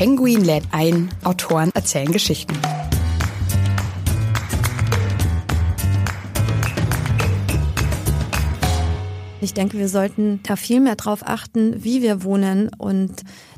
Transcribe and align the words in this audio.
Penguin 0.00 0.42
lädt 0.42 0.64
ein, 0.70 1.10
Autoren 1.24 1.70
erzählen 1.74 2.10
Geschichten. 2.10 2.54
Ich 9.42 9.52
denke, 9.52 9.76
wir 9.76 9.90
sollten 9.90 10.40
da 10.42 10.56
viel 10.56 10.80
mehr 10.80 10.96
drauf 10.96 11.20
achten, 11.26 11.84
wie 11.84 12.00
wir 12.00 12.24
wohnen 12.24 12.70
und 12.78 13.12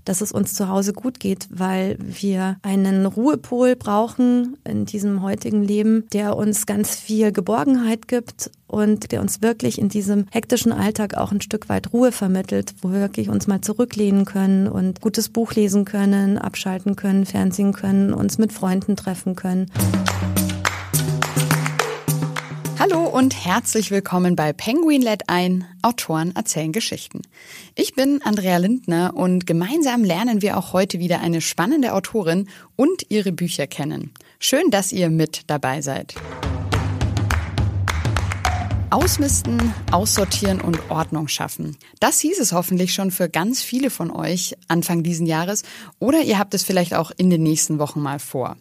dass 0.05 0.20
es 0.20 0.33
uns 0.33 0.55
zu 0.55 0.69
Hause 0.69 0.92
gut 0.92 1.20
geht, 1.20 1.48
weil 1.51 1.97
wir 2.01 2.56
einen 2.62 3.06
Ruhepol 3.06 3.77
brauchen 3.77 4.56
in 4.65 4.84
diesem 4.87 5.23
heutigen 5.23 5.62
Leben, 5.62 6.06
der 6.12 6.37
uns 6.37 6.66
ganz 6.66 6.95
viel 6.97 7.33
Geborgenheit 7.33 8.09
gibt 8.09 8.51
und 8.66 9.12
der 9.12 9.20
uns 9.20 9.43
wirklich 9.43 9.79
in 9.79 9.88
diesem 9.88 10.27
hektischen 10.30 10.73
Alltag 10.73 11.15
auch 11.16 11.30
ein 11.30 11.41
Stück 11.41 11.69
weit 11.69 11.93
Ruhe 11.93 12.10
vermittelt, 12.10 12.74
wo 12.80 12.91
wir 12.91 13.01
wirklich 13.01 13.29
uns 13.29 13.46
mal 13.46 13.60
zurücklehnen 13.60 14.24
können 14.24 14.66
und 14.66 15.01
gutes 15.01 15.29
Buch 15.29 15.52
lesen 15.52 15.84
können, 15.84 16.38
abschalten 16.38 16.96
können, 16.96 17.26
Fernsehen 17.26 17.73
können, 17.73 18.15
uns 18.15 18.38
mit 18.38 18.52
Freunden 18.52 18.96
treffen 18.96 19.37
können. 19.37 19.71
Hallo 22.85 23.05
und 23.05 23.45
herzlich 23.45 23.93
willkommen 23.93 24.35
bei 24.35 24.52
Penguin 24.52 25.02
Let 25.02 25.29
ein, 25.29 25.65
Autoren 25.83 26.35
erzählen 26.35 26.73
Geschichten. 26.73 27.23
Ich 27.77 27.95
bin 27.95 28.21
Andrea 28.25 28.57
Lindner 28.57 29.13
und 29.15 29.47
gemeinsam 29.47 30.02
lernen 30.02 30.43
wir 30.43 30.57
auch 30.59 30.73
heute 30.73 30.99
wieder 30.99 31.21
eine 31.21 31.41
spannende 31.41 31.95
Autorin 31.95 32.49
und 32.75 33.09
ihre 33.09 33.30
Bücher 33.30 33.69
kennen. 33.69 34.10
Schön, 34.41 34.73
dass 34.73 34.91
ihr 34.91 35.10
mit 35.10 35.43
dabei 35.47 35.80
seid. 35.80 36.16
Ausmisten, 38.91 39.73
aussortieren 39.93 40.60
und 40.60 40.91
Ordnung 40.91 41.29
schaffen. 41.29 41.77
Das 42.01 42.19
hieß 42.19 42.41
es 42.41 42.51
hoffentlich 42.51 42.93
schon 42.95 43.13
für 43.13 43.29
ganz 43.29 43.63
viele 43.63 43.91
von 43.91 44.10
euch 44.10 44.57
Anfang 44.66 45.05
diesen 45.05 45.27
Jahres 45.27 45.63
oder 46.01 46.23
ihr 46.23 46.37
habt 46.37 46.53
es 46.53 46.65
vielleicht 46.65 46.95
auch 46.95 47.13
in 47.16 47.30
den 47.30 47.45
nächsten 47.45 47.79
Wochen 47.79 48.01
mal 48.01 48.19
vor. 48.19 48.57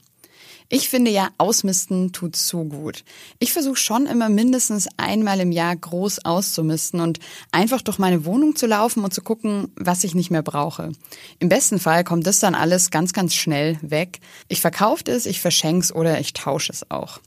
Ich 0.74 0.88
finde 0.88 1.12
ja, 1.12 1.32
ausmisten 1.38 2.14
tut 2.14 2.38
so 2.38 2.64
gut. 2.64 3.04
Ich 3.40 3.52
versuche 3.52 3.76
schon 3.76 4.06
immer 4.06 4.30
mindestens 4.30 4.88
einmal 4.96 5.42
im 5.42 5.52
Jahr 5.52 5.76
groß 5.76 6.24
auszumisten 6.24 7.02
und 7.02 7.20
einfach 7.52 7.82
durch 7.82 8.00
meine 8.00 8.24
Wohnung 8.24 8.56
zu 8.56 8.68
laufen 8.68 9.04
und 9.04 9.14
zu 9.14 9.22
gucken, 9.22 9.74
was 9.76 10.06
ich 10.06 10.16
nicht 10.16 10.32
mehr 10.32 10.44
brauche. 10.44 10.94
Im 11.40 11.50
besten 11.50 11.78
Fall 11.78 12.06
kommt 12.06 12.26
das 12.26 12.40
dann 12.40 12.56
alles 12.56 12.90
ganz, 12.90 13.12
ganz 13.12 13.36
schnell 13.36 13.80
weg. 13.82 14.22
Ich 14.48 14.62
verkaufe 14.62 15.12
es, 15.12 15.26
ich 15.26 15.42
verschenke 15.42 15.84
es 15.84 15.94
oder 15.94 16.22
ich 16.22 16.32
tausche 16.32 16.72
es 16.72 16.90
auch. 16.90 17.20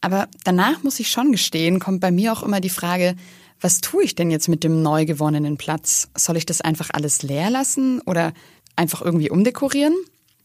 Aber 0.00 0.28
danach 0.44 0.84
muss 0.84 1.00
ich 1.00 1.10
schon 1.10 1.32
gestehen, 1.32 1.80
kommt 1.80 2.00
bei 2.00 2.12
mir 2.12 2.32
auch 2.32 2.44
immer 2.44 2.60
die 2.60 2.70
Frage, 2.70 3.16
was 3.60 3.80
tue 3.80 4.04
ich 4.04 4.14
denn 4.14 4.30
jetzt 4.30 4.46
mit 4.46 4.62
dem 4.62 4.80
neu 4.80 5.06
gewonnenen 5.06 5.56
Platz? 5.56 6.08
Soll 6.16 6.36
ich 6.36 6.46
das 6.46 6.60
einfach 6.60 6.90
alles 6.92 7.24
leer 7.24 7.50
lassen 7.50 8.00
oder 8.02 8.32
einfach 8.76 9.02
irgendwie 9.02 9.28
umdekorieren? 9.28 9.96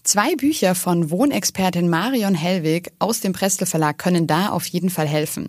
Zwei 0.06 0.36
Bücher 0.36 0.76
von 0.76 1.10
Wohnexpertin 1.10 1.90
Marion 1.90 2.36
Hellwig 2.36 2.92
aus 3.00 3.22
dem 3.22 3.34
Prestel 3.34 3.66
Verlag 3.66 3.98
können 3.98 4.28
da 4.28 4.50
auf 4.50 4.68
jeden 4.68 4.92
Fall 4.92 5.08
helfen. 5.08 5.48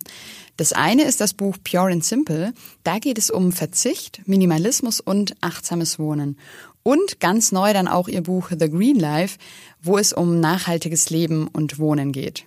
Das 0.57 0.73
eine 0.73 1.05
ist 1.05 1.21
das 1.21 1.35
Buch 1.35 1.59
Pure 1.63 1.93
and 1.93 2.03
Simple. 2.03 2.55
Da 2.83 2.99
geht 2.99 3.19
es 3.19 3.29
um 3.29 3.53
Verzicht, 3.53 4.23
Minimalismus 4.25 5.01
und 5.01 5.35
achtsames 5.43 5.99
Wohnen. 5.99 6.39
Und 6.83 7.21
ganz 7.21 7.53
neu 7.53 7.75
dann 7.75 7.87
auch 7.87 8.09
ihr 8.09 8.23
Buch 8.23 8.49
The 8.49 8.71
Green 8.71 8.99
Life, 8.99 9.37
wo 9.83 9.99
es 9.99 10.15
um 10.15 10.41
nachhaltiges 10.41 11.11
Leben 11.11 11.49
und 11.49 11.79
Wohnen 11.79 12.13
geht. 12.13 12.47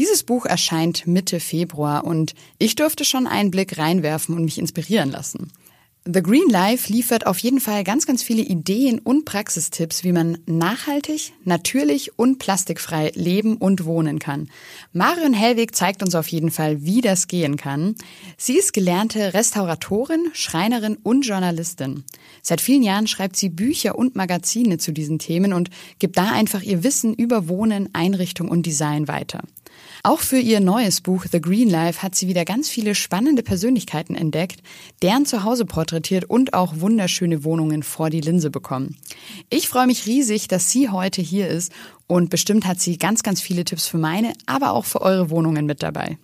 Dieses 0.00 0.24
Buch 0.24 0.46
erscheint 0.46 1.06
Mitte 1.06 1.38
Februar 1.38 2.02
und 2.02 2.34
ich 2.58 2.74
durfte 2.74 3.04
schon 3.04 3.28
einen 3.28 3.52
Blick 3.52 3.78
reinwerfen 3.78 4.36
und 4.36 4.44
mich 4.44 4.58
inspirieren 4.58 5.12
lassen. 5.12 5.52
The 6.06 6.22
Green 6.22 6.50
Life 6.50 6.92
liefert 6.92 7.26
auf 7.26 7.38
jeden 7.38 7.60
Fall 7.60 7.82
ganz, 7.82 8.04
ganz 8.04 8.22
viele 8.22 8.42
Ideen 8.42 8.98
und 8.98 9.24
Praxistipps, 9.24 10.04
wie 10.04 10.12
man 10.12 10.36
nachhaltig, 10.44 11.32
natürlich 11.44 12.18
und 12.18 12.38
plastikfrei 12.38 13.10
leben 13.14 13.56
und 13.56 13.86
wohnen 13.86 14.18
kann. 14.18 14.50
Marion 14.92 15.32
Hellwig 15.32 15.74
zeigt 15.74 16.02
uns 16.02 16.14
auf 16.14 16.28
jeden 16.28 16.50
Fall, 16.50 16.84
wie 16.84 17.00
das 17.00 17.26
gehen 17.26 17.56
kann. 17.56 17.94
Sie 18.36 18.58
ist 18.58 18.74
gelernte 18.74 19.32
Restauratorin, 19.32 20.28
Schreinerin 20.34 20.98
und 21.02 21.26
Journalistin. 21.26 22.04
Seit 22.42 22.60
vielen 22.60 22.82
Jahren 22.82 23.06
schreibt 23.06 23.36
sie 23.36 23.48
Bücher 23.48 23.96
und 23.96 24.14
Magazine 24.14 24.76
zu 24.76 24.92
diesen 24.92 25.18
Themen 25.18 25.54
und 25.54 25.70
gibt 26.00 26.18
da 26.18 26.32
einfach 26.32 26.60
ihr 26.60 26.84
Wissen 26.84 27.14
über 27.14 27.48
Wohnen, 27.48 27.88
Einrichtung 27.94 28.50
und 28.50 28.66
Design 28.66 29.08
weiter. 29.08 29.40
Auch 30.02 30.20
für 30.20 30.38
ihr 30.38 30.60
neues 30.60 31.00
Buch 31.00 31.24
The 31.30 31.40
Green 31.40 31.70
Life 31.70 32.02
hat 32.02 32.14
sie 32.14 32.28
wieder 32.28 32.44
ganz 32.44 32.68
viele 32.68 32.94
spannende 32.94 33.42
Persönlichkeiten 33.42 34.14
entdeckt, 34.14 34.62
deren 35.02 35.26
Zuhause 35.26 35.64
porträtiert 35.94 36.24
und 36.24 36.54
auch 36.54 36.80
wunderschöne 36.80 37.44
Wohnungen 37.44 37.84
vor 37.84 38.10
die 38.10 38.20
Linse 38.20 38.50
bekommen. 38.50 38.96
Ich 39.48 39.68
freue 39.68 39.86
mich 39.86 40.06
riesig, 40.06 40.48
dass 40.48 40.70
sie 40.70 40.90
heute 40.90 41.22
hier 41.22 41.48
ist 41.48 41.72
und 42.08 42.30
bestimmt 42.30 42.66
hat 42.66 42.80
sie 42.80 42.98
ganz, 42.98 43.22
ganz 43.22 43.40
viele 43.40 43.64
Tipps 43.64 43.86
für 43.86 43.98
meine, 43.98 44.32
aber 44.46 44.72
auch 44.72 44.84
für 44.84 45.00
eure 45.00 45.30
Wohnungen 45.30 45.66
mit 45.66 45.82
dabei. 45.82 46.18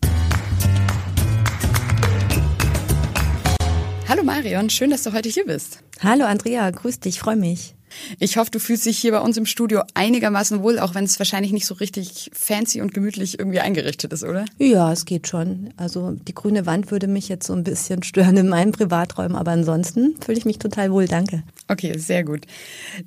Hallo 4.09 4.25
Marion, 4.25 4.70
schön, 4.70 4.91
dass 4.91 5.04
du 5.04 5.12
heute 5.12 5.28
hier 5.28 5.47
bist. 5.47 5.84
Hallo 6.03 6.25
Andrea, 6.25 6.69
grüß 6.69 6.98
dich, 6.98 7.20
freue 7.20 7.36
mich. 7.36 7.76
Ich 8.19 8.37
hoffe, 8.37 8.51
du 8.51 8.59
fühlst 8.59 8.87
dich 8.87 8.99
hier 8.99 9.12
bei 9.12 9.21
uns 9.21 9.37
im 9.37 9.47
Studio 9.47 9.83
einigermaßen 9.95 10.62
wohl, 10.62 10.78
auch 10.78 10.95
wenn 10.95 11.05
es 11.05 11.19
wahrscheinlich 11.19 11.53
nicht 11.53 11.67
so 11.67 11.75
richtig 11.75 12.31
fancy 12.33 12.81
und 12.81 12.95
gemütlich 12.95 13.39
irgendwie 13.39 13.61
eingerichtet 13.61 14.12
ist, 14.12 14.25
oder? 14.25 14.45
Ja, 14.59 14.93
es 14.93 15.05
geht 15.05 15.28
schon. 15.28 15.73
Also 15.77 16.12
die 16.12 16.34
grüne 16.34 16.67
Wand 16.67 16.91
würde 16.91 17.06
mich 17.06 17.28
jetzt 17.28 17.47
so 17.47 17.53
ein 17.53 17.65
bisschen 17.65 18.03
stören 18.03 18.37
in 18.37 18.49
meinen 18.49 18.73
Privaträumen, 18.73 19.37
aber 19.37 19.53
ansonsten 19.53 20.17
fühle 20.25 20.39
ich 20.39 20.45
mich 20.45 20.59
total 20.59 20.93
wohl, 20.93 21.06
danke. 21.06 21.43
Okay, 21.69 21.97
sehr 21.99 22.25
gut. 22.25 22.47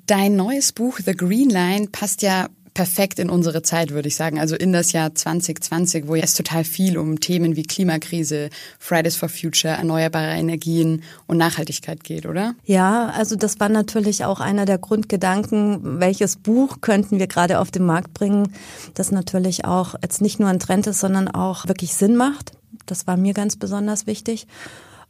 Dein 0.06 0.36
neues 0.36 0.72
Buch 0.72 0.98
The 1.04 1.14
Green 1.14 1.50
Line 1.50 1.88
passt 1.88 2.22
ja 2.22 2.48
perfekt 2.74 3.20
in 3.20 3.30
unsere 3.30 3.62
Zeit, 3.62 3.92
würde 3.92 4.08
ich 4.08 4.16
sagen. 4.16 4.40
Also 4.40 4.56
in 4.56 4.72
das 4.72 4.92
Jahr 4.92 5.14
2020, 5.14 6.08
wo 6.08 6.16
es 6.16 6.34
total 6.34 6.64
viel 6.64 6.98
um 6.98 7.20
Themen 7.20 7.54
wie 7.54 7.62
Klimakrise, 7.62 8.50
Fridays 8.80 9.16
for 9.16 9.28
Future, 9.28 9.74
erneuerbare 9.74 10.32
Energien 10.32 11.04
und 11.26 11.38
Nachhaltigkeit 11.38 12.02
geht, 12.02 12.26
oder? 12.26 12.54
Ja, 12.64 13.10
also 13.10 13.36
das 13.36 13.60
war 13.60 13.68
natürlich 13.68 14.24
auch 14.24 14.40
einer 14.40 14.64
der 14.64 14.78
Grundgedanken, 14.78 16.00
welches 16.00 16.36
Buch 16.36 16.80
könnten 16.80 17.20
wir 17.20 17.28
gerade 17.28 17.60
auf 17.60 17.70
den 17.70 17.86
Markt 17.86 18.12
bringen, 18.12 18.52
das 18.94 19.12
natürlich 19.12 19.64
auch 19.64 19.94
jetzt 20.02 20.20
nicht 20.20 20.40
nur 20.40 20.48
ein 20.48 20.58
Trend 20.58 20.88
ist, 20.88 21.00
sondern 21.00 21.28
auch 21.28 21.68
wirklich 21.68 21.94
Sinn 21.94 22.16
macht. 22.16 22.52
Das 22.86 23.06
war 23.06 23.16
mir 23.16 23.34
ganz 23.34 23.56
besonders 23.56 24.06
wichtig. 24.06 24.46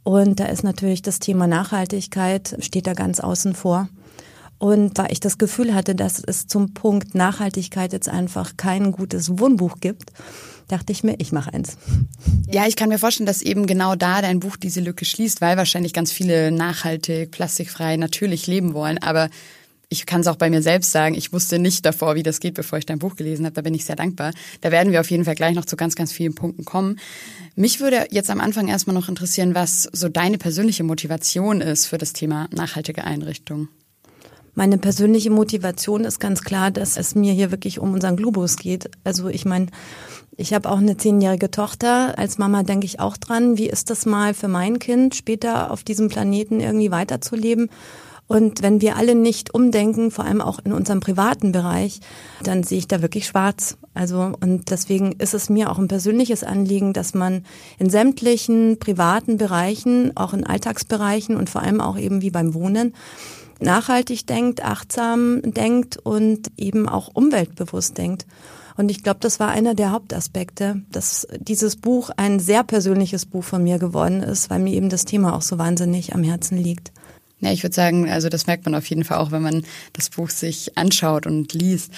Und 0.02 0.38
da 0.38 0.44
ist 0.46 0.62
natürlich 0.64 1.00
das 1.00 1.18
Thema 1.18 1.46
Nachhaltigkeit, 1.46 2.56
steht 2.60 2.86
da 2.86 2.92
ganz 2.92 3.20
außen 3.20 3.54
vor. 3.54 3.88
Und 4.64 4.96
da 4.98 5.08
ich 5.10 5.20
das 5.20 5.36
Gefühl 5.36 5.74
hatte, 5.74 5.94
dass 5.94 6.22
es 6.26 6.46
zum 6.46 6.72
Punkt 6.72 7.14
Nachhaltigkeit 7.14 7.92
jetzt 7.92 8.08
einfach 8.08 8.56
kein 8.56 8.92
gutes 8.92 9.38
Wohnbuch 9.38 9.76
gibt, 9.78 10.10
dachte 10.68 10.90
ich 10.90 11.04
mir, 11.04 11.16
ich 11.18 11.32
mache 11.32 11.52
eins. 11.52 11.76
Ja, 12.50 12.66
ich 12.66 12.74
kann 12.74 12.88
mir 12.88 12.98
vorstellen, 12.98 13.26
dass 13.26 13.42
eben 13.42 13.66
genau 13.66 13.94
da 13.94 14.22
dein 14.22 14.40
Buch 14.40 14.56
diese 14.56 14.80
Lücke 14.80 15.04
schließt, 15.04 15.42
weil 15.42 15.58
wahrscheinlich 15.58 15.92
ganz 15.92 16.12
viele 16.12 16.50
nachhaltig, 16.50 17.30
plastikfrei, 17.30 17.98
natürlich 17.98 18.46
leben 18.46 18.72
wollen. 18.72 18.96
Aber 18.96 19.28
ich 19.90 20.06
kann 20.06 20.22
es 20.22 20.28
auch 20.28 20.36
bei 20.36 20.48
mir 20.48 20.62
selbst 20.62 20.92
sagen, 20.92 21.14
ich 21.14 21.34
wusste 21.34 21.58
nicht 21.58 21.84
davor, 21.84 22.14
wie 22.14 22.22
das 22.22 22.40
geht, 22.40 22.54
bevor 22.54 22.78
ich 22.78 22.86
dein 22.86 22.98
Buch 22.98 23.16
gelesen 23.16 23.44
habe. 23.44 23.54
Da 23.54 23.60
bin 23.60 23.74
ich 23.74 23.84
sehr 23.84 23.96
dankbar. 23.96 24.32
Da 24.62 24.72
werden 24.72 24.92
wir 24.94 25.00
auf 25.02 25.10
jeden 25.10 25.26
Fall 25.26 25.34
gleich 25.34 25.54
noch 25.54 25.66
zu 25.66 25.76
ganz, 25.76 25.94
ganz 25.94 26.10
vielen 26.10 26.34
Punkten 26.34 26.64
kommen. 26.64 26.98
Mich 27.54 27.80
würde 27.80 28.06
jetzt 28.12 28.30
am 28.30 28.40
Anfang 28.40 28.68
erstmal 28.68 28.94
noch 28.94 29.10
interessieren, 29.10 29.54
was 29.54 29.90
so 29.92 30.08
deine 30.08 30.38
persönliche 30.38 30.84
Motivation 30.84 31.60
ist 31.60 31.84
für 31.84 31.98
das 31.98 32.14
Thema 32.14 32.48
nachhaltige 32.50 33.04
Einrichtung. 33.04 33.68
Meine 34.54 34.78
persönliche 34.78 35.30
Motivation 35.30 36.04
ist 36.04 36.20
ganz 36.20 36.42
klar, 36.42 36.70
dass 36.70 36.96
es 36.96 37.14
mir 37.14 37.32
hier 37.32 37.50
wirklich 37.50 37.80
um 37.80 37.92
unseren 37.92 38.16
Globus 38.16 38.56
geht. 38.56 38.88
Also 39.02 39.28
ich 39.28 39.44
meine, 39.44 39.66
ich 40.36 40.54
habe 40.54 40.70
auch 40.70 40.78
eine 40.78 40.96
zehnjährige 40.96 41.50
Tochter. 41.50 42.18
Als 42.18 42.38
Mama 42.38 42.62
denke 42.62 42.86
ich 42.86 43.00
auch 43.00 43.16
dran, 43.16 43.58
wie 43.58 43.68
ist 43.68 43.90
das 43.90 44.06
mal 44.06 44.32
für 44.32 44.48
mein 44.48 44.78
Kind, 44.78 45.14
später 45.14 45.70
auf 45.70 45.82
diesem 45.82 46.08
Planeten 46.08 46.60
irgendwie 46.60 46.90
weiterzuleben. 46.90 47.68
Und 48.26 48.62
wenn 48.62 48.80
wir 48.80 48.96
alle 48.96 49.14
nicht 49.14 49.52
umdenken, 49.52 50.10
vor 50.10 50.24
allem 50.24 50.40
auch 50.40 50.58
in 50.64 50.72
unserem 50.72 51.00
privaten 51.00 51.52
Bereich, 51.52 52.00
dann 52.42 52.62
sehe 52.62 52.78
ich 52.78 52.88
da 52.88 53.02
wirklich 53.02 53.26
schwarz. 53.26 53.76
Also, 53.92 54.32
und 54.40 54.70
deswegen 54.70 55.12
ist 55.12 55.34
es 55.34 55.50
mir 55.50 55.70
auch 55.70 55.78
ein 55.78 55.88
persönliches 55.88 56.42
Anliegen, 56.42 56.94
dass 56.94 57.12
man 57.12 57.44
in 57.78 57.90
sämtlichen 57.90 58.78
privaten 58.78 59.36
Bereichen, 59.36 60.16
auch 60.16 60.32
in 60.32 60.46
Alltagsbereichen 60.46 61.36
und 61.36 61.50
vor 61.50 61.62
allem 61.62 61.82
auch 61.82 61.98
eben 61.98 62.22
wie 62.22 62.30
beim 62.30 62.54
Wohnen, 62.54 62.94
nachhaltig 63.60 64.26
denkt, 64.26 64.64
achtsam 64.64 65.42
denkt 65.42 65.96
und 65.96 66.50
eben 66.56 66.88
auch 66.88 67.10
umweltbewusst 67.14 67.98
denkt. 67.98 68.26
Und 68.76 68.90
ich 68.90 69.02
glaube, 69.02 69.20
das 69.20 69.38
war 69.38 69.50
einer 69.50 69.74
der 69.74 69.92
Hauptaspekte, 69.92 70.82
dass 70.90 71.28
dieses 71.38 71.76
Buch 71.76 72.10
ein 72.16 72.40
sehr 72.40 72.64
persönliches 72.64 73.24
Buch 73.24 73.44
von 73.44 73.62
mir 73.62 73.78
geworden 73.78 74.20
ist, 74.22 74.50
weil 74.50 74.58
mir 74.58 74.74
eben 74.74 74.88
das 74.88 75.04
Thema 75.04 75.34
auch 75.34 75.42
so 75.42 75.58
wahnsinnig 75.58 76.14
am 76.14 76.24
Herzen 76.24 76.58
liegt. 76.58 76.90
Ja, 77.40 77.52
ich 77.52 77.62
würde 77.62 77.74
sagen, 77.74 78.08
also 78.08 78.28
das 78.28 78.46
merkt 78.46 78.64
man 78.64 78.74
auf 78.74 78.86
jeden 78.86 79.04
Fall 79.04 79.18
auch, 79.18 79.30
wenn 79.30 79.42
man 79.42 79.64
das 79.92 80.08
Buch 80.08 80.30
sich 80.30 80.78
anschaut 80.78 81.26
und 81.26 81.52
liest. 81.52 81.92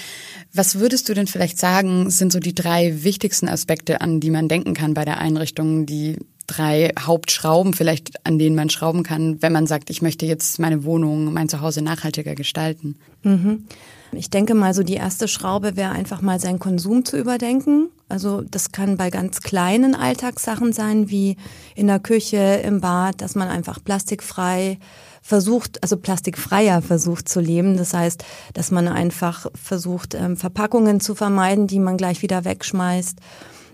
Was 0.53 0.79
würdest 0.79 1.09
du 1.09 1.15
denn 1.15 1.29
vielleicht 1.29 1.59
sagen, 1.59 2.11
sind 2.11 2.33
so 2.33 2.41
die 2.41 2.55
drei 2.55 3.05
wichtigsten 3.05 3.49
Aspekte, 3.49 4.01
an 4.01 4.19
die 4.21 4.31
man 4.31 4.49
denken 4.49 4.75
kann 4.75 4.95
bei 4.95 5.05
der 5.05 5.19
Einrichtung, 5.19 5.87
die 5.87 6.19
drei 6.47 6.93
Hauptschrauben 6.99 7.75
vielleicht, 7.75 8.25
an 8.27 8.39
denen 8.39 8.57
man 8.57 8.71
schrauben 8.71 9.03
kann, 9.03 9.43
wenn 9.43 9.53
man 9.53 9.67
sagt, 9.67 9.91
ich 9.91 10.03
möchte 10.03 10.27
jetzt 10.27 10.59
meine 10.59 10.85
Wohnung, 10.85 11.33
mein 11.33 11.49
Zuhause 11.49 11.83
nachhaltiger 11.83 12.35
gestalten? 12.35 12.97
Mhm. 13.23 13.65
Ich 14.13 14.31
denke 14.31 14.55
mal, 14.55 14.73
so 14.73 14.83
die 14.83 14.95
erste 14.95 15.29
Schraube 15.29 15.77
wäre 15.77 15.91
einfach 15.91 16.23
mal 16.23 16.41
seinen 16.41 16.59
Konsum 16.59 17.05
zu 17.05 17.19
überdenken. 17.19 17.89
Also 18.09 18.43
das 18.43 18.71
kann 18.71 18.97
bei 18.97 19.11
ganz 19.11 19.41
kleinen 19.41 19.95
Alltagssachen 19.95 20.73
sein, 20.73 21.11
wie 21.11 21.37
in 21.75 21.89
der 21.89 21.99
Küche, 21.99 22.61
im 22.65 22.81
Bad, 22.81 23.21
dass 23.21 23.35
man 23.35 23.49
einfach 23.49 23.83
plastikfrei 23.83 24.79
versucht, 25.23 25.83
also 25.83 25.97
plastikfreier 25.97 26.83
versucht 26.83 27.29
zu 27.29 27.41
leben. 27.41 27.77
Das 27.77 27.93
heißt, 27.95 28.25
dass 28.55 28.71
man 28.71 28.87
einfach 28.87 29.47
versucht, 29.61 30.15
ähm, 30.15 30.37
Verpackungen 30.37 31.01
zu 31.01 31.17
vermeiden, 31.17 31.67
die 31.67 31.81
man 31.81 31.97
gleich 31.97 32.23
wieder 32.23 32.45
wegschmeißt. 32.45 33.19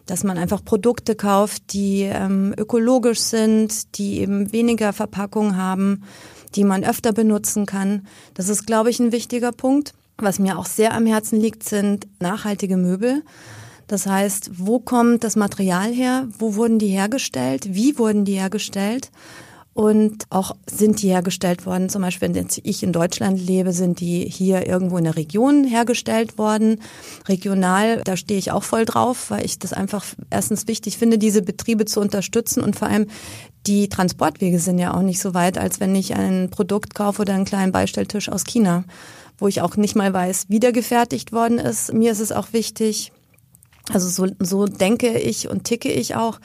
Dass 0.06 0.24
man 0.24 0.38
einfach 0.38 0.64
Produkte 0.64 1.14
kauft, 1.14 1.72
die 1.72 2.02
ähm, 2.02 2.54
ökologisch 2.56 3.20
sind, 3.20 3.98
die 3.98 4.20
eben 4.20 4.52
weniger 4.52 4.92
Verpackung 4.92 5.56
haben, 5.56 6.02
die 6.54 6.64
man 6.64 6.84
öfter 6.84 7.12
benutzen 7.12 7.66
kann. 7.66 8.06
Das 8.34 8.48
ist, 8.48 8.66
glaube 8.66 8.90
ich, 8.90 9.00
ein 9.00 9.12
wichtiger 9.12 9.52
Punkt. 9.52 9.94
Was 10.18 10.38
mir 10.38 10.58
auch 10.58 10.66
sehr 10.66 10.94
am 10.94 11.06
Herzen 11.06 11.40
liegt, 11.40 11.64
sind 11.64 12.06
nachhaltige 12.20 12.76
Möbel. 12.76 13.22
Das 13.86 14.06
heißt, 14.06 14.52
wo 14.54 14.78
kommt 14.78 15.24
das 15.24 15.36
Material 15.36 15.92
her? 15.92 16.28
Wo 16.38 16.54
wurden 16.54 16.78
die 16.78 16.88
hergestellt? 16.88 17.74
Wie 17.74 17.98
wurden 17.98 18.24
die 18.24 18.34
hergestellt? 18.34 19.10
Und 19.74 20.24
auch 20.28 20.54
sind 20.70 21.00
die 21.00 21.08
hergestellt 21.08 21.64
worden, 21.64 21.88
zum 21.88 22.02
Beispiel, 22.02 22.34
wenn 22.34 22.48
ich 22.62 22.82
in 22.82 22.92
Deutschland 22.92 23.40
lebe, 23.40 23.72
sind 23.72 24.00
die 24.00 24.28
hier 24.28 24.66
irgendwo 24.66 24.98
in 24.98 25.04
der 25.04 25.16
Region 25.16 25.64
hergestellt 25.64 26.36
worden. 26.36 26.82
Regional, 27.26 28.02
da 28.04 28.18
stehe 28.18 28.38
ich 28.38 28.50
auch 28.50 28.64
voll 28.64 28.84
drauf, 28.84 29.30
weil 29.30 29.46
ich 29.46 29.58
das 29.58 29.72
einfach 29.72 30.04
erstens 30.28 30.68
wichtig 30.68 30.98
finde, 30.98 31.16
diese 31.16 31.40
Betriebe 31.40 31.86
zu 31.86 32.00
unterstützen 32.00 32.62
und 32.62 32.76
vor 32.76 32.88
allem 32.88 33.06
die 33.66 33.88
Transportwege 33.88 34.58
sind 34.58 34.78
ja 34.78 34.92
auch 34.92 35.02
nicht 35.02 35.20
so 35.20 35.32
weit, 35.32 35.56
als 35.56 35.80
wenn 35.80 35.94
ich 35.94 36.14
ein 36.14 36.50
Produkt 36.50 36.94
kaufe 36.94 37.22
oder 37.22 37.32
einen 37.32 37.44
kleinen 37.44 37.72
Beistelltisch 37.72 38.28
aus 38.28 38.44
China, 38.44 38.84
wo 39.38 39.48
ich 39.48 39.62
auch 39.62 39.76
nicht 39.76 39.96
mal 39.96 40.12
weiß, 40.12 40.46
wie 40.48 40.60
der 40.60 40.72
gefertigt 40.72 41.32
worden 41.32 41.58
ist. 41.58 41.94
Mir 41.94 42.12
ist 42.12 42.20
es 42.20 42.32
auch 42.32 42.52
wichtig, 42.52 43.12
also 43.90 44.08
so, 44.08 44.32
so 44.38 44.66
denke 44.66 45.18
ich 45.18 45.48
und 45.48 45.64
ticke 45.64 45.90
ich 45.90 46.14
auch, 46.14 46.40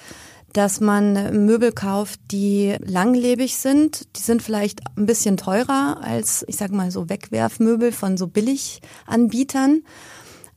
dass 0.54 0.80
man 0.80 1.46
Möbel 1.46 1.72
kauft, 1.72 2.20
die 2.32 2.76
langlebig 2.84 3.58
sind. 3.58 4.08
Die 4.18 4.22
sind 4.22 4.42
vielleicht 4.42 4.82
ein 4.98 5.06
bisschen 5.06 5.38
teurer 5.38 6.00
als, 6.02 6.44
ich 6.48 6.58
sag 6.58 6.72
mal, 6.72 6.90
so 6.92 7.10
Wegwerfmöbel 7.10 7.92
von 7.92 8.18
so 8.18 8.28
Billiganbietern. 8.28 9.84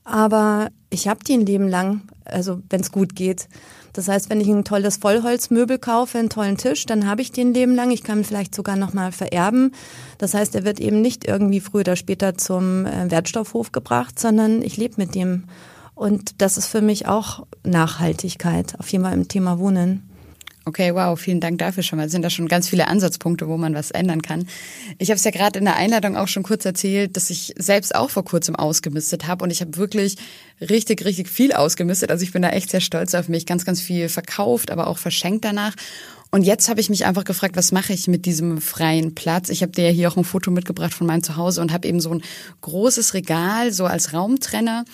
Aber 0.04 0.70
ich 0.88 1.08
habe 1.08 1.22
die 1.24 1.34
ein 1.34 1.46
Leben 1.46 1.68
lang, 1.68 2.02
also 2.24 2.60
wenn 2.70 2.80
es 2.80 2.92
gut 2.92 3.14
geht. 3.14 3.48
Das 3.92 4.08
heißt, 4.08 4.30
wenn 4.30 4.40
ich 4.40 4.48
ein 4.48 4.64
tolles 4.64 4.98
Vollholzmöbel 4.98 5.78
kaufe, 5.78 6.18
einen 6.18 6.30
tollen 6.30 6.56
Tisch, 6.56 6.86
dann 6.86 7.06
habe 7.06 7.22
ich 7.22 7.32
den 7.32 7.52
Leben 7.52 7.74
lang. 7.74 7.90
Ich 7.90 8.02
kann 8.02 8.18
ihn 8.18 8.24
vielleicht 8.24 8.54
sogar 8.54 8.76
nochmal 8.76 9.12
vererben. 9.12 9.72
Das 10.18 10.34
heißt, 10.34 10.54
er 10.54 10.64
wird 10.64 10.80
eben 10.80 11.00
nicht 11.00 11.26
irgendwie 11.26 11.60
früher 11.60 11.80
oder 11.80 11.96
später 11.96 12.36
zum 12.36 12.86
äh, 12.86 13.10
Wertstoffhof 13.10 13.72
gebracht, 13.72 14.18
sondern 14.18 14.62
ich 14.62 14.76
lebe 14.76 14.94
mit 14.96 15.14
dem. 15.14 15.44
Und 16.00 16.40
das 16.40 16.56
ist 16.56 16.66
für 16.66 16.80
mich 16.80 17.08
auch 17.08 17.46
Nachhaltigkeit, 17.62 18.74
auf 18.80 18.88
jeden 18.88 19.04
Fall 19.04 19.12
im 19.12 19.28
Thema 19.28 19.58
Wohnen. 19.58 20.08
Okay, 20.64 20.94
wow, 20.94 21.20
vielen 21.20 21.40
Dank 21.40 21.58
dafür 21.58 21.82
schon 21.82 21.98
mal. 21.98 22.06
Es 22.06 22.12
sind 22.12 22.22
da 22.22 22.30
schon 22.30 22.48
ganz 22.48 22.70
viele 22.70 22.88
Ansatzpunkte, 22.88 23.48
wo 23.48 23.58
man 23.58 23.74
was 23.74 23.90
ändern 23.90 24.22
kann. 24.22 24.48
Ich 24.96 25.10
habe 25.10 25.16
es 25.16 25.24
ja 25.24 25.30
gerade 25.30 25.58
in 25.58 25.66
der 25.66 25.76
Einladung 25.76 26.16
auch 26.16 26.28
schon 26.28 26.42
kurz 26.42 26.64
erzählt, 26.64 27.18
dass 27.18 27.28
ich 27.28 27.52
selbst 27.58 27.94
auch 27.94 28.08
vor 28.08 28.24
kurzem 28.24 28.56
ausgemistet 28.56 29.26
habe 29.26 29.44
und 29.44 29.50
ich 29.50 29.60
habe 29.60 29.76
wirklich 29.76 30.16
richtig, 30.62 31.04
richtig 31.04 31.28
viel 31.28 31.52
ausgemistet. 31.52 32.10
Also 32.10 32.22
ich 32.22 32.32
bin 32.32 32.40
da 32.40 32.48
echt 32.48 32.70
sehr 32.70 32.80
stolz 32.80 33.14
auf 33.14 33.28
mich. 33.28 33.44
Ganz, 33.44 33.66
ganz 33.66 33.82
viel 33.82 34.08
verkauft, 34.08 34.70
aber 34.70 34.86
auch 34.86 34.96
verschenkt 34.96 35.44
danach. 35.44 35.74
Und 36.32 36.44
jetzt 36.44 36.68
habe 36.68 36.80
ich 36.80 36.88
mich 36.90 37.06
einfach 37.06 37.24
gefragt, 37.24 37.56
was 37.56 37.72
mache 37.72 37.92
ich 37.92 38.06
mit 38.06 38.24
diesem 38.24 38.60
freien 38.60 39.16
Platz? 39.16 39.48
Ich 39.48 39.62
habe 39.62 39.72
dir 39.72 39.86
ja 39.86 39.90
hier 39.90 40.08
auch 40.08 40.16
ein 40.16 40.22
Foto 40.22 40.52
mitgebracht 40.52 40.94
von 40.94 41.08
meinem 41.08 41.24
Zuhause 41.24 41.60
und 41.60 41.72
habe 41.72 41.88
eben 41.88 42.00
so 42.00 42.10
ein 42.10 42.22
großes 42.60 43.14
Regal 43.14 43.72
so 43.72 43.84
als 43.84 44.12
Raumtrenner 44.12 44.84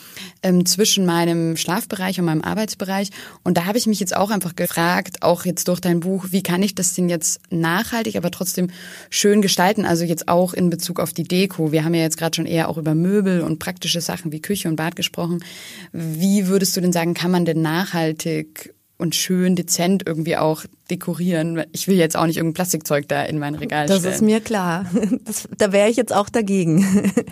ähm, 0.42 0.64
zwischen 0.64 1.04
meinem 1.04 1.58
Schlafbereich 1.58 2.18
und 2.18 2.24
meinem 2.24 2.40
Arbeitsbereich. 2.40 3.10
Und 3.42 3.58
da 3.58 3.66
habe 3.66 3.76
ich 3.76 3.86
mich 3.86 4.00
jetzt 4.00 4.16
auch 4.16 4.30
einfach 4.30 4.56
gefragt, 4.56 5.22
auch 5.22 5.44
jetzt 5.44 5.68
durch 5.68 5.80
dein 5.80 6.00
Buch, 6.00 6.28
wie 6.30 6.42
kann 6.42 6.62
ich 6.62 6.74
das 6.74 6.94
denn 6.94 7.10
jetzt 7.10 7.40
nachhaltig, 7.50 8.16
aber 8.16 8.30
trotzdem 8.30 8.68
schön 9.10 9.42
gestalten? 9.42 9.84
Also 9.84 10.04
jetzt 10.04 10.28
auch 10.28 10.54
in 10.54 10.70
Bezug 10.70 11.00
auf 11.00 11.12
die 11.12 11.24
Deko. 11.24 11.70
Wir 11.70 11.84
haben 11.84 11.92
ja 11.92 12.02
jetzt 12.02 12.16
gerade 12.16 12.34
schon 12.34 12.46
eher 12.46 12.70
auch 12.70 12.78
über 12.78 12.94
Möbel 12.94 13.42
und 13.42 13.58
praktische 13.58 14.00
Sachen 14.00 14.32
wie 14.32 14.40
Küche 14.40 14.68
und 14.68 14.76
Bad 14.76 14.96
gesprochen. 14.96 15.44
Wie 15.92 16.46
würdest 16.46 16.74
du 16.78 16.80
denn 16.80 16.92
sagen, 16.92 17.12
kann 17.12 17.30
man 17.30 17.44
denn 17.44 17.60
nachhaltig 17.60 18.74
und 18.98 19.14
schön 19.14 19.56
dezent 19.56 20.04
irgendwie 20.06 20.36
auch 20.36 20.64
dekorieren. 20.90 21.64
Ich 21.72 21.88
will 21.88 21.96
jetzt 21.96 22.16
auch 22.16 22.26
nicht 22.26 22.36
irgendein 22.36 22.54
Plastikzeug 22.54 23.08
da 23.08 23.22
in 23.24 23.38
mein 23.38 23.54
Regal 23.54 23.86
das 23.86 23.98
stellen. 23.98 24.12
Das 24.12 24.20
ist 24.20 24.22
mir 24.22 24.40
klar. 24.40 24.86
Das, 25.24 25.48
da 25.58 25.72
wäre 25.72 25.88
ich 25.88 25.96
jetzt 25.96 26.14
auch 26.14 26.28
dagegen. 26.28 27.12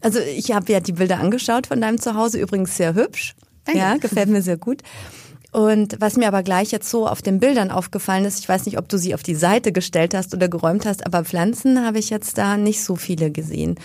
Also 0.00 0.20
ich 0.20 0.52
habe 0.52 0.70
ja 0.70 0.78
die 0.78 0.92
Bilder 0.92 1.18
angeschaut 1.18 1.66
von 1.66 1.80
deinem 1.80 2.00
Zuhause, 2.00 2.38
übrigens 2.38 2.76
sehr 2.76 2.94
hübsch. 2.94 3.34
Danke. 3.64 3.80
Ja, 3.80 3.96
gefällt 3.96 4.28
mir 4.28 4.42
sehr 4.42 4.56
gut. 4.56 4.82
Und 5.50 5.96
was 5.98 6.16
mir 6.16 6.28
aber 6.28 6.42
gleich 6.42 6.70
jetzt 6.70 6.90
so 6.90 7.08
auf 7.08 7.22
den 7.22 7.40
Bildern 7.40 7.70
aufgefallen 7.70 8.24
ist, 8.24 8.38
ich 8.38 8.48
weiß 8.48 8.66
nicht, 8.66 8.78
ob 8.78 8.88
du 8.88 8.98
sie 8.98 9.14
auf 9.14 9.22
die 9.22 9.34
Seite 9.34 9.72
gestellt 9.72 10.14
hast 10.14 10.34
oder 10.34 10.48
geräumt 10.48 10.84
hast, 10.84 11.06
aber 11.06 11.24
Pflanzen 11.24 11.84
habe 11.84 11.98
ich 11.98 12.10
jetzt 12.10 12.36
da 12.36 12.56
nicht 12.56 12.82
so 12.82 12.96
viele 12.96 13.30
gesehen. 13.30 13.76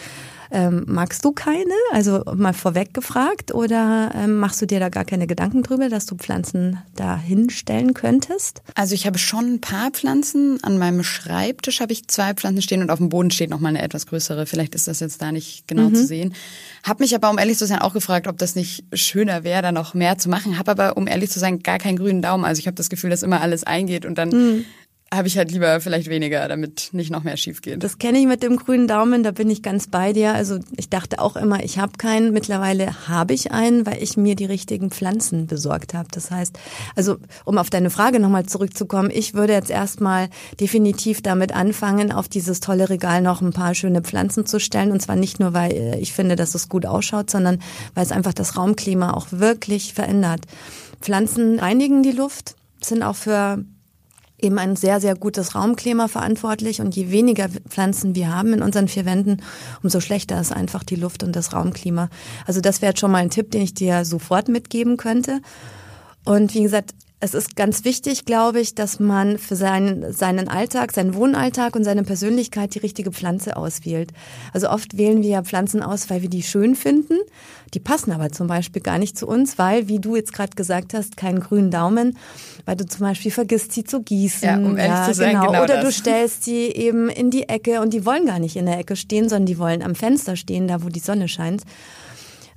Ähm, 0.53 0.83
magst 0.87 1.25
du 1.25 1.31
keine? 1.31 1.73
Also 1.91 2.23
mal 2.35 2.53
vorweg 2.53 2.93
gefragt 2.93 3.55
oder 3.55 4.11
ähm, 4.15 4.37
machst 4.37 4.61
du 4.61 4.67
dir 4.67 4.79
da 4.79 4.89
gar 4.89 5.03
keine 5.03 5.25
Gedanken 5.25 5.63
drüber, 5.63 5.89
dass 5.89 6.05
du 6.05 6.15
Pflanzen 6.15 6.77
da 6.95 7.17
hinstellen 7.17 7.95
könntest? 7.95 8.61
Also 8.75 8.93
ich 8.93 9.07
habe 9.07 9.17
schon 9.17 9.55
ein 9.55 9.61
paar 9.61 9.89
Pflanzen. 9.89 10.63
An 10.63 10.77
meinem 10.77 11.03
Schreibtisch 11.03 11.81
habe 11.81 11.91
ich 11.91 12.07
zwei 12.07 12.35
Pflanzen 12.35 12.61
stehen 12.61 12.83
und 12.83 12.91
auf 12.91 12.99
dem 12.99 13.09
Boden 13.09 13.31
steht 13.31 13.49
noch 13.49 13.59
mal 13.59 13.69
eine 13.69 13.81
etwas 13.81 14.05
größere. 14.05 14.45
Vielleicht 14.45 14.75
ist 14.75 14.87
das 14.87 14.99
jetzt 14.99 15.23
da 15.23 15.31
nicht 15.31 15.67
genau 15.67 15.89
mhm. 15.89 15.95
zu 15.95 16.05
sehen. 16.05 16.35
Hab 16.83 16.99
mich 16.99 17.15
aber, 17.15 17.31
um 17.31 17.39
ehrlich 17.39 17.57
zu 17.57 17.65
sein, 17.65 17.79
auch 17.79 17.93
gefragt, 17.93 18.27
ob 18.27 18.37
das 18.37 18.53
nicht 18.53 18.85
schöner 18.93 19.43
wäre, 19.43 19.63
da 19.63 19.71
noch 19.71 19.95
mehr 19.95 20.19
zu 20.19 20.29
machen. 20.29 20.59
Hab 20.59 20.69
aber, 20.69 20.97
um 20.97 21.07
ehrlich 21.07 21.31
zu 21.31 21.39
sein, 21.39 21.63
gar 21.63 21.79
keinen 21.79 21.97
grünen 21.97 22.21
Daumen. 22.21 22.45
Also 22.45 22.59
ich 22.59 22.67
habe 22.67 22.75
das 22.75 22.91
Gefühl, 22.91 23.09
dass 23.09 23.23
immer 23.23 23.41
alles 23.41 23.63
eingeht 23.63 24.05
und 24.05 24.19
dann 24.19 24.29
mhm 24.29 24.65
habe 25.15 25.27
ich 25.27 25.37
halt 25.37 25.51
lieber 25.51 25.79
vielleicht 25.81 26.09
weniger, 26.09 26.47
damit 26.47 26.89
nicht 26.91 27.11
noch 27.11 27.23
mehr 27.23 27.37
schief 27.37 27.61
geht. 27.61 27.83
Das 27.83 27.97
kenne 27.97 28.19
ich 28.19 28.25
mit 28.25 28.43
dem 28.43 28.57
grünen 28.57 28.87
Daumen, 28.87 29.23
da 29.23 29.31
bin 29.31 29.49
ich 29.49 29.61
ganz 29.61 29.87
bei 29.87 30.13
dir. 30.13 30.33
Also 30.33 30.59
ich 30.75 30.89
dachte 30.89 31.19
auch 31.19 31.35
immer, 31.35 31.63
ich 31.63 31.77
habe 31.77 31.93
keinen. 31.97 32.33
Mittlerweile 32.33 33.07
habe 33.07 33.33
ich 33.33 33.51
einen, 33.51 33.85
weil 33.85 34.01
ich 34.01 34.17
mir 34.17 34.35
die 34.35 34.45
richtigen 34.45 34.89
Pflanzen 34.89 35.47
besorgt 35.47 35.93
habe. 35.93 36.07
Das 36.11 36.31
heißt, 36.31 36.57
also 36.95 37.17
um 37.45 37.57
auf 37.57 37.69
deine 37.69 37.89
Frage 37.89 38.19
nochmal 38.19 38.45
zurückzukommen, 38.45 39.11
ich 39.13 39.33
würde 39.33 39.53
jetzt 39.53 39.69
erstmal 39.69 40.29
definitiv 40.59 41.21
damit 41.21 41.53
anfangen, 41.53 42.11
auf 42.11 42.27
dieses 42.27 42.59
tolle 42.59 42.89
Regal 42.89 43.21
noch 43.21 43.41
ein 43.41 43.53
paar 43.53 43.75
schöne 43.75 44.01
Pflanzen 44.01 44.45
zu 44.45 44.59
stellen. 44.59 44.91
Und 44.91 45.01
zwar 45.01 45.15
nicht 45.15 45.39
nur, 45.39 45.53
weil 45.53 45.71
äh, 45.71 45.99
ich 45.99 46.13
finde, 46.13 46.35
dass 46.35 46.55
es 46.55 46.69
gut 46.69 46.85
ausschaut, 46.85 47.29
sondern 47.29 47.59
weil 47.93 48.05
es 48.05 48.11
einfach 48.11 48.33
das 48.33 48.57
Raumklima 48.57 49.13
auch 49.13 49.27
wirklich 49.31 49.93
verändert. 49.93 50.41
Pflanzen 51.01 51.59
reinigen 51.59 52.01
die 52.01 52.11
Luft, 52.11 52.55
sind 52.81 53.03
auch 53.03 53.15
für 53.15 53.63
eben 54.43 54.59
ein 54.59 54.75
sehr, 54.75 54.99
sehr 54.99 55.15
gutes 55.15 55.55
Raumklima 55.55 56.07
verantwortlich. 56.07 56.81
Und 56.81 56.95
je 56.95 57.11
weniger 57.11 57.47
Pflanzen 57.69 58.15
wir 58.15 58.33
haben 58.33 58.53
in 58.53 58.61
unseren 58.61 58.87
vier 58.87 59.05
Wänden, 59.05 59.41
umso 59.81 59.99
schlechter 59.99 60.39
ist 60.39 60.51
einfach 60.51 60.83
die 60.83 60.95
Luft 60.95 61.23
und 61.23 61.35
das 61.35 61.53
Raumklima. 61.53 62.09
Also 62.45 62.61
das 62.61 62.81
wäre 62.81 62.91
jetzt 62.91 62.99
schon 62.99 63.11
mal 63.11 63.19
ein 63.19 63.29
Tipp, 63.29 63.51
den 63.51 63.61
ich 63.61 63.73
dir 63.73 64.05
sofort 64.05 64.47
mitgeben 64.47 64.97
könnte. 64.97 65.41
Und 66.25 66.53
wie 66.53 66.63
gesagt, 66.63 66.91
es 67.23 67.33
ist 67.33 67.55
ganz 67.55 67.85
wichtig, 67.85 68.25
glaube 68.25 68.59
ich, 68.59 68.75
dass 68.75 68.99
man 68.99 69.37
für 69.37 69.55
seinen, 69.55 70.11
seinen 70.11 70.49
Alltag, 70.49 70.91
seinen 70.91 71.15
Wohnalltag 71.15 71.73
und 71.73 71.85
seine 71.85 72.03
Persönlichkeit 72.03 72.75
die 72.75 72.79
richtige 72.79 73.13
Pflanze 73.13 73.55
auswählt. 73.55 74.11
Also 74.51 74.69
oft 74.69 74.97
wählen 74.97 75.23
wir 75.23 75.29
ja 75.29 75.41
Pflanzen 75.41 75.81
aus, 75.81 76.09
weil 76.09 76.21
wir 76.21 76.29
die 76.29 76.43
schön 76.43 76.75
finden. 76.75 77.17
Die 77.73 77.79
passen 77.79 78.11
aber 78.11 78.33
zum 78.33 78.47
Beispiel 78.47 78.81
gar 78.81 78.97
nicht 78.97 79.17
zu 79.17 79.25
uns, 79.25 79.57
weil, 79.57 79.87
wie 79.87 79.99
du 79.99 80.17
jetzt 80.17 80.33
gerade 80.33 80.53
gesagt 80.53 80.93
hast, 80.93 81.15
keinen 81.15 81.39
grünen 81.39 81.71
Daumen, 81.71 82.17
weil 82.65 82.75
du 82.75 82.85
zum 82.85 83.07
Beispiel 83.07 83.31
vergisst, 83.31 83.71
sie 83.71 83.85
zu 83.85 84.01
gießen. 84.01 84.43
Ja, 84.45 84.57
um 84.57 84.77
ehrlich 84.77 84.97
ja, 84.97 85.05
zu 85.05 85.13
sein, 85.13 85.31
genau. 85.31 85.47
genau 85.47 85.63
Oder 85.63 85.75
das. 85.75 85.85
du 85.85 85.91
stellst 85.93 86.43
sie 86.43 86.65
eben 86.65 87.07
in 87.07 87.31
die 87.31 87.47
Ecke 87.47 87.79
und 87.79 87.93
die 87.93 88.05
wollen 88.05 88.25
gar 88.25 88.39
nicht 88.39 88.57
in 88.57 88.65
der 88.65 88.79
Ecke 88.79 88.97
stehen, 88.97 89.29
sondern 89.29 89.45
die 89.45 89.57
wollen 89.57 89.81
am 89.81 89.95
Fenster 89.95 90.35
stehen, 90.35 90.67
da 90.67 90.83
wo 90.83 90.89
die 90.89 90.99
Sonne 90.99 91.29
scheint. 91.29 91.63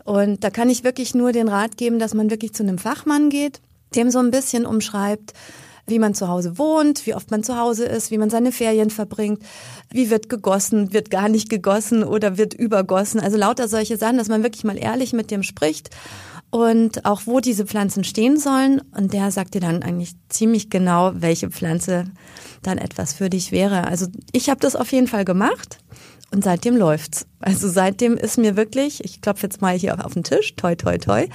Und 0.03 0.43
da 0.43 0.51
kann 0.51 0.69
ich 0.69 0.83
wirklich 0.83 1.15
nur 1.15 1.31
den 1.31 1.47
Rat 1.47 1.77
geben, 1.77 2.01
dass 2.01 2.15
man 2.15 2.31
wirklich 2.31 2.53
zu 2.53 2.65
einem 2.65 2.79
Fachmann 2.79 3.31
geht 3.31 3.61
dem 3.95 4.11
so 4.11 4.19
ein 4.19 4.31
bisschen 4.31 4.67
umschreibt, 4.67 5.33
wie 5.87 5.99
man 5.99 6.15
zu 6.15 6.29
Hause 6.29 6.59
wohnt, 6.59 7.07
wie 7.07 7.15
oft 7.15 7.31
man 7.31 7.45
zu 7.45 7.57
Hause 7.57 7.85
ist, 7.85 8.11
wie 8.11 8.19
man 8.19 8.31
seine 8.31 8.53
Ferien 8.53 8.91
verbringt, 8.91 9.41
wie 9.91 10.11
wird 10.11 10.29
gegossen, 10.29 10.93
wird 10.93 11.11
gar 11.11 11.29
nicht 11.29 11.49
gegossen 11.49 12.03
oder 12.03 12.39
wird 12.39 12.55
übergossen. 12.55 13.21
Also 13.21 13.37
lauter 13.37 13.69
solche 13.69 13.97
Sachen, 13.97 14.19
dass 14.19 14.29
man 14.29 14.43
wirklich 14.43 14.65
mal 14.65 14.79
ehrlich 14.79 15.13
mit 15.13 15.31
dem 15.31 15.43
spricht 15.43 15.91
und 16.51 17.05
auch 17.05 17.23
wo 17.27 17.41
diese 17.41 17.67
Pflanzen 17.67 18.05
stehen 18.05 18.39
sollen. 18.39 18.81
Und 18.97 19.13
der 19.13 19.31
sagt 19.31 19.55
dir 19.55 19.61
dann 19.61 19.83
eigentlich 19.83 20.15
ziemlich 20.29 20.71
genau, 20.71 21.13
welche 21.15 21.51
Pflanze 21.51 22.07
dann 22.63 22.79
etwas 22.79 23.13
für 23.13 23.31
dich 23.31 23.53
wäre. 23.53 23.87
Also 23.87 24.07
ich 24.33 24.49
habe 24.49 24.61
das 24.61 24.77
auf 24.77 24.91
jeden 24.93 25.07
Fall 25.07 25.25
gemacht. 25.25 25.79
Und 26.33 26.43
seitdem 26.43 26.77
läuft's. 26.77 27.27
Also 27.41 27.69
seitdem 27.69 28.17
ist 28.17 28.37
mir 28.37 28.57
wirklich, 28.57 29.05
ich 29.05 29.21
klopfe 29.21 29.47
jetzt 29.47 29.61
mal 29.61 29.77
hier 29.77 30.05
auf 30.05 30.15
den 30.15 30.25
Tisch, 30.25 30.57
toi, 30.57 30.75
toi, 30.75 30.99
toi, 30.99 31.29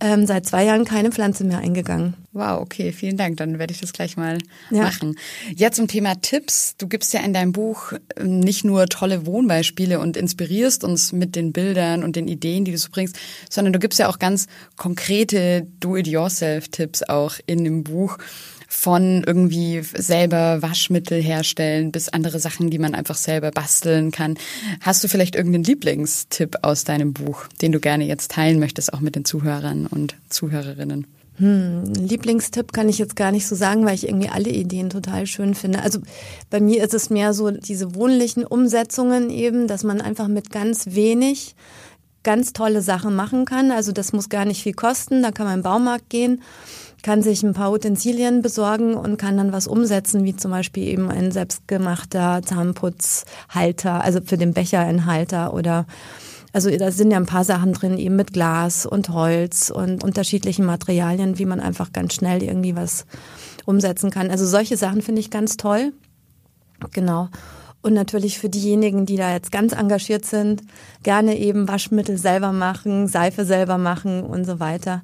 ähm, 0.00 0.26
seit 0.26 0.46
zwei 0.46 0.64
Jahren 0.64 0.84
keine 0.84 1.12
Pflanze 1.12 1.44
mehr 1.44 1.58
eingegangen. 1.58 2.14
Wow, 2.32 2.60
okay, 2.60 2.92
vielen 2.92 3.16
Dank. 3.16 3.38
Dann 3.38 3.58
werde 3.58 3.72
ich 3.72 3.80
das 3.80 3.92
gleich 3.92 4.16
mal 4.16 4.38
ja. 4.70 4.82
machen. 4.82 5.16
Jetzt 5.54 5.76
zum 5.76 5.88
Thema 5.88 6.20
Tipps. 6.20 6.76
Du 6.76 6.88
gibst 6.88 7.14
ja 7.14 7.20
in 7.20 7.32
deinem 7.32 7.52
Buch 7.52 7.92
ähm, 8.16 8.40
nicht 8.40 8.64
nur 8.64 8.86
tolle 8.86 9.24
Wohnbeispiele 9.24 9.98
und 9.98 10.16
inspirierst 10.16 10.84
uns 10.84 11.12
mit 11.12 11.36
den 11.36 11.52
Bildern 11.52 12.04
und 12.04 12.16
den 12.16 12.28
Ideen, 12.28 12.64
die 12.64 12.72
du 12.72 12.78
so 12.78 12.88
bringst, 12.90 13.16
sondern 13.48 13.72
du 13.72 13.78
gibst 13.78 13.98
ja 13.98 14.08
auch 14.08 14.18
ganz 14.18 14.46
konkrete 14.76 15.66
Do-it-yourself-Tipps 15.80 17.04
auch 17.04 17.36
in 17.46 17.64
dem 17.64 17.84
Buch 17.84 18.18
von 18.74 19.22
irgendwie 19.24 19.82
selber 19.96 20.60
Waschmittel 20.60 21.22
herstellen 21.22 21.92
bis 21.92 22.08
andere 22.08 22.40
Sachen, 22.40 22.70
die 22.70 22.78
man 22.78 22.94
einfach 22.94 23.14
selber 23.14 23.50
basteln 23.50 24.10
kann. 24.10 24.36
Hast 24.80 25.02
du 25.02 25.08
vielleicht 25.08 25.36
irgendeinen 25.36 25.64
Lieblingstipp 25.64 26.58
aus 26.62 26.84
deinem 26.84 27.12
Buch, 27.12 27.46
den 27.62 27.72
du 27.72 27.80
gerne 27.80 28.04
jetzt 28.04 28.32
teilen 28.32 28.58
möchtest, 28.58 28.92
auch 28.92 29.00
mit 29.00 29.14
den 29.14 29.24
Zuhörern 29.24 29.86
und 29.86 30.16
Zuhörerinnen? 30.28 31.06
Hm, 31.36 31.84
Lieblingstipp 31.94 32.72
kann 32.72 32.88
ich 32.88 32.98
jetzt 32.98 33.16
gar 33.16 33.32
nicht 33.32 33.46
so 33.46 33.54
sagen, 33.54 33.86
weil 33.86 33.94
ich 33.94 34.06
irgendwie 34.06 34.28
alle 34.28 34.50
Ideen 34.50 34.90
total 34.90 35.26
schön 35.26 35.54
finde. 35.54 35.80
Also 35.80 36.00
bei 36.50 36.60
mir 36.60 36.84
ist 36.84 36.94
es 36.94 37.10
mehr 37.10 37.32
so 37.32 37.50
diese 37.50 37.94
wohnlichen 37.94 38.44
Umsetzungen 38.44 39.30
eben, 39.30 39.66
dass 39.66 39.84
man 39.84 40.00
einfach 40.00 40.28
mit 40.28 40.50
ganz 40.50 40.86
wenig 40.90 41.54
ganz 42.22 42.52
tolle 42.52 42.82
Sachen 42.82 43.14
machen 43.14 43.44
kann. 43.44 43.70
Also 43.70 43.92
das 43.92 44.12
muss 44.12 44.28
gar 44.28 44.44
nicht 44.44 44.62
viel 44.62 44.74
kosten. 44.74 45.22
Da 45.22 45.30
kann 45.30 45.46
man 45.46 45.58
im 45.58 45.62
Baumarkt 45.62 46.10
gehen 46.10 46.42
kann 47.04 47.22
sich 47.22 47.42
ein 47.42 47.52
paar 47.52 47.70
Utensilien 47.70 48.40
besorgen 48.40 48.94
und 48.94 49.18
kann 49.18 49.36
dann 49.36 49.52
was 49.52 49.66
umsetzen, 49.66 50.24
wie 50.24 50.34
zum 50.34 50.50
Beispiel 50.50 50.88
eben 50.88 51.10
ein 51.10 51.30
selbstgemachter 51.30 52.40
Zahnputzhalter, 52.42 54.02
also 54.02 54.20
für 54.24 54.38
den 54.38 54.54
Becher 54.54 54.80
ein 54.80 55.04
Halter 55.04 55.52
oder 55.52 55.86
also 56.54 56.70
da 56.70 56.90
sind 56.92 57.10
ja 57.10 57.18
ein 57.18 57.26
paar 57.26 57.44
Sachen 57.44 57.72
drin, 57.72 57.98
eben 57.98 58.16
mit 58.16 58.32
Glas 58.32 58.86
und 58.86 59.08
Holz 59.08 59.70
und 59.70 60.04
unterschiedlichen 60.04 60.64
Materialien, 60.64 61.38
wie 61.38 61.46
man 61.46 61.60
einfach 61.60 61.92
ganz 61.92 62.14
schnell 62.14 62.42
irgendwie 62.42 62.76
was 62.76 63.06
umsetzen 63.64 64.10
kann. 64.10 64.30
Also 64.30 64.46
solche 64.46 64.76
Sachen 64.76 65.02
finde 65.02 65.20
ich 65.20 65.30
ganz 65.30 65.56
toll. 65.56 65.92
Genau. 66.92 67.28
Und 67.82 67.92
natürlich 67.92 68.38
für 68.38 68.48
diejenigen, 68.48 69.04
die 69.04 69.16
da 69.16 69.32
jetzt 69.32 69.50
ganz 69.50 69.72
engagiert 69.72 70.24
sind, 70.24 70.62
gerne 71.02 71.36
eben 71.36 71.66
Waschmittel 71.66 72.16
selber 72.18 72.52
machen, 72.52 73.08
Seife 73.08 73.44
selber 73.44 73.76
machen 73.76 74.22
und 74.22 74.44
so 74.46 74.60
weiter. 74.60 75.02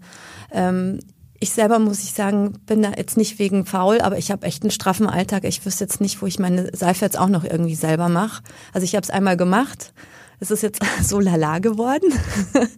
Ähm, 0.53 1.01
ich 1.41 1.51
selber 1.53 1.79
muss 1.79 2.03
ich 2.03 2.13
sagen, 2.13 2.53
bin 2.67 2.83
da 2.83 2.93
jetzt 2.97 3.17
nicht 3.17 3.39
wegen 3.39 3.65
faul, 3.65 4.03
aber 4.03 4.19
ich 4.19 4.31
habe 4.31 4.47
echt 4.47 4.63
einen 4.63 4.71
straffen 4.71 5.07
Alltag. 5.07 5.45
Ich 5.45 5.65
wüsste 5.65 5.85
jetzt 5.85 6.01
nicht, 6.01 6.21
wo 6.21 6.27
ich 6.27 6.39
meine 6.39 6.71
Seife 6.77 7.07
jetzt 7.07 7.19
auch 7.19 7.29
noch 7.29 7.45
irgendwie 7.45 7.75
selber 7.75 8.11
mache. 8.11 8.43
Also 8.75 8.85
ich 8.85 8.95
habe 8.95 9.05
es 9.05 9.11
einmal 9.11 9.39
gemacht. 9.39 9.95
Es 10.39 10.51
ist 10.51 10.63
jetzt 10.63 10.83
so 11.03 11.19
lala 11.19 11.59
geworden. 11.59 12.13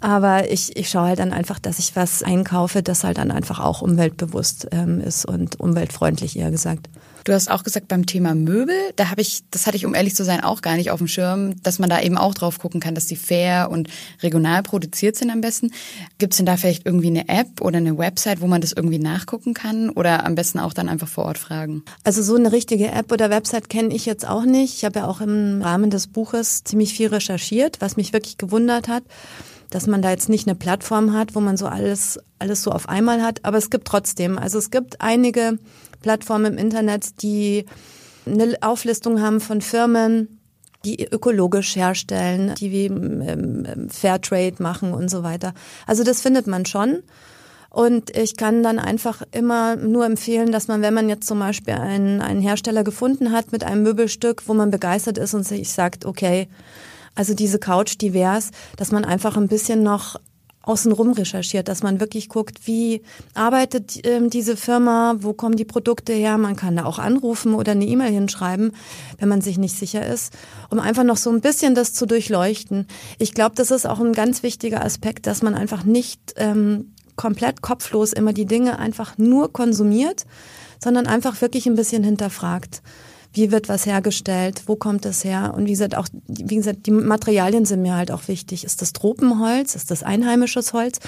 aber 0.00 0.50
ich, 0.52 0.76
ich 0.76 0.90
schaue 0.90 1.08
halt 1.08 1.18
dann 1.18 1.32
einfach, 1.32 1.58
dass 1.58 1.78
ich 1.78 1.96
was 1.96 2.22
einkaufe, 2.22 2.82
das 2.82 3.04
halt 3.04 3.16
dann 3.16 3.30
einfach 3.30 3.58
auch 3.58 3.80
umweltbewusst 3.80 4.68
ähm, 4.70 5.00
ist 5.00 5.24
und 5.24 5.58
umweltfreundlich 5.58 6.38
eher 6.38 6.50
gesagt. 6.50 6.90
Du 7.28 7.34
hast 7.34 7.50
auch 7.50 7.62
gesagt, 7.62 7.88
beim 7.88 8.06
Thema 8.06 8.34
Möbel, 8.34 8.74
da 8.96 9.10
habe 9.10 9.20
ich, 9.20 9.42
das 9.50 9.66
hatte 9.66 9.76
ich, 9.76 9.84
um 9.84 9.94
ehrlich 9.94 10.14
zu 10.14 10.24
sein, 10.24 10.42
auch 10.42 10.62
gar 10.62 10.76
nicht 10.76 10.90
auf 10.90 10.96
dem 10.96 11.08
Schirm, 11.08 11.62
dass 11.62 11.78
man 11.78 11.90
da 11.90 12.00
eben 12.00 12.16
auch 12.16 12.32
drauf 12.32 12.58
gucken 12.58 12.80
kann, 12.80 12.94
dass 12.94 13.04
die 13.04 13.16
fair 13.16 13.68
und 13.70 13.90
regional 14.22 14.62
produziert 14.62 15.14
sind 15.14 15.28
am 15.28 15.42
besten. 15.42 15.72
Gibt 16.16 16.32
es 16.32 16.38
denn 16.38 16.46
da 16.46 16.56
vielleicht 16.56 16.86
irgendwie 16.86 17.08
eine 17.08 17.28
App 17.28 17.60
oder 17.60 17.76
eine 17.76 17.98
Website, 17.98 18.40
wo 18.40 18.46
man 18.46 18.62
das 18.62 18.72
irgendwie 18.72 18.98
nachgucken 18.98 19.52
kann 19.52 19.90
oder 19.90 20.24
am 20.24 20.36
besten 20.36 20.58
auch 20.58 20.72
dann 20.72 20.88
einfach 20.88 21.06
vor 21.06 21.26
Ort 21.26 21.36
fragen? 21.36 21.82
Also 22.02 22.22
so 22.22 22.34
eine 22.34 22.50
richtige 22.50 22.90
App 22.92 23.12
oder 23.12 23.28
Website 23.28 23.68
kenne 23.68 23.94
ich 23.94 24.06
jetzt 24.06 24.26
auch 24.26 24.46
nicht. 24.46 24.76
Ich 24.78 24.86
habe 24.86 25.00
ja 25.00 25.06
auch 25.06 25.20
im 25.20 25.60
Rahmen 25.60 25.90
des 25.90 26.06
Buches 26.06 26.64
ziemlich 26.64 26.94
viel 26.94 27.08
recherchiert, 27.08 27.82
was 27.82 27.98
mich 27.98 28.14
wirklich 28.14 28.38
gewundert 28.38 28.88
hat 28.88 29.02
dass 29.70 29.86
man 29.86 30.00
da 30.00 30.10
jetzt 30.10 30.30
nicht 30.30 30.48
eine 30.48 30.54
Plattform 30.54 31.12
hat, 31.12 31.34
wo 31.34 31.40
man 31.40 31.58
so 31.58 31.66
alles, 31.66 32.18
alles 32.38 32.62
so 32.62 32.70
auf 32.70 32.88
einmal 32.88 33.22
hat. 33.22 33.44
Aber 33.44 33.58
es 33.58 33.68
gibt 33.68 33.86
trotzdem, 33.86 34.38
also 34.38 34.56
es 34.56 34.70
gibt 34.70 35.02
einige 35.02 35.58
Plattformen 36.02 36.54
im 36.54 36.58
Internet, 36.58 37.22
die 37.22 37.64
eine 38.26 38.56
Auflistung 38.60 39.20
haben 39.20 39.40
von 39.40 39.60
Firmen, 39.60 40.40
die 40.84 41.04
ökologisch 41.04 41.76
herstellen, 41.76 42.54
die 42.56 42.70
wie 42.70 42.86
ähm, 42.86 43.88
Fairtrade 43.90 44.62
machen 44.62 44.92
und 44.92 45.10
so 45.10 45.22
weiter. 45.22 45.54
Also 45.86 46.04
das 46.04 46.20
findet 46.20 46.46
man 46.46 46.66
schon. 46.66 47.02
Und 47.70 48.16
ich 48.16 48.36
kann 48.36 48.62
dann 48.62 48.78
einfach 48.78 49.22
immer 49.30 49.76
nur 49.76 50.06
empfehlen, 50.06 50.52
dass 50.52 50.68
man, 50.68 50.80
wenn 50.80 50.94
man 50.94 51.08
jetzt 51.08 51.26
zum 51.26 51.38
Beispiel 51.38 51.74
einen, 51.74 52.22
einen 52.22 52.40
Hersteller 52.40 52.82
gefunden 52.82 53.32
hat 53.32 53.52
mit 53.52 53.62
einem 53.62 53.82
Möbelstück, 53.82 54.44
wo 54.46 54.54
man 54.54 54.70
begeistert 54.70 55.18
ist 55.18 55.34
und 55.34 55.42
sich 55.42 55.70
sagt, 55.70 56.06
okay, 56.06 56.48
also 57.14 57.34
diese 57.34 57.58
Couch, 57.58 57.96
die 58.00 58.14
wär's, 58.14 58.52
dass 58.76 58.92
man 58.92 59.04
einfach 59.04 59.36
ein 59.36 59.48
bisschen 59.48 59.82
noch 59.82 60.16
außenrum 60.68 61.12
recherchiert, 61.12 61.68
dass 61.68 61.82
man 61.82 61.98
wirklich 61.98 62.28
guckt, 62.28 62.66
wie 62.66 63.02
arbeitet 63.34 64.06
ähm, 64.06 64.30
diese 64.30 64.56
Firma, 64.56 65.16
wo 65.20 65.32
kommen 65.32 65.56
die 65.56 65.64
Produkte 65.64 66.12
her. 66.12 66.36
Man 66.38 66.56
kann 66.56 66.76
da 66.76 66.84
auch 66.84 66.98
anrufen 66.98 67.54
oder 67.54 67.72
eine 67.72 67.86
E-Mail 67.86 68.12
hinschreiben, 68.12 68.72
wenn 69.18 69.28
man 69.28 69.40
sich 69.40 69.58
nicht 69.58 69.76
sicher 69.76 70.06
ist, 70.06 70.32
um 70.70 70.78
einfach 70.78 71.04
noch 71.04 71.16
so 71.16 71.30
ein 71.30 71.40
bisschen 71.40 71.74
das 71.74 71.94
zu 71.94 72.06
durchleuchten. 72.06 72.86
Ich 73.18 73.32
glaube, 73.32 73.54
das 73.54 73.70
ist 73.70 73.86
auch 73.86 74.00
ein 74.00 74.12
ganz 74.12 74.42
wichtiger 74.42 74.84
Aspekt, 74.84 75.26
dass 75.26 75.42
man 75.42 75.54
einfach 75.54 75.84
nicht 75.84 76.34
ähm, 76.36 76.92
komplett 77.16 77.62
kopflos 77.62 78.12
immer 78.12 78.32
die 78.32 78.46
Dinge 78.46 78.78
einfach 78.78 79.16
nur 79.16 79.52
konsumiert, 79.52 80.26
sondern 80.78 81.06
einfach 81.06 81.40
wirklich 81.40 81.66
ein 81.66 81.74
bisschen 81.74 82.04
hinterfragt 82.04 82.82
wie 83.38 83.52
wird 83.52 83.68
was 83.68 83.86
hergestellt, 83.86 84.64
wo 84.66 84.74
kommt 84.74 85.06
es 85.06 85.22
her 85.22 85.54
und 85.56 85.66
wie 85.66 85.70
gesagt 85.70 85.96
auch 85.96 86.08
wie 86.26 86.56
gesagt 86.56 86.86
die 86.86 86.90
Materialien 86.90 87.64
sind 87.64 87.82
mir 87.82 87.94
halt 87.94 88.10
auch 88.10 88.26
wichtig. 88.26 88.64
Ist 88.64 88.82
das 88.82 88.92
Tropenholz, 88.92 89.76
ist 89.76 89.92
das 89.92 90.02
einheimisches 90.02 90.72
Holz? 90.72 90.98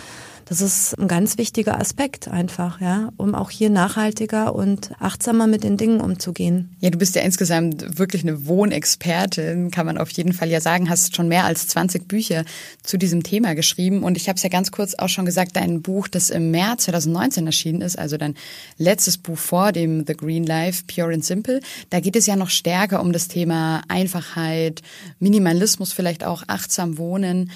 Das 0.50 0.60
ist 0.60 0.98
ein 0.98 1.06
ganz 1.06 1.38
wichtiger 1.38 1.78
Aspekt 1.78 2.26
einfach, 2.26 2.80
ja, 2.80 3.12
um 3.16 3.36
auch 3.36 3.50
hier 3.50 3.70
nachhaltiger 3.70 4.52
und 4.52 4.90
achtsamer 4.98 5.46
mit 5.46 5.62
den 5.62 5.76
Dingen 5.76 6.00
umzugehen. 6.00 6.74
Ja, 6.80 6.90
du 6.90 6.98
bist 6.98 7.14
ja 7.14 7.22
insgesamt 7.22 8.00
wirklich 8.00 8.24
eine 8.24 8.46
Wohnexpertin, 8.46 9.70
kann 9.70 9.86
man 9.86 9.96
auf 9.96 10.10
jeden 10.10 10.32
Fall 10.32 10.48
ja 10.48 10.60
sagen, 10.60 10.90
hast 10.90 11.14
schon 11.14 11.28
mehr 11.28 11.44
als 11.44 11.68
20 11.68 12.08
Bücher 12.08 12.44
zu 12.82 12.98
diesem 12.98 13.22
Thema 13.22 13.54
geschrieben 13.54 14.02
und 14.02 14.16
ich 14.16 14.28
habe 14.28 14.38
es 14.38 14.42
ja 14.42 14.48
ganz 14.48 14.72
kurz 14.72 14.96
auch 14.96 15.08
schon 15.08 15.24
gesagt, 15.24 15.54
dein 15.54 15.82
Buch, 15.82 16.08
das 16.08 16.30
im 16.30 16.50
März 16.50 16.86
2019 16.86 17.46
erschienen 17.46 17.80
ist, 17.80 17.96
also 17.96 18.16
dein 18.16 18.34
letztes 18.76 19.18
Buch 19.18 19.38
vor 19.38 19.70
dem 19.70 20.04
The 20.04 20.14
Green 20.14 20.42
Life, 20.42 20.82
Pure 20.92 21.14
and 21.14 21.24
Simple, 21.24 21.60
da 21.90 22.00
geht 22.00 22.16
es 22.16 22.26
ja 22.26 22.34
noch 22.34 22.50
stärker 22.50 23.02
um 23.02 23.12
das 23.12 23.28
Thema 23.28 23.82
Einfachheit, 23.86 24.82
Minimalismus, 25.20 25.92
vielleicht 25.92 26.24
auch 26.24 26.42
achtsam 26.48 26.98
wohnen. 26.98 27.52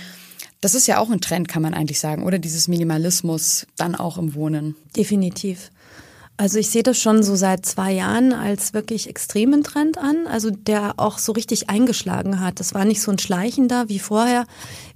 Das 0.64 0.74
ist 0.74 0.86
ja 0.86 0.98
auch 0.98 1.10
ein 1.10 1.20
Trend, 1.20 1.46
kann 1.46 1.60
man 1.60 1.74
eigentlich 1.74 2.00
sagen, 2.00 2.22
oder 2.24 2.38
dieses 2.38 2.68
Minimalismus 2.68 3.66
dann 3.76 3.94
auch 3.94 4.16
im 4.16 4.34
Wohnen. 4.34 4.76
Definitiv. 4.96 5.70
Also 6.38 6.58
ich 6.58 6.70
sehe 6.70 6.82
das 6.82 6.98
schon 6.98 7.22
so 7.22 7.36
seit 7.36 7.66
zwei 7.66 7.92
Jahren 7.92 8.32
als 8.32 8.72
wirklich 8.72 9.06
extremen 9.06 9.62
Trend 9.62 9.98
an, 9.98 10.26
also 10.26 10.48
der 10.48 10.94
auch 10.96 11.18
so 11.18 11.32
richtig 11.32 11.68
eingeschlagen 11.68 12.40
hat. 12.40 12.60
Das 12.60 12.72
war 12.72 12.86
nicht 12.86 13.02
so 13.02 13.10
ein 13.10 13.18
schleichender 13.18 13.90
wie 13.90 13.98
vorher. 13.98 14.46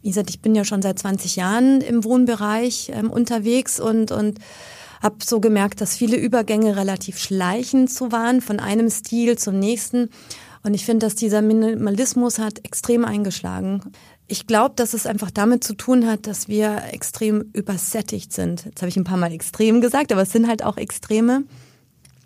Wie 0.01 0.09
gesagt, 0.09 0.31
ich 0.31 0.41
bin 0.41 0.55
ja 0.55 0.65
schon 0.65 0.81
seit 0.81 0.99
20 0.99 1.37
Jahren 1.37 1.83
im 1.83 2.03
Wohnbereich 2.03 2.91
ähm, 2.95 3.11
unterwegs 3.11 3.79
und, 3.79 4.11
und 4.11 4.39
habe 5.03 5.17
so 5.23 5.39
gemerkt, 5.39 5.83
dass 5.83 5.95
viele 5.95 6.17
Übergänge 6.17 6.77
relativ 6.77 7.19
schleichend 7.19 7.91
so 7.91 8.11
waren, 8.11 8.41
von 8.41 8.59
einem 8.59 8.89
Stil 8.89 9.37
zum 9.37 9.59
nächsten. 9.59 10.09
Und 10.63 10.73
ich 10.73 10.87
finde, 10.87 11.05
dass 11.05 11.15
dieser 11.15 11.43
Minimalismus 11.43 12.39
hat 12.39 12.65
extrem 12.65 13.05
eingeschlagen 13.05 13.83
Ich 14.31 14.47
glaube, 14.47 14.75
dass 14.77 14.93
es 14.93 15.07
einfach 15.07 15.31
damit 15.31 15.65
zu 15.65 15.75
tun 15.75 16.07
hat, 16.07 16.27
dass 16.27 16.49
wir 16.49 16.83
extrem 16.93 17.51
übersättigt 17.55 18.33
sind. 18.33 18.67
Jetzt 18.67 18.83
habe 18.83 18.91
ich 18.91 18.97
ein 18.97 19.05
paar 19.05 19.17
Mal 19.17 19.33
extrem 19.33 19.81
gesagt, 19.81 20.13
aber 20.13 20.23
es 20.23 20.33
sind 20.33 20.47
halt 20.47 20.63
auch 20.63 20.77
Extreme. 20.77 21.45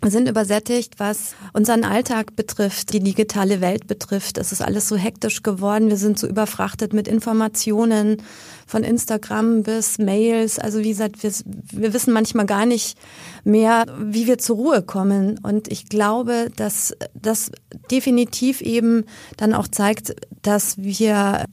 Wir 0.03 0.11
sind 0.11 0.27
übersättigt, 0.27 0.99
was 0.99 1.33
unseren 1.53 1.85
Alltag 1.85 2.35
betrifft, 2.35 2.91
die 2.91 2.99
digitale 2.99 3.61
Welt 3.61 3.87
betrifft. 3.87 4.37
Es 4.37 4.51
ist 4.51 4.61
alles 4.61 4.89
so 4.89 4.97
hektisch 4.97 5.43
geworden. 5.43 5.87
Wir 5.87 5.95
sind 5.95 6.19
so 6.19 6.27
überfrachtet 6.27 6.91
mit 6.91 7.07
Informationen 7.07 8.21
von 8.67 8.83
Instagram 8.83 9.63
bis 9.63 9.99
Mails. 9.99 10.59
Also 10.59 10.79
wie 10.79 10.89
gesagt, 10.89 11.23
wir, 11.23 11.31
wir 11.71 11.93
wissen 11.93 12.11
manchmal 12.11 12.45
gar 12.45 12.65
nicht 12.65 12.97
mehr, 13.45 13.85
wie 13.97 14.27
wir 14.27 14.39
zur 14.39 14.57
Ruhe 14.57 14.81
kommen. 14.81 15.39
Und 15.41 15.71
ich 15.71 15.87
glaube, 15.87 16.51
dass 16.57 16.93
das 17.13 17.49
definitiv 17.89 18.59
eben 18.59 19.05
dann 19.37 19.53
auch 19.53 19.69
zeigt, 19.69 20.17
dass 20.41 20.77
wir 20.77 21.45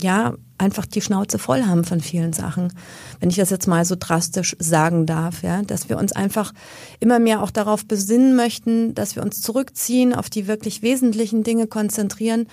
ja, 0.00 0.34
einfach 0.58 0.86
die 0.86 1.00
Schnauze 1.00 1.38
voll 1.38 1.64
haben 1.64 1.84
von 1.84 2.00
vielen 2.00 2.32
Sachen. 2.32 2.72
Wenn 3.20 3.30
ich 3.30 3.36
das 3.36 3.50
jetzt 3.50 3.66
mal 3.66 3.84
so 3.84 3.96
drastisch 3.98 4.56
sagen 4.58 5.06
darf, 5.06 5.42
ja, 5.42 5.62
dass 5.62 5.88
wir 5.88 5.98
uns 5.98 6.12
einfach 6.12 6.52
immer 7.00 7.18
mehr 7.18 7.42
auch 7.42 7.50
darauf 7.50 7.84
besinnen 7.84 8.36
möchten, 8.36 8.94
dass 8.94 9.16
wir 9.16 9.22
uns 9.22 9.42
zurückziehen, 9.42 10.14
auf 10.14 10.30
die 10.30 10.46
wirklich 10.46 10.82
wesentlichen 10.82 11.42
Dinge 11.42 11.66
konzentrieren. 11.66 12.46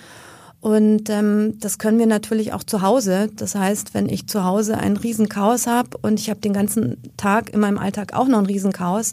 Und 0.60 1.10
ähm, 1.10 1.58
das 1.60 1.78
können 1.78 1.98
wir 1.98 2.06
natürlich 2.06 2.54
auch 2.54 2.64
zu 2.64 2.80
Hause. 2.80 3.28
Das 3.36 3.54
heißt, 3.54 3.92
wenn 3.92 4.08
ich 4.08 4.26
zu 4.26 4.44
Hause 4.44 4.78
ein 4.78 4.96
Riesenchaos 4.96 5.66
habe 5.66 5.90
und 6.00 6.18
ich 6.18 6.30
habe 6.30 6.40
den 6.40 6.54
ganzen 6.54 6.96
Tag 7.16 7.50
in 7.50 7.60
meinem 7.60 7.78
Alltag 7.78 8.14
auch 8.14 8.28
noch 8.28 8.38
ein 8.38 8.46
Riesenchaos, 8.46 9.12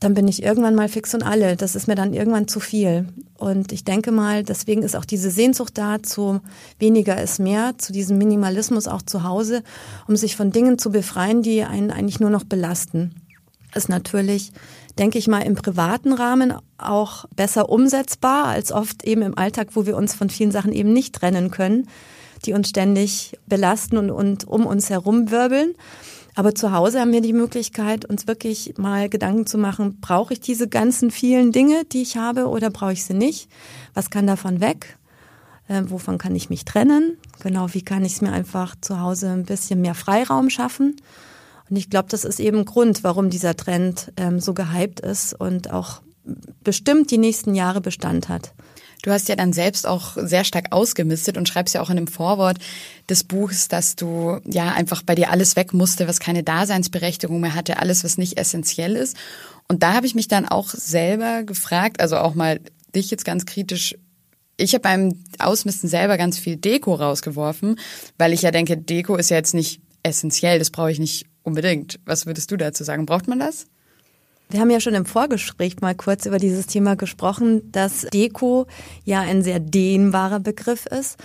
dann 0.00 0.14
bin 0.14 0.26
ich 0.26 0.42
irgendwann 0.42 0.74
mal 0.74 0.88
fix 0.88 1.14
und 1.14 1.22
alle. 1.22 1.56
Das 1.56 1.76
ist 1.76 1.86
mir 1.86 1.94
dann 1.94 2.14
irgendwann 2.14 2.48
zu 2.48 2.58
viel. 2.58 3.06
Und 3.36 3.70
ich 3.70 3.84
denke 3.84 4.12
mal, 4.12 4.42
deswegen 4.42 4.82
ist 4.82 4.96
auch 4.96 5.04
diese 5.04 5.30
Sehnsucht 5.30 5.76
da 5.76 6.02
zu 6.02 6.40
weniger 6.78 7.22
ist 7.22 7.38
mehr, 7.38 7.74
zu 7.76 7.92
diesem 7.92 8.16
Minimalismus 8.16 8.88
auch 8.88 9.02
zu 9.02 9.24
Hause, 9.24 9.62
um 10.08 10.16
sich 10.16 10.36
von 10.36 10.52
Dingen 10.52 10.78
zu 10.78 10.90
befreien, 10.90 11.42
die 11.42 11.62
einen 11.64 11.90
eigentlich 11.90 12.18
nur 12.18 12.30
noch 12.30 12.44
belasten. 12.44 13.14
Ist 13.74 13.90
natürlich, 13.90 14.52
denke 14.98 15.18
ich 15.18 15.28
mal, 15.28 15.42
im 15.42 15.54
privaten 15.54 16.14
Rahmen 16.14 16.54
auch 16.78 17.26
besser 17.36 17.68
umsetzbar 17.68 18.46
als 18.46 18.72
oft 18.72 19.04
eben 19.04 19.22
im 19.22 19.36
Alltag, 19.36 19.68
wo 19.74 19.84
wir 19.84 19.98
uns 19.98 20.14
von 20.14 20.30
vielen 20.30 20.50
Sachen 20.50 20.72
eben 20.72 20.94
nicht 20.94 21.14
trennen 21.14 21.50
können, 21.50 21.88
die 22.46 22.54
uns 22.54 22.70
ständig 22.70 23.38
belasten 23.46 23.98
und, 23.98 24.10
und 24.10 24.48
um 24.48 24.64
uns 24.64 24.88
herum 24.88 25.30
wirbeln. 25.30 25.74
Aber 26.34 26.54
zu 26.54 26.72
Hause 26.72 27.00
haben 27.00 27.12
wir 27.12 27.20
die 27.20 27.32
Möglichkeit, 27.32 28.04
uns 28.04 28.26
wirklich 28.26 28.74
mal 28.78 29.08
Gedanken 29.08 29.46
zu 29.46 29.58
machen, 29.58 30.00
brauche 30.00 30.32
ich 30.32 30.40
diese 30.40 30.68
ganzen 30.68 31.10
vielen 31.10 31.52
Dinge, 31.52 31.84
die 31.84 32.02
ich 32.02 32.16
habe, 32.16 32.48
oder 32.48 32.70
brauche 32.70 32.92
ich 32.92 33.04
sie 33.04 33.14
nicht? 33.14 33.50
Was 33.94 34.10
kann 34.10 34.26
davon 34.26 34.60
weg? 34.60 34.96
Äh, 35.68 35.82
wovon 35.86 36.18
kann 36.18 36.34
ich 36.34 36.50
mich 36.50 36.64
trennen? 36.64 37.16
Genau, 37.40 37.72
wie 37.74 37.82
kann 37.82 38.04
ich 38.04 38.14
es 38.14 38.20
mir 38.20 38.32
einfach 38.32 38.74
zu 38.80 39.00
Hause 39.00 39.30
ein 39.30 39.44
bisschen 39.44 39.80
mehr 39.80 39.94
Freiraum 39.94 40.50
schaffen? 40.50 40.96
Und 41.68 41.76
ich 41.76 41.90
glaube, 41.90 42.08
das 42.08 42.24
ist 42.24 42.40
eben 42.40 42.64
Grund, 42.64 43.04
warum 43.04 43.30
dieser 43.30 43.56
Trend 43.56 44.12
ähm, 44.16 44.40
so 44.40 44.54
gehypt 44.54 45.00
ist 45.00 45.34
und 45.34 45.70
auch 45.70 46.02
bestimmt 46.64 47.10
die 47.10 47.18
nächsten 47.18 47.54
Jahre 47.54 47.80
Bestand 47.80 48.28
hat. 48.28 48.52
Du 49.02 49.10
hast 49.10 49.28
ja 49.28 49.36
dann 49.36 49.52
selbst 49.52 49.86
auch 49.86 50.16
sehr 50.16 50.44
stark 50.44 50.72
ausgemistet 50.72 51.36
und 51.36 51.48
schreibst 51.48 51.74
ja 51.74 51.80
auch 51.80 51.90
in 51.90 51.96
dem 51.96 52.06
Vorwort 52.06 52.58
des 53.08 53.24
Buchs, 53.24 53.68
dass 53.68 53.96
du 53.96 54.40
ja 54.44 54.72
einfach 54.72 55.02
bei 55.02 55.14
dir 55.14 55.30
alles 55.30 55.56
weg 55.56 55.72
musste, 55.72 56.06
was 56.06 56.20
keine 56.20 56.42
Daseinsberechtigung 56.42 57.40
mehr 57.40 57.54
hatte, 57.54 57.78
alles, 57.78 58.04
was 58.04 58.18
nicht 58.18 58.38
essentiell 58.38 58.96
ist. 58.96 59.16
Und 59.68 59.82
da 59.82 59.94
habe 59.94 60.06
ich 60.06 60.14
mich 60.14 60.28
dann 60.28 60.46
auch 60.46 60.68
selber 60.68 61.44
gefragt, 61.44 62.00
also 62.00 62.16
auch 62.18 62.34
mal 62.34 62.60
dich 62.94 63.10
jetzt 63.10 63.24
ganz 63.24 63.46
kritisch 63.46 63.96
ich 64.60 64.74
habe 64.74 64.82
beim 64.82 65.24
Ausmisten 65.38 65.88
selber 65.88 66.18
ganz 66.18 66.38
viel 66.38 66.56
Deko 66.56 66.94
rausgeworfen, 66.94 67.78
weil 68.18 68.32
ich 68.34 68.42
ja 68.42 68.50
denke, 68.50 68.76
Deko 68.76 69.16
ist 69.16 69.30
ja 69.30 69.38
jetzt 69.38 69.54
nicht 69.54 69.80
essentiell, 70.02 70.58
das 70.58 70.70
brauche 70.70 70.92
ich 70.92 70.98
nicht 70.98 71.26
unbedingt. 71.42 71.98
Was 72.04 72.26
würdest 72.26 72.50
du 72.50 72.56
dazu 72.56 72.84
sagen? 72.84 73.06
Braucht 73.06 73.26
man 73.26 73.38
das? 73.38 73.66
Wir 74.50 74.58
haben 74.58 74.70
ja 74.70 74.80
schon 74.80 74.94
im 74.94 75.06
Vorgespräch 75.06 75.80
mal 75.80 75.94
kurz 75.94 76.26
über 76.26 76.38
dieses 76.38 76.66
Thema 76.66 76.96
gesprochen, 76.96 77.70
dass 77.70 78.02
Deko 78.12 78.66
ja 79.04 79.20
ein 79.20 79.42
sehr 79.44 79.60
dehnbarer 79.60 80.40
Begriff 80.40 80.86
ist. 80.86 81.18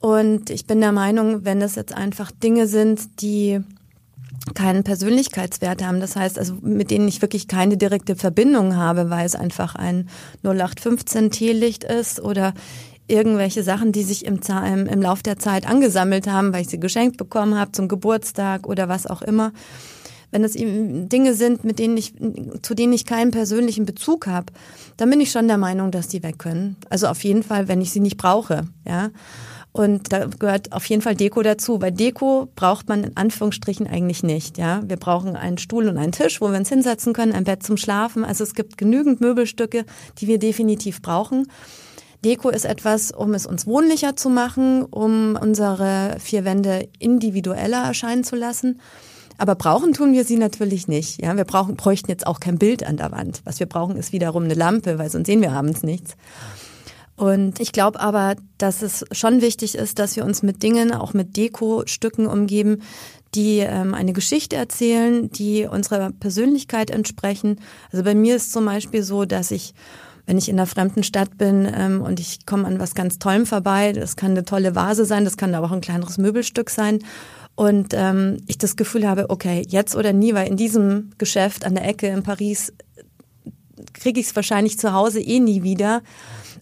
Und 0.00 0.50
ich 0.50 0.66
bin 0.66 0.80
der 0.80 0.90
Meinung, 0.90 1.44
wenn 1.44 1.60
das 1.60 1.76
jetzt 1.76 1.94
einfach 1.94 2.32
Dinge 2.32 2.66
sind, 2.66 3.22
die 3.22 3.60
keinen 4.54 4.82
Persönlichkeitswert 4.82 5.84
haben. 5.84 6.00
Das 6.00 6.16
heißt, 6.16 6.36
also 6.36 6.54
mit 6.62 6.90
denen 6.90 7.06
ich 7.06 7.22
wirklich 7.22 7.46
keine 7.46 7.76
direkte 7.76 8.16
Verbindung 8.16 8.74
habe, 8.74 9.08
weil 9.08 9.24
es 9.24 9.36
einfach 9.36 9.76
ein 9.76 10.08
0815 10.42 11.30
Teelicht 11.30 11.84
ist 11.84 12.20
oder 12.20 12.54
irgendwelche 13.06 13.62
Sachen, 13.62 13.92
die 13.92 14.02
sich 14.02 14.24
im, 14.24 14.40
im, 14.66 14.86
im 14.86 15.00
Lauf 15.00 15.22
der 15.22 15.38
Zeit 15.38 15.68
angesammelt 15.68 16.26
haben, 16.26 16.52
weil 16.52 16.62
ich 16.62 16.68
sie 16.68 16.80
geschenkt 16.80 17.18
bekommen 17.18 17.56
habe 17.56 17.70
zum 17.70 17.86
Geburtstag 17.86 18.66
oder 18.66 18.88
was 18.88 19.06
auch 19.06 19.22
immer 19.22 19.52
wenn 20.34 20.42
es 20.42 20.54
Dinge 20.54 21.34
sind, 21.34 21.62
mit 21.62 21.78
denen 21.78 21.96
ich, 21.96 22.12
zu 22.60 22.74
denen 22.74 22.92
ich 22.92 23.06
keinen 23.06 23.30
persönlichen 23.30 23.86
Bezug 23.86 24.26
habe, 24.26 24.52
dann 24.96 25.08
bin 25.08 25.20
ich 25.20 25.30
schon 25.30 25.46
der 25.46 25.58
Meinung, 25.58 25.92
dass 25.92 26.08
die 26.08 26.24
weg 26.24 26.40
können. 26.40 26.76
Also 26.90 27.06
auf 27.06 27.22
jeden 27.22 27.44
Fall, 27.44 27.68
wenn 27.68 27.80
ich 27.80 27.92
sie 27.92 28.00
nicht 28.00 28.16
brauche, 28.16 28.66
ja. 28.84 29.10
Und 29.70 30.12
da 30.12 30.26
gehört 30.26 30.72
auf 30.72 30.84
jeden 30.86 31.02
Fall 31.02 31.16
Deko 31.16 31.42
dazu. 31.42 31.80
Weil 31.80 31.90
Deko 31.90 32.48
braucht 32.54 32.88
man 32.88 33.02
in 33.02 33.16
Anführungsstrichen 33.16 33.88
eigentlich 33.88 34.22
nicht. 34.22 34.56
Ja, 34.56 34.82
wir 34.86 34.96
brauchen 34.96 35.34
einen 35.34 35.58
Stuhl 35.58 35.88
und 35.88 35.98
einen 35.98 36.12
Tisch, 36.12 36.40
wo 36.40 36.50
wir 36.50 36.58
uns 36.58 36.68
hinsetzen 36.68 37.12
können, 37.12 37.32
ein 37.32 37.42
Bett 37.42 37.64
zum 37.64 37.76
Schlafen. 37.76 38.24
Also 38.24 38.44
es 38.44 38.54
gibt 38.54 38.78
genügend 38.78 39.20
Möbelstücke, 39.20 39.84
die 40.18 40.28
wir 40.28 40.38
definitiv 40.38 41.02
brauchen. 41.02 41.48
Deko 42.24 42.50
ist 42.50 42.64
etwas, 42.64 43.10
um 43.10 43.34
es 43.34 43.46
uns 43.46 43.66
wohnlicher 43.66 44.14
zu 44.14 44.30
machen, 44.30 44.84
um 44.84 45.36
unsere 45.40 46.16
vier 46.20 46.44
Wände 46.44 46.88
individueller 47.00 47.84
erscheinen 47.84 48.22
zu 48.22 48.36
lassen. 48.36 48.80
Aber 49.38 49.54
brauchen 49.54 49.92
tun 49.92 50.12
wir 50.12 50.24
sie 50.24 50.36
natürlich 50.36 50.88
nicht. 50.88 51.20
Ja, 51.22 51.36
wir 51.36 51.44
brauchen, 51.44 51.76
bräuchten 51.76 52.10
jetzt 52.10 52.26
auch 52.26 52.40
kein 52.40 52.58
Bild 52.58 52.84
an 52.84 52.96
der 52.96 53.10
Wand. 53.10 53.42
Was 53.44 53.58
wir 53.60 53.66
brauchen, 53.66 53.96
ist 53.96 54.12
wiederum 54.12 54.44
eine 54.44 54.54
Lampe, 54.54 54.98
weil 54.98 55.10
sonst 55.10 55.26
sehen 55.26 55.42
wir 55.42 55.52
abends 55.52 55.82
nichts. 55.82 56.16
Und 57.16 57.60
ich 57.60 57.72
glaube 57.72 58.00
aber, 58.00 58.34
dass 58.58 58.82
es 58.82 59.04
schon 59.12 59.40
wichtig 59.40 59.76
ist, 59.76 59.98
dass 59.98 60.16
wir 60.16 60.24
uns 60.24 60.42
mit 60.42 60.62
Dingen, 60.62 60.92
auch 60.92 61.14
mit 61.14 61.36
Deko-Stücken 61.36 62.26
umgeben, 62.26 62.82
die 63.34 63.58
ähm, 63.58 63.94
eine 63.94 64.12
Geschichte 64.12 64.56
erzählen, 64.56 65.30
die 65.30 65.66
unserer 65.66 66.10
Persönlichkeit 66.10 66.90
entsprechen. 66.90 67.60
Also 67.92 68.04
bei 68.04 68.14
mir 68.14 68.36
ist 68.36 68.52
zum 68.52 68.64
Beispiel 68.64 69.02
so, 69.02 69.24
dass 69.24 69.50
ich 69.50 69.74
wenn 70.26 70.38
ich 70.38 70.48
in 70.48 70.58
einer 70.58 70.66
fremden 70.66 71.02
Stadt 71.02 71.36
bin 71.36 71.70
ähm, 71.70 72.00
und 72.00 72.18
ich 72.18 72.46
komme 72.46 72.66
an 72.66 72.80
was 72.80 72.94
ganz 72.94 73.18
Tollem 73.18 73.44
vorbei, 73.44 73.92
das 73.92 74.16
kann 74.16 74.30
eine 74.30 74.46
tolle 74.46 74.74
Vase 74.74 75.04
sein, 75.04 75.26
das 75.26 75.36
kann 75.36 75.54
aber 75.54 75.66
auch 75.66 75.72
ein 75.72 75.82
kleineres 75.82 76.16
Möbelstück 76.16 76.70
sein 76.70 77.00
und 77.56 77.94
ähm, 77.94 78.38
ich 78.46 78.58
das 78.58 78.76
Gefühl 78.76 79.08
habe, 79.08 79.30
okay, 79.30 79.64
jetzt 79.68 79.94
oder 79.94 80.12
nie, 80.12 80.34
weil 80.34 80.48
in 80.48 80.56
diesem 80.56 81.10
Geschäft 81.18 81.64
an 81.64 81.74
der 81.74 81.86
Ecke 81.86 82.08
in 82.08 82.22
Paris 82.22 82.72
kriege 83.92 84.20
ich 84.20 84.26
es 84.26 84.36
wahrscheinlich 84.36 84.78
zu 84.78 84.92
Hause 84.92 85.20
eh 85.20 85.40
nie 85.40 85.62
wieder. 85.62 86.02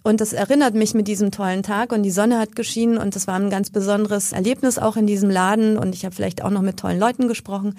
Und 0.03 0.21
das 0.21 0.33
erinnert 0.33 0.75
mich 0.75 0.95
mit 0.95 1.07
diesem 1.07 1.31
tollen 1.31 1.63
Tag 1.63 1.93
und 1.93 2.03
die 2.03 2.11
Sonne 2.11 2.39
hat 2.39 2.57
geschienen 2.57 2.99
und 2.99 3.15
das 3.15 3.29
war 3.29 3.37
ein 3.37 3.51
ganz 3.51 3.71
besonderes 3.71 4.33
Erlebnis 4.33 4.79
auch 4.79 4.97
in 4.97 5.07
diesem 5.07 5.31
Laden 5.31 5.79
und 5.79 5.95
ich 5.95 6.05
habe 6.05 6.15
vielleicht 6.15 6.43
auch 6.43 6.51
noch 6.51 6.63
mit 6.63 6.79
tollen 6.79 6.99
Leuten 6.99 7.29
gesprochen. 7.29 7.79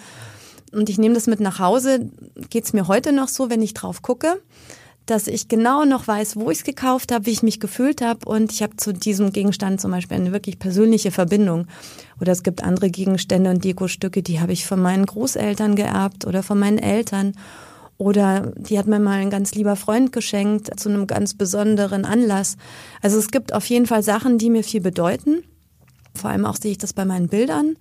Und 0.72 0.90
ich 0.90 0.98
nehme 0.98 1.14
das 1.14 1.28
mit 1.28 1.40
nach 1.40 1.60
Hause. 1.60 2.10
Geht 2.50 2.64
es 2.64 2.74
mir 2.74 2.88
heute 2.88 3.12
noch 3.12 3.28
so, 3.28 3.50
wenn 3.50 3.62
ich 3.62 3.74
drauf 3.74 4.02
gucke? 4.02 4.42
Dass 5.06 5.28
ich 5.28 5.48
genau 5.48 5.86
noch 5.86 6.08
weiß, 6.08 6.36
wo 6.38 6.50
ich 6.50 6.60
es 6.60 6.64
gekauft 6.64 7.12
habe, 7.12 7.26
wie 7.26 7.32
ich 7.32 7.44
mich 7.44 7.60
gefühlt 7.60 8.02
habe 8.02 8.28
und 8.28 8.52
ich 8.52 8.64
habe 8.64 8.78
zu 8.78 8.94
diesem 8.94 9.34
Gegenstand 9.34 9.82
zum 9.82 9.92
Beispiel 9.92 10.18
eine 10.18 10.32
wirklich 10.32 10.60
persönliche 10.60 11.12
Verbindung. 11.12 11.68
Oder 12.22 12.32
es 12.32 12.44
gibt 12.44 12.64
andere 12.64 12.90
Gegenstände 12.90 13.50
und 13.50 13.64
Dekostücke, 13.64 14.24
die 14.24 14.40
habe 14.40 14.54
ich 14.54 14.66
von 14.66 14.82
meinen 14.82 15.06
Großeltern 15.06 15.76
geerbt 15.76 16.26
oder 16.26 16.42
von 16.42 16.58
meinen 16.58 16.78
Eltern. 16.78 17.34
Oder 17.98 18.54
die 18.58 18.80
hat 18.80 18.88
mir 18.88 19.00
mal 19.00 19.20
ein 19.20 19.30
ganz 19.30 19.54
lieber 19.56 19.76
Freund 19.76 20.12
geschenkt 20.12 20.80
zu 20.80 20.90
einem 20.90 21.08
ganz 21.08 21.34
besonderen 21.36 22.06
Anlass. 22.06 22.58
Also 23.02 23.18
es 23.18 23.30
gibt 23.30 23.54
auf 23.54 23.66
jeden 23.66 23.86
Fall 23.86 24.04
Sachen, 24.04 24.38
die 24.38 24.50
mir 24.50 24.64
viel 24.64 24.82
bedeuten. 24.82 25.44
Vor 26.16 26.30
allem 26.30 26.46
auch 26.46 26.56
sehe 26.56 26.72
ich 26.72 26.78
das 26.78 26.94
bei 26.94 27.06
meinen 27.06 27.28
Bildern. 27.28 27.76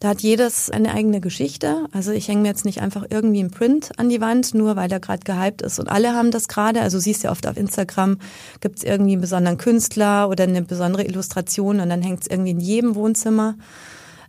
Da 0.00 0.08
hat 0.08 0.22
jedes 0.22 0.70
eine 0.70 0.94
eigene 0.94 1.20
Geschichte. 1.20 1.86
Also 1.92 2.10
ich 2.10 2.26
hänge 2.26 2.40
mir 2.40 2.48
jetzt 2.48 2.64
nicht 2.64 2.80
einfach 2.80 3.04
irgendwie 3.10 3.42
ein 3.42 3.50
Print 3.50 3.90
an 3.98 4.08
die 4.08 4.22
Wand, 4.22 4.54
nur 4.54 4.74
weil 4.74 4.88
der 4.88 4.98
gerade 4.98 5.24
gehypt 5.24 5.60
ist 5.60 5.78
und 5.78 5.88
alle 5.88 6.14
haben 6.14 6.30
das 6.30 6.48
gerade. 6.48 6.80
Also 6.80 6.98
siehst 6.98 7.22
ja 7.22 7.30
oft 7.30 7.46
auf 7.46 7.58
Instagram, 7.58 8.16
gibt 8.60 8.78
es 8.78 8.84
irgendwie 8.84 9.12
einen 9.12 9.20
besonderen 9.20 9.58
Künstler 9.58 10.30
oder 10.30 10.44
eine 10.44 10.62
besondere 10.62 11.04
Illustration 11.04 11.80
und 11.80 11.90
dann 11.90 12.00
hängt 12.00 12.22
es 12.22 12.28
irgendwie 12.28 12.52
in 12.52 12.60
jedem 12.60 12.94
Wohnzimmer. 12.94 13.56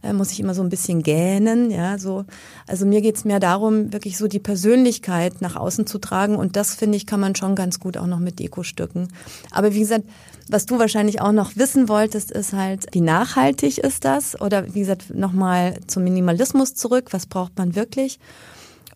Äh, 0.04 0.12
muss 0.12 0.34
ich 0.34 0.42
immer 0.42 0.54
so 0.54 0.62
ein 0.62 0.68
bisschen 0.68 1.04
gähnen, 1.04 1.72
ja, 1.72 1.98
so. 1.98 2.26
Also 2.68 2.86
mir 2.86 3.02
geht's 3.02 3.24
mehr 3.24 3.40
darum, 3.40 3.94
wirklich 3.94 4.18
so 4.18 4.28
die 4.28 4.40
Persönlichkeit 4.40 5.42
nach 5.42 5.56
außen 5.56 5.88
zu 5.88 6.00
tragen 6.00 6.36
und 6.36 6.58
das 6.58 6.76
finde 6.76 6.98
ich, 6.98 7.06
kann 7.06 7.22
man 7.22 7.36
schon 7.36 7.56
ganz 7.56 7.80
gut 7.80 7.96
auch 7.96 8.08
noch 8.08 8.20
mit 8.20 8.40
Dekostücken. 8.40 9.08
Aber 9.52 9.74
wie 9.74 9.80
gesagt, 9.80 10.04
was 10.52 10.66
du 10.66 10.80
wahrscheinlich 10.80 11.22
auch 11.22 11.32
noch 11.32 11.56
wissen 11.56 11.88
wolltest, 11.88 12.32
ist 12.32 12.54
halt, 12.54 12.86
wie 12.92 13.02
nachhaltig 13.02 13.78
ist 13.78 14.06
das? 14.06 14.40
Oder 14.40 14.74
wie 14.74 14.82
gesagt, 14.82 15.14
nochmal 15.16 15.80
zum 15.88 16.04
Minimalismus 16.04 16.76
zurück. 16.76 17.08
Was 17.12 17.26
braucht 17.26 17.58
man 17.58 17.76
wirklich? 17.76 18.20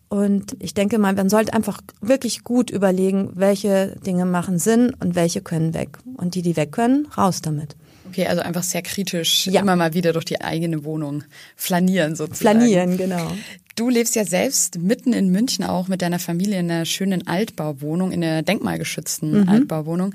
Und 0.08 0.56
ich 0.60 0.74
denke 0.74 0.98
mal, 0.98 1.14
man 1.14 1.28
sollte 1.28 1.52
einfach 1.52 1.80
wirklich 2.00 2.44
gut 2.44 2.70
überlegen, 2.70 3.30
welche 3.34 3.96
Dinge 4.06 4.24
machen 4.24 4.58
Sinn 4.58 4.94
und 5.00 5.14
welche 5.14 5.40
können 5.40 5.74
weg. 5.74 5.98
Und 6.16 6.34
die, 6.34 6.42
die 6.42 6.56
weg 6.56 6.72
können, 6.72 7.08
raus 7.16 7.42
damit. 7.42 7.74
Okay, 8.08 8.26
also 8.26 8.42
einfach 8.42 8.62
sehr 8.62 8.82
kritisch 8.82 9.46
ja. 9.46 9.60
immer 9.62 9.74
mal 9.74 9.94
wieder 9.94 10.12
durch 10.12 10.24
die 10.24 10.40
eigene 10.40 10.84
Wohnung 10.84 11.24
flanieren 11.56 12.14
sozusagen. 12.14 12.60
Flanieren, 12.60 12.96
genau. 12.96 13.32
Du 13.76 13.90
lebst 13.90 14.16
ja 14.16 14.24
selbst 14.24 14.78
mitten 14.78 15.12
in 15.12 15.30
München 15.30 15.62
auch 15.62 15.86
mit 15.86 16.00
deiner 16.00 16.18
Familie 16.18 16.58
in 16.58 16.70
einer 16.70 16.86
schönen 16.86 17.26
Altbauwohnung, 17.26 18.10
in 18.10 18.24
einer 18.24 18.42
denkmalgeschützten 18.42 19.42
mhm. 19.42 19.48
Altbauwohnung. 19.50 20.14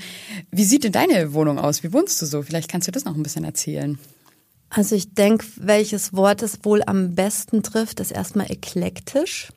Wie 0.50 0.64
sieht 0.64 0.84
denn 0.84 0.92
deine 0.92 1.34
Wohnung 1.34 1.60
aus? 1.60 1.84
Wie 1.84 1.94
wohnst 1.94 2.20
du 2.22 2.26
so? 2.26 2.42
Vielleicht 2.42 2.70
kannst 2.70 2.88
du 2.88 2.92
das 2.92 3.06
noch 3.06 3.16
ein 3.16 3.22
bisschen 3.22 3.46
erzählen. 3.46 4.00
Also 4.72 4.96
ich 4.96 5.14
denke, 5.14 5.46
welches 5.58 6.14
Wort 6.14 6.42
es 6.42 6.66
wohl 6.66 6.82
am 6.84 7.14
besten 7.14 7.62
trifft, 7.62 8.00
ist 8.00 8.12
erstmal 8.12 8.50
eklektisch, 8.50 9.50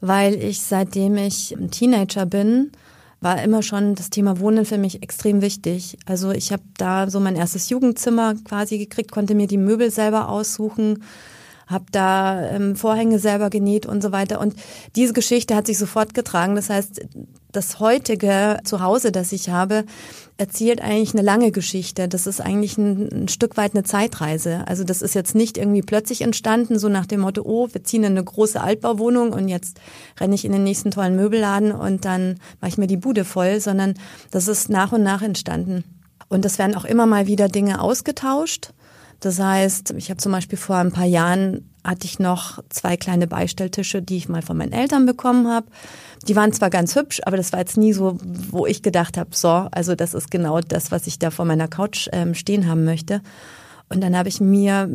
weil 0.00 0.34
ich 0.34 0.62
seitdem 0.62 1.18
ich 1.18 1.54
ein 1.54 1.70
Teenager 1.70 2.24
bin, 2.24 2.72
war 3.20 3.42
immer 3.42 3.62
schon 3.62 3.96
das 3.96 4.08
Thema 4.08 4.40
Wohnen 4.40 4.64
für 4.64 4.78
mich 4.78 5.02
extrem 5.02 5.42
wichtig. 5.42 5.98
Also 6.06 6.30
ich 6.30 6.52
habe 6.52 6.62
da 6.78 7.10
so 7.10 7.20
mein 7.20 7.36
erstes 7.36 7.68
Jugendzimmer 7.68 8.34
quasi 8.44 8.78
gekriegt, 8.78 9.10
konnte 9.10 9.34
mir 9.34 9.46
die 9.46 9.58
Möbel 9.58 9.90
selber 9.90 10.28
aussuchen, 10.30 11.02
habe 11.66 11.86
da 11.90 12.50
ähm, 12.50 12.76
Vorhänge 12.76 13.18
selber 13.18 13.50
genäht 13.50 13.86
und 13.86 14.02
so 14.02 14.12
weiter. 14.12 14.40
Und 14.40 14.54
diese 14.94 15.12
Geschichte 15.12 15.54
hat 15.56 15.66
sich 15.66 15.78
sofort 15.78 16.14
getragen. 16.14 16.54
Das 16.54 16.70
heißt, 16.70 17.02
das 17.52 17.80
heutige 17.80 18.58
Zuhause, 18.64 19.10
das 19.10 19.32
ich 19.32 19.48
habe, 19.48 19.84
erzählt 20.36 20.80
eigentlich 20.82 21.14
eine 21.14 21.22
lange 21.22 21.50
Geschichte. 21.50 22.06
Das 22.06 22.26
ist 22.26 22.40
eigentlich 22.40 22.76
ein, 22.76 23.08
ein, 23.22 23.28
Stück 23.28 23.56
weit 23.56 23.74
eine 23.74 23.82
Zeitreise. 23.82 24.66
Also 24.68 24.84
das 24.84 25.02
ist 25.02 25.14
jetzt 25.14 25.34
nicht 25.34 25.56
irgendwie 25.56 25.82
plötzlich 25.82 26.20
entstanden, 26.20 26.78
so 26.78 26.88
nach 26.88 27.06
dem 27.06 27.20
Motto, 27.20 27.42
oh, 27.44 27.68
wir 27.72 27.82
ziehen 27.82 28.04
in 28.04 28.12
eine 28.12 28.24
große 28.24 28.60
Altbauwohnung 28.60 29.32
und 29.32 29.48
jetzt 29.48 29.80
renne 30.20 30.34
ich 30.34 30.44
in 30.44 30.52
den 30.52 30.64
nächsten 30.64 30.90
tollen 30.90 31.16
Möbelladen 31.16 31.72
und 31.72 32.04
dann 32.04 32.38
mache 32.60 32.68
ich 32.68 32.78
mir 32.78 32.86
die 32.86 32.98
Bude 32.98 33.24
voll, 33.24 33.60
sondern 33.60 33.94
das 34.30 34.48
ist 34.48 34.68
nach 34.68 34.92
und 34.92 35.02
nach 35.02 35.22
entstanden. 35.22 35.84
Und 36.28 36.44
es 36.44 36.58
werden 36.58 36.76
auch 36.76 36.84
immer 36.84 37.06
mal 37.06 37.26
wieder 37.26 37.48
Dinge 37.48 37.80
ausgetauscht. 37.80 38.72
Das 39.20 39.38
heißt, 39.38 39.92
ich 39.96 40.10
habe 40.10 40.18
zum 40.18 40.32
Beispiel 40.32 40.58
vor 40.58 40.76
ein 40.76 40.92
paar 40.92 41.06
Jahren 41.06 41.70
hatte 41.84 42.06
ich 42.06 42.18
noch 42.18 42.62
zwei 42.68 42.96
kleine 42.96 43.26
Beistelltische, 43.26 44.02
die 44.02 44.16
ich 44.16 44.28
mal 44.28 44.42
von 44.42 44.56
meinen 44.56 44.72
Eltern 44.72 45.06
bekommen 45.06 45.48
habe. 45.48 45.66
Die 46.26 46.34
waren 46.34 46.52
zwar 46.52 46.68
ganz 46.68 46.96
hübsch, 46.96 47.20
aber 47.24 47.36
das 47.36 47.52
war 47.52 47.60
jetzt 47.60 47.76
nie 47.76 47.92
so, 47.92 48.18
wo 48.50 48.66
ich 48.66 48.82
gedacht 48.82 49.16
habe, 49.16 49.30
so, 49.32 49.48
also 49.48 49.94
das 49.94 50.12
ist 50.12 50.30
genau 50.30 50.60
das, 50.60 50.90
was 50.90 51.06
ich 51.06 51.18
da 51.18 51.30
vor 51.30 51.44
meiner 51.44 51.68
Couch 51.68 52.08
ähm, 52.12 52.34
stehen 52.34 52.66
haben 52.66 52.84
möchte. 52.84 53.22
Und 53.88 54.02
dann 54.02 54.16
habe 54.16 54.28
ich 54.28 54.40
mir 54.40 54.90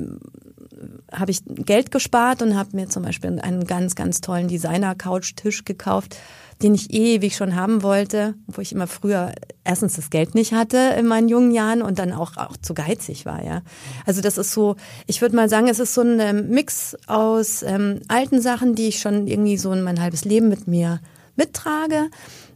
habe 1.11 1.31
ich 1.31 1.41
Geld 1.45 1.91
gespart 1.91 2.41
und 2.41 2.57
habe 2.57 2.75
mir 2.75 2.87
zum 2.89 3.03
Beispiel 3.03 3.39
einen 3.39 3.65
ganz, 3.65 3.95
ganz 3.95 4.21
tollen 4.21 4.47
Designer-Couch-Tisch 4.47 5.65
gekauft, 5.65 6.17
den 6.61 6.75
ich 6.75 6.91
ewig 6.91 7.35
schon 7.35 7.55
haben 7.55 7.83
wollte, 7.83 8.35
wo 8.47 8.61
ich 8.61 8.71
immer 8.71 8.87
früher 8.87 9.33
erstens 9.63 9.95
das 9.95 10.09
Geld 10.09 10.35
nicht 10.35 10.53
hatte 10.53 10.77
in 10.97 11.07
meinen 11.07 11.29
jungen 11.29 11.51
Jahren 11.51 11.81
und 11.81 11.99
dann 11.99 12.13
auch, 12.13 12.37
auch 12.37 12.57
zu 12.57 12.73
geizig 12.73 13.25
war, 13.25 13.43
ja. 13.43 13.61
Also 14.05 14.21
das 14.21 14.37
ist 14.37 14.51
so, 14.51 14.75
ich 15.07 15.21
würde 15.21 15.35
mal 15.35 15.49
sagen, 15.49 15.67
es 15.67 15.79
ist 15.79 15.93
so 15.93 16.01
ein 16.01 16.19
ähm, 16.19 16.49
Mix 16.49 16.95
aus 17.07 17.63
ähm, 17.63 18.01
alten 18.07 18.41
Sachen, 18.41 18.75
die 18.75 18.87
ich 18.87 18.99
schon 18.99 19.27
irgendwie 19.27 19.57
so 19.57 19.71
in 19.71 19.81
mein 19.81 20.01
halbes 20.01 20.25
Leben 20.25 20.49
mit 20.49 20.67
mir 20.67 20.99
mittrage 21.35 22.09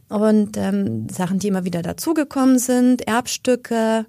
und 0.08 0.56
ähm, 0.56 1.08
Sachen, 1.08 1.38
die 1.38 1.48
immer 1.48 1.64
wieder 1.64 1.82
dazugekommen 1.82 2.58
sind, 2.58 3.06
Erbstücke 3.06 4.06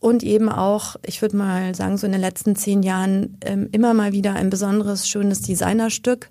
und 0.00 0.22
eben 0.22 0.48
auch, 0.48 0.96
ich 1.04 1.22
würde 1.22 1.36
mal 1.36 1.74
sagen, 1.74 1.96
so 1.96 2.06
in 2.06 2.12
den 2.12 2.20
letzten 2.20 2.56
zehn 2.56 2.82
Jahren 2.82 3.36
ähm, 3.44 3.68
immer 3.72 3.94
mal 3.94 4.12
wieder 4.12 4.34
ein 4.34 4.50
besonderes, 4.50 5.08
schönes 5.08 5.42
Designerstück 5.42 6.28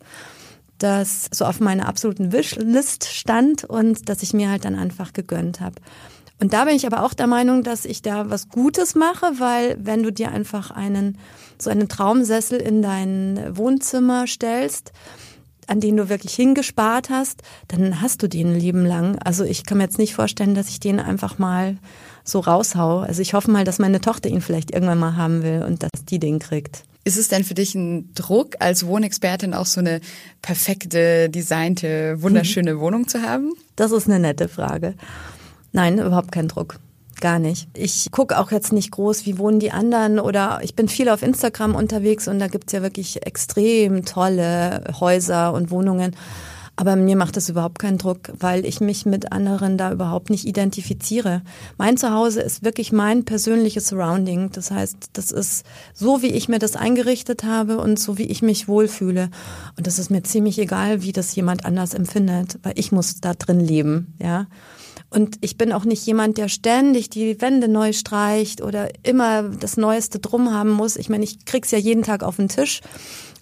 das 0.78 1.28
so 1.32 1.46
auf 1.46 1.60
meiner 1.60 1.88
absoluten 1.88 2.32
Wishlist 2.32 3.06
stand 3.06 3.64
und 3.64 4.10
das 4.10 4.24
ich 4.24 4.34
mir 4.34 4.50
halt 4.50 4.66
dann 4.66 4.76
einfach 4.76 5.14
gegönnt 5.14 5.60
habe. 5.62 5.76
Und 6.40 6.54
da 6.54 6.66
bin 6.66 6.76
ich 6.76 6.86
aber 6.86 7.04
auch 7.04 7.14
der 7.14 7.28
Meinung, 7.28 7.64
dass 7.64 7.86
ich 7.86 8.02
da 8.02 8.30
was 8.30 8.50
Gutes 8.50 8.94
mache, 8.94 9.40
weil 9.40 9.78
wenn 9.82 10.04
du 10.04 10.12
dir 10.12 10.32
einfach 10.32 10.70
einen 10.70 11.18
so 11.60 11.72
einen 11.72 11.90
Traumsessel 11.90 12.60
in 12.60 12.84
dein 12.84 13.58
Wohnzimmer 13.58 14.28
stellst, 14.28 14.92
an 15.66 15.80
den 15.80 15.98
du 15.98 16.10
wirklich 16.10 16.34
hingespart 16.34 17.10
hast, 17.10 17.42
dann 17.68 18.02
hast 18.02 18.24
du 18.24 18.30
den 18.30 18.58
Leben 18.58 18.86
lang. 18.86 19.18
Also 19.20 19.44
ich 19.44 19.66
kann 19.66 19.80
mir 19.80 19.86
jetzt 19.86 19.98
nicht 19.98 20.16
vorstellen, 20.16 20.56
dass 20.56 20.70
ich 20.70 20.80
den 20.80 21.00
einfach 21.00 21.40
mal 21.40 21.78
so 22.24 22.40
raushau. 22.40 23.00
Also 23.00 23.22
ich 23.22 23.34
hoffe 23.34 23.52
mal, 23.52 23.66
dass 23.66 23.80
meine 23.80 24.00
Tochter 24.00 24.30
ihn 24.30 24.42
vielleicht 24.42 24.72
irgendwann 24.72 25.00
mal 25.00 25.18
haben 25.18 25.44
will 25.44 25.64
und 25.68 25.84
dass 25.84 26.06
die 26.08 26.20
den 26.20 26.40
kriegt. 26.40 26.84
Ist 27.08 27.16
es 27.16 27.30
denn 27.30 27.46
für 27.46 27.54
dich 27.54 27.74
ein 27.74 28.14
Druck, 28.16 28.58
als 28.60 28.86
Wohnexpertin 28.86 29.54
auch 29.54 29.66
so 29.66 29.80
eine 29.80 30.02
perfekte, 30.42 31.30
designte, 31.30 32.22
wunderschöne 32.22 32.74
mhm. 32.74 32.80
Wohnung 32.82 33.08
zu 33.08 33.22
haben? 33.22 33.54
Das 33.78 33.94
ist 33.94 34.10
eine 34.10 34.20
nette 34.20 34.50
Frage. 34.50 34.94
Nein, 35.72 36.00
überhaupt 36.00 36.34
kein 36.34 36.50
Druck. 36.50 36.82
Gar 37.22 37.40
nicht. 37.40 37.70
Ich 37.74 38.12
gucke 38.12 38.38
auch 38.38 38.52
jetzt 38.52 38.74
nicht 38.74 38.92
groß, 38.92 39.26
wie 39.26 39.38
wohnen 39.38 39.62
die 39.62 39.72
anderen 39.72 40.20
oder 40.20 40.60
ich 40.64 40.76
bin 40.76 40.90
viel 40.90 41.08
auf 41.08 41.24
Instagram 41.24 41.76
unterwegs 41.76 42.28
und 42.28 42.40
da 42.40 42.48
gibt's 42.48 42.74
ja 42.74 42.82
wirklich 42.82 43.26
extrem 43.26 44.04
tolle 44.04 44.84
Häuser 45.00 45.54
und 45.54 45.72
Wohnungen. 45.72 46.14
Aber 46.80 46.96
mir 46.96 47.16
macht 47.16 47.36
das 47.36 47.50
überhaupt 47.50 47.80
keinen 47.80 47.98
Druck, 47.98 48.32
weil 48.40 48.64
ich 48.64 48.82
mich 48.82 49.08
mit 49.08 49.32
anderen 49.32 49.80
da 49.80 49.92
überhaupt 49.92 50.30
nicht 50.30 50.46
identifiziere. 50.46 51.42
Mein 51.80 51.98
Zuhause 51.98 52.40
ist 52.40 52.64
wirklich 52.64 52.92
mein 52.92 53.26
persönliches 53.26 53.88
Surrounding. 53.88 54.52
Das 54.52 54.70
heißt, 54.70 55.10
das 55.14 55.32
ist 55.32 55.66
so, 55.96 56.22
wie 56.22 56.32
ich 56.32 56.50
mir 56.50 56.60
das 56.60 56.76
eingerichtet 56.76 57.44
habe 57.44 57.80
und 57.80 58.00
so, 58.00 58.20
wie 58.20 58.28
ich 58.28 58.44
mich 58.44 58.68
wohlfühle. 58.68 59.32
Und 59.76 59.88
das 59.88 59.98
ist 59.98 60.12
mir 60.12 60.22
ziemlich 60.22 60.60
egal, 60.60 61.02
wie 61.02 61.12
das 61.12 61.36
jemand 61.36 61.66
anders 61.66 61.96
empfindet, 61.96 62.60
weil 62.62 62.74
ich 62.76 62.92
muss 62.92 63.22
da 63.22 63.34
drin 63.34 63.60
leben, 63.60 64.14
ja. 64.22 64.46
Und 65.10 65.38
ich 65.42 65.58
bin 65.58 65.72
auch 65.72 65.86
nicht 65.86 66.06
jemand, 66.06 66.38
der 66.38 66.50
ständig 66.50 67.10
die 67.10 67.40
Wände 67.40 67.70
neu 67.70 67.94
streicht 67.94 68.62
oder 68.62 68.90
immer 69.04 69.44
das 69.44 69.78
Neueste 69.78 70.20
drum 70.20 70.54
haben 70.54 70.72
muss. 70.72 70.98
Ich 70.98 71.10
meine, 71.10 71.24
ich 71.24 71.46
krieg's 71.46 71.72
ja 71.72 71.78
jeden 71.78 72.04
Tag 72.04 72.24
auf 72.24 72.36
den 72.36 72.50
Tisch. 72.50 72.82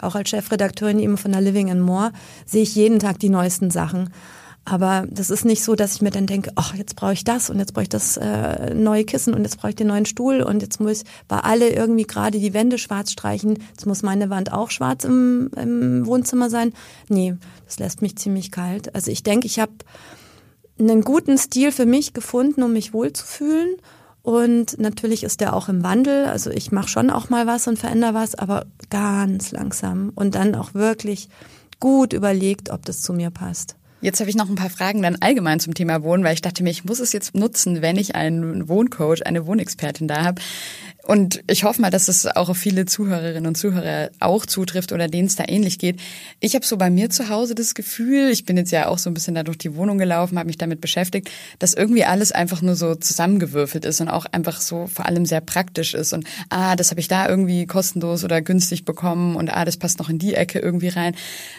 Auch 0.00 0.14
als 0.14 0.30
Chefredakteurin 0.30 1.00
eben 1.00 1.16
von 1.16 1.32
der 1.32 1.40
Living 1.40 1.70
and 1.70 1.80
More 1.80 2.12
sehe 2.44 2.62
ich 2.62 2.74
jeden 2.74 3.00
Tag 3.00 3.18
die 3.18 3.30
neuesten 3.30 3.70
Sachen. 3.70 4.10
Aber 4.68 5.06
das 5.08 5.30
ist 5.30 5.44
nicht 5.44 5.62
so, 5.62 5.76
dass 5.76 5.94
ich 5.94 6.02
mir 6.02 6.10
dann 6.10 6.26
denke, 6.26 6.50
ach, 6.56 6.74
jetzt 6.74 6.96
brauche 6.96 7.12
ich 7.12 7.22
das 7.22 7.50
und 7.50 7.60
jetzt 7.60 7.72
brauche 7.72 7.84
ich 7.84 7.88
das 7.88 8.16
äh, 8.16 8.74
neue 8.74 9.04
Kissen 9.04 9.32
und 9.32 9.44
jetzt 9.44 9.58
brauche 9.58 9.70
ich 9.70 9.76
den 9.76 9.86
neuen 9.86 10.06
Stuhl 10.06 10.42
und 10.42 10.60
jetzt 10.60 10.80
muss 10.80 11.04
bei 11.28 11.38
alle 11.38 11.70
irgendwie 11.70 12.02
gerade 12.02 12.40
die 12.40 12.52
Wände 12.52 12.76
schwarz 12.76 13.12
streichen. 13.12 13.58
Jetzt 13.70 13.86
muss 13.86 14.02
meine 14.02 14.28
Wand 14.28 14.52
auch 14.52 14.72
schwarz 14.72 15.04
im, 15.04 15.50
im 15.56 16.04
Wohnzimmer 16.04 16.50
sein. 16.50 16.72
Nee, 17.08 17.36
das 17.64 17.78
lässt 17.78 18.02
mich 18.02 18.16
ziemlich 18.16 18.50
kalt. 18.50 18.92
Also 18.92 19.12
ich 19.12 19.22
denke, 19.22 19.46
ich 19.46 19.60
habe 19.60 19.72
einen 20.78 21.02
guten 21.02 21.38
Stil 21.38 21.72
für 21.72 21.86
mich 21.86 22.12
gefunden, 22.12 22.62
um 22.62 22.72
mich 22.72 22.92
wohlzufühlen. 22.92 23.76
Und 24.22 24.78
natürlich 24.78 25.22
ist 25.22 25.40
der 25.40 25.54
auch 25.54 25.68
im 25.68 25.82
Wandel. 25.82 26.26
Also 26.26 26.50
ich 26.50 26.72
mache 26.72 26.88
schon 26.88 27.10
auch 27.10 27.30
mal 27.30 27.46
was 27.46 27.68
und 27.68 27.78
verändere 27.78 28.14
was, 28.14 28.34
aber 28.34 28.66
ganz 28.90 29.52
langsam 29.52 30.12
und 30.14 30.34
dann 30.34 30.54
auch 30.54 30.74
wirklich 30.74 31.28
gut 31.78 32.12
überlegt, 32.12 32.70
ob 32.70 32.84
das 32.84 33.02
zu 33.02 33.12
mir 33.12 33.30
passt. 33.30 33.76
Jetzt 34.00 34.20
habe 34.20 34.28
ich 34.28 34.36
noch 34.36 34.48
ein 34.48 34.56
paar 34.56 34.70
Fragen 34.70 35.02
dann 35.02 35.16
allgemein 35.20 35.58
zum 35.58 35.74
Thema 35.74 36.02
Wohnen, 36.02 36.22
weil 36.22 36.34
ich 36.34 36.42
dachte 36.42 36.62
mir, 36.62 36.70
ich 36.70 36.84
muss 36.84 37.00
es 37.00 37.12
jetzt 37.12 37.34
nutzen, 37.34 37.82
wenn 37.82 37.96
ich 37.96 38.14
einen 38.14 38.68
Wohncoach, 38.68 39.24
eine 39.24 39.46
Wohnexpertin 39.46 40.06
da 40.06 40.24
habe. 40.24 40.42
Und 41.06 41.40
ich 41.46 41.62
hoffe 41.62 41.80
mal, 41.80 41.90
dass 41.90 42.08
es 42.08 42.26
auch 42.26 42.48
auf 42.48 42.56
viele 42.56 42.84
Zuhörerinnen 42.84 43.46
und 43.46 43.56
Zuhörer 43.56 44.10
auch 44.18 44.44
zutrifft 44.44 44.90
oder 44.90 45.06
denen 45.06 45.28
es 45.28 45.36
da 45.36 45.44
ähnlich 45.46 45.78
geht. 45.78 46.00
Ich 46.40 46.56
habe 46.56 46.66
so 46.66 46.76
bei 46.76 46.90
mir 46.90 47.10
zu 47.10 47.28
Hause 47.28 47.54
das 47.54 47.76
Gefühl, 47.76 48.30
ich 48.30 48.44
bin 48.44 48.56
jetzt 48.56 48.72
ja 48.72 48.88
auch 48.88 48.98
so 48.98 49.08
ein 49.08 49.14
bisschen 49.14 49.36
da 49.36 49.44
durch 49.44 49.56
die 49.56 49.76
Wohnung 49.76 49.98
gelaufen, 49.98 50.36
habe 50.36 50.48
mich 50.48 50.58
damit 50.58 50.80
beschäftigt, 50.80 51.30
dass 51.60 51.74
irgendwie 51.74 52.04
alles 52.04 52.32
einfach 52.32 52.60
nur 52.60 52.74
so 52.74 52.96
zusammengewürfelt 52.96 53.84
ist 53.84 54.00
und 54.00 54.08
auch 54.08 54.26
einfach 54.26 54.60
so 54.60 54.88
vor 54.88 55.06
allem 55.06 55.26
sehr 55.26 55.40
praktisch 55.40 55.94
ist. 55.94 56.12
Und 56.12 56.26
ah, 56.50 56.74
das 56.74 56.90
habe 56.90 56.98
ich 56.98 57.06
da 57.06 57.28
irgendwie 57.28 57.66
kostenlos 57.66 58.24
oder 58.24 58.42
günstig 58.42 58.84
bekommen 58.84 59.36
und 59.36 59.48
ah, 59.48 59.64
das 59.64 59.76
passt 59.76 60.00
noch 60.00 60.10
in 60.10 60.18
die 60.18 60.34
Ecke 60.34 60.58
irgendwie 60.58 60.88
rein. 60.88 61.14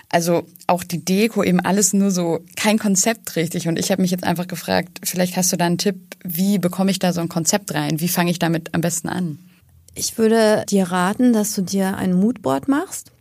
Also 0.10 0.45
auch 0.67 0.83
die 0.83 1.05
Deko, 1.05 1.41
eben 1.41 1.62
alles 1.62 1.93
nur 1.93 2.12
so 2.12 2.43
kein 2.57 2.77
Konzept 2.77 3.38
richtig. 3.38 3.69
Und 3.69 3.79
ich 3.79 3.91
habe 3.91 4.01
mich 4.01 4.12
jetzt 4.12 4.25
einfach 4.25 4.47
gefragt, 4.47 4.99
vielleicht 5.03 5.38
hast 5.38 5.53
du 5.53 5.57
da 5.57 5.67
einen 5.67 5.77
Tipp, 5.77 5.95
wie 6.25 6.57
bekomme 6.57 6.91
ich 6.91 6.99
da 6.99 7.13
so 7.13 7.21
ein 7.21 7.29
Konzept 7.29 7.73
rein? 7.73 8.01
Wie 8.01 8.10
fange 8.10 8.31
ich 8.31 8.39
damit 8.39 8.73
am 8.73 8.81
besten 8.81 9.07
an? 9.07 9.37
Ich 9.97 10.19
würde 10.19 10.63
dir 10.69 10.91
raten, 10.91 11.33
dass 11.33 11.55
du 11.55 11.63
dir 11.63 11.97
ein 11.97 12.13
Moodboard 12.13 12.67
machst. 12.67 13.12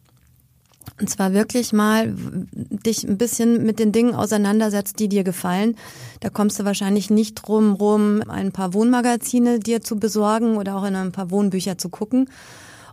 Und 1.00 1.08
zwar 1.08 1.32
wirklich 1.32 1.72
mal 1.72 2.14
dich 2.14 3.02
ein 3.04 3.16
bisschen 3.16 3.64
mit 3.64 3.78
den 3.78 3.92
Dingen 3.92 4.14
auseinandersetzt, 4.14 4.98
die 4.98 5.08
dir 5.08 5.24
gefallen. 5.24 5.76
Da 6.20 6.28
kommst 6.28 6.58
du 6.58 6.64
wahrscheinlich 6.64 7.08
nicht 7.08 7.34
drum 7.36 7.72
rum, 7.72 8.22
ein 8.28 8.52
paar 8.52 8.74
Wohnmagazine 8.74 9.58
dir 9.58 9.80
zu 9.80 9.96
besorgen 9.96 10.58
oder 10.58 10.76
auch 10.76 10.84
in 10.84 10.96
ein 10.96 11.12
paar 11.12 11.30
Wohnbücher 11.30 11.78
zu 11.78 11.88
gucken 11.88 12.28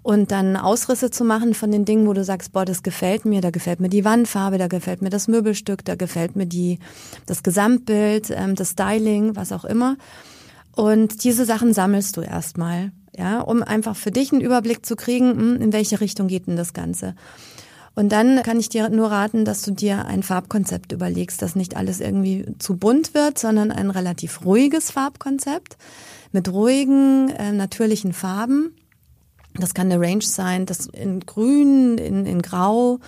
und 0.01 0.31
dann 0.31 0.55
Ausrisse 0.55 1.11
zu 1.11 1.25
machen 1.25 1.53
von 1.53 1.71
den 1.71 1.83
Dingen, 1.83 2.07
wo 2.07 2.13
du 2.13 2.23
sagst, 2.23 2.53
boah, 2.53 2.63
das 2.63 2.83
gefällt 2.83 3.25
mir, 3.25 3.41
da 3.41 3.51
gefällt 3.51 3.81
mir 3.81 3.89
die 3.89 4.05
Wandfarbe, 4.05 4.57
da 4.57 4.67
gefällt 4.67 5.01
mir 5.01 5.09
das 5.09 5.27
Möbelstück, 5.27 5.83
da 5.83 5.95
gefällt 5.95 6.37
mir 6.37 6.45
die, 6.45 6.79
das 7.25 7.43
Gesamtbild, 7.43 8.29
ähm, 8.31 8.55
das 8.55 8.71
Styling, 8.71 9.35
was 9.35 9.51
auch 9.51 9.65
immer. 9.65 9.97
Und 10.73 11.25
diese 11.25 11.45
Sachen 11.45 11.73
sammelst 11.73 12.15
du 12.15 12.21
erstmal 12.21 12.91
ja, 13.17 13.41
um 13.41 13.63
einfach 13.63 13.95
für 13.95 14.12
dich 14.12 14.32
einen 14.32 14.41
Überblick 14.41 14.86
zu 14.86 14.95
kriegen, 14.95 15.32
hm, 15.32 15.62
in 15.62 15.73
welche 15.73 16.02
Richtung 16.02 16.28
geht 16.28 16.47
denn 16.47 16.56
das 16.56 16.73
Ganze. 16.73 17.15
Und 17.95 18.12
dann 18.12 18.41
kann 18.41 18.60
ich 18.60 18.69
dir 18.69 18.89
nur 18.89 19.12
raten, 19.12 19.45
dass 19.45 19.62
du 19.62 19.71
dir 19.71 20.06
ein 20.06 20.23
Farbkonzept 20.23 20.91
überlegst, 20.91 21.41
dass 21.41 21.56
nicht 21.56 21.78
alles 21.78 21.99
irgendwie 21.99 22.45
zu 22.58 22.76
bunt 22.76 23.13
wird, 23.13 23.38
sondern 23.38 23.71
ein 23.71 23.91
relativ 23.91 24.45
ruhiges 24.45 24.89
Farbkonzept 24.89 25.78
mit 26.32 26.52
ruhigen, 26.52 27.30
äh, 27.30 27.52
natürlichen 27.52 28.13
Farben. 28.13 28.73
Das 29.56 29.76
kann 29.76 29.91
eine 29.91 30.02
Range 30.02 30.23
sein, 30.23 30.65
das 30.65 30.88
in 30.88 31.19
Grün, 31.19 31.99
in, 31.99 32.26
in 32.26 32.41
Grau, 32.41 32.99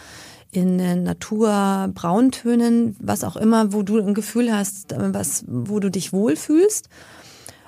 in 0.51 1.03
Natur, 1.03 1.89
Brauntönen, 1.93 2.95
was 2.99 3.23
auch 3.23 3.35
immer, 3.35 3.73
wo 3.73 3.81
du 3.81 3.99
ein 3.99 4.13
Gefühl 4.13 4.55
hast, 4.55 4.93
was, 4.95 5.43
wo 5.47 5.79
du 5.79 5.89
dich 5.89 6.13
wohlfühlst. 6.13 6.89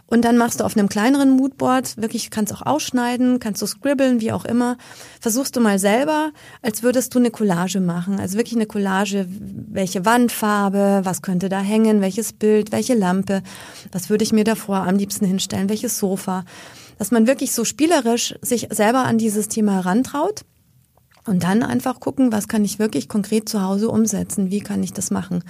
Und 0.09 0.23
dann 0.23 0.37
machst 0.37 0.61
du 0.61 0.63
auf 0.63 0.77
einem 0.77 0.87
kleineren 0.87 1.31
Moodboard, 1.31 1.97
wirklich 1.97 2.29
kannst 2.29 2.53
auch 2.53 2.65
ausschneiden, 2.65 3.39
kannst 3.39 3.61
du 3.61 3.65
scribbeln, 3.65 4.21
wie 4.21 4.31
auch 4.31 4.45
immer. 4.45 4.77
Versuchst 5.19 5.55
du 5.57 5.59
mal 5.59 5.79
selber, 5.79 6.31
als 6.61 6.81
würdest 6.81 7.13
du 7.13 7.19
eine 7.19 7.29
Collage 7.29 7.81
machen. 7.81 8.17
Also 8.17 8.37
wirklich 8.37 8.55
eine 8.55 8.67
Collage, 8.67 9.27
welche 9.29 10.05
Wandfarbe, 10.05 11.01
was 11.03 11.21
könnte 11.21 11.49
da 11.49 11.59
hängen, 11.59 11.99
welches 11.99 12.31
Bild, 12.31 12.71
welche 12.71 12.93
Lampe, 12.93 13.43
was 13.91 14.09
würde 14.09 14.23
ich 14.23 14.31
mir 14.31 14.45
davor 14.45 14.77
am 14.77 14.95
liebsten 14.95 15.25
hinstellen, 15.25 15.67
welches 15.67 15.99
Sofa. 15.99 16.45
Dass 16.97 17.11
man 17.11 17.27
wirklich 17.27 17.51
so 17.51 17.65
spielerisch 17.65 18.33
sich 18.41 18.69
selber 18.71 19.03
an 19.03 19.17
dieses 19.17 19.49
Thema 19.49 19.73
herantraut. 19.73 20.45
Und 21.25 21.43
dann 21.43 21.61
einfach 21.61 21.99
gucken, 21.99 22.31
was 22.31 22.47
kann 22.47 22.63
ich 22.63 22.79
wirklich 22.79 23.09
konkret 23.09 23.49
zu 23.49 23.61
Hause 23.61 23.89
umsetzen? 23.89 24.49
Wie 24.49 24.61
kann 24.61 24.81
ich 24.81 24.93
das 24.93 25.11
machen? 25.11 25.43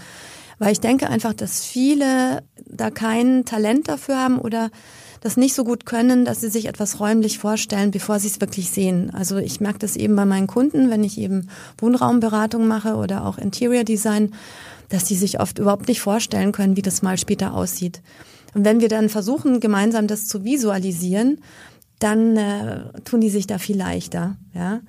Weil 0.60 0.72
ich 0.72 0.80
denke 0.80 1.10
einfach, 1.10 1.34
dass 1.34 1.64
viele 1.64 2.44
da 2.66 2.90
kein 2.90 3.46
Talent 3.46 3.88
dafür 3.88 4.18
haben 4.18 4.40
oder 4.40 4.72
das 5.22 5.38
nicht 5.38 5.56
so 5.56 5.64
gut 5.64 5.86
können, 5.86 6.26
dass 6.26 6.42
sie 6.42 6.50
sich 6.50 6.66
etwas 6.68 7.00
räumlich 7.00 7.38
vorstellen, 7.38 7.92
bevor 7.92 8.20
sie 8.20 8.28
es 8.28 8.42
wirklich 8.42 8.70
sehen. 8.70 9.12
Also 9.14 9.38
ich 9.38 9.60
merke 9.60 9.80
das 9.80 9.96
eben 9.96 10.16
bei 10.16 10.26
meinen 10.26 10.48
Kunden, 10.48 10.90
wenn 10.90 11.04
ich 11.04 11.18
eben 11.18 11.50
Wohnraumberatung 11.78 12.68
mache 12.68 12.96
oder 12.96 13.26
auch 13.26 13.38
Interior 13.38 13.84
Design, 13.84 14.34
dass 14.90 15.06
die 15.06 15.16
sich 15.16 15.40
oft 15.40 15.60
überhaupt 15.60 15.88
nicht 15.88 16.02
vorstellen 16.02 16.52
können, 16.52 16.78
wie 16.78 16.82
das 16.82 17.02
mal 17.02 17.18
später 17.18 17.54
aussieht. 17.54 18.02
Und 18.54 18.66
wenn 18.66 18.80
wir 18.80 18.90
dann 18.90 19.10
versuchen, 19.10 19.60
gemeinsam 19.60 20.08
das 20.08 20.28
zu 20.28 20.44
visualisieren, 20.44 21.42
dann 22.00 22.38
äh, 22.38 23.02
tun 23.04 23.22
die 23.22 23.30
sich 23.30 23.48
da 23.48 23.58
viel 23.58 23.78
leichter. 23.78 24.38
Ja? 24.54 24.82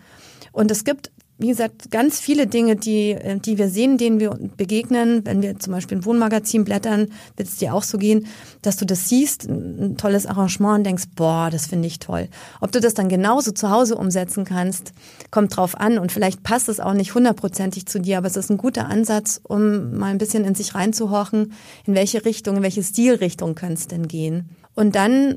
Und 0.52 0.70
es 0.70 0.84
gibt 0.84 1.10
wie 1.38 1.48
gesagt, 1.48 1.92
ganz 1.92 2.18
viele 2.18 2.48
Dinge, 2.48 2.74
die, 2.74 3.12
äh, 3.12 3.38
die 3.38 3.58
wir 3.58 3.68
sehen, 3.68 3.96
denen 3.96 4.18
wir 4.18 4.36
begegnen, 4.56 5.24
wenn 5.24 5.40
wir 5.40 5.58
zum 5.58 5.72
Beispiel 5.72 5.98
ein 5.98 6.04
Wohnmagazin 6.04 6.64
blättern, 6.64 7.08
wird 7.36 7.48
es 7.48 7.56
dir 7.56 7.74
auch 7.74 7.84
so 7.84 7.96
gehen, 7.96 8.26
dass 8.60 8.76
du 8.76 8.84
das 8.84 9.08
siehst, 9.08 9.48
ein 9.48 9.96
tolles 9.96 10.26
Arrangement 10.26 10.78
und 10.78 10.84
denkst, 10.84 11.04
boah, 11.14 11.48
das 11.50 11.66
finde 11.66 11.86
ich 11.86 12.00
toll. 12.00 12.28
Ob 12.60 12.72
du 12.72 12.80
das 12.80 12.94
dann 12.94 13.08
genauso 13.08 13.52
zu 13.52 13.70
Hause 13.70 13.96
umsetzen 13.96 14.44
kannst, 14.44 14.92
kommt 15.30 15.56
drauf 15.56 15.78
an 15.78 15.98
und 15.98 16.10
vielleicht 16.10 16.42
passt 16.42 16.68
es 16.68 16.80
auch 16.80 16.94
nicht 16.94 17.14
hundertprozentig 17.14 17.86
zu 17.86 18.00
dir, 18.00 18.18
aber 18.18 18.26
es 18.26 18.36
ist 18.36 18.50
ein 18.50 18.58
guter 18.58 18.88
Ansatz, 18.88 19.40
um 19.44 19.96
mal 19.96 20.10
ein 20.10 20.18
bisschen 20.18 20.44
in 20.44 20.56
sich 20.56 20.74
reinzuhorchen, 20.74 21.52
in 21.86 21.94
welche 21.94 22.24
Richtung, 22.24 22.56
in 22.56 22.62
welche 22.64 22.82
Stilrichtung 22.82 23.54
könnte 23.54 23.74
es 23.74 23.86
denn 23.86 24.08
gehen. 24.08 24.50
Und 24.74 24.96
dann 24.96 25.36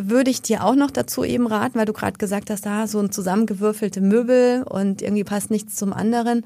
würde 0.00 0.30
ich 0.30 0.42
dir 0.42 0.64
auch 0.64 0.74
noch 0.74 0.90
dazu 0.90 1.24
eben 1.24 1.46
raten, 1.46 1.78
weil 1.78 1.86
du 1.86 1.92
gerade 1.92 2.18
gesagt 2.18 2.50
hast, 2.50 2.66
da 2.66 2.86
so 2.86 2.98
ein 2.98 3.10
zusammengewürfelte 3.10 4.00
Möbel 4.00 4.62
und 4.62 5.02
irgendwie 5.02 5.24
passt 5.24 5.50
nichts 5.50 5.76
zum 5.76 5.92
anderen, 5.92 6.44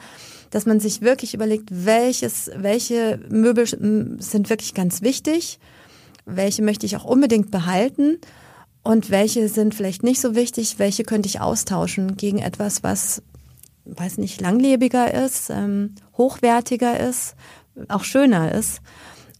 dass 0.50 0.66
man 0.66 0.80
sich 0.80 1.00
wirklich 1.02 1.34
überlegt, 1.34 1.68
welches, 1.70 2.50
welche 2.54 3.20
Möbel 3.28 3.66
sind 3.66 4.50
wirklich 4.50 4.74
ganz 4.74 5.02
wichtig, 5.02 5.58
welche 6.24 6.62
möchte 6.62 6.86
ich 6.86 6.96
auch 6.96 7.04
unbedingt 7.04 7.50
behalten 7.50 8.18
und 8.82 9.10
welche 9.10 9.48
sind 9.48 9.74
vielleicht 9.74 10.02
nicht 10.02 10.20
so 10.20 10.34
wichtig, 10.34 10.78
welche 10.78 11.04
könnte 11.04 11.28
ich 11.28 11.40
austauschen 11.40 12.16
gegen 12.16 12.38
etwas, 12.38 12.82
was, 12.82 13.22
weiß 13.84 14.18
nicht, 14.18 14.40
langlebiger 14.40 15.12
ist, 15.24 15.50
ähm, 15.50 15.94
hochwertiger 16.16 16.98
ist, 16.98 17.34
auch 17.88 18.04
schöner 18.04 18.52
ist. 18.52 18.80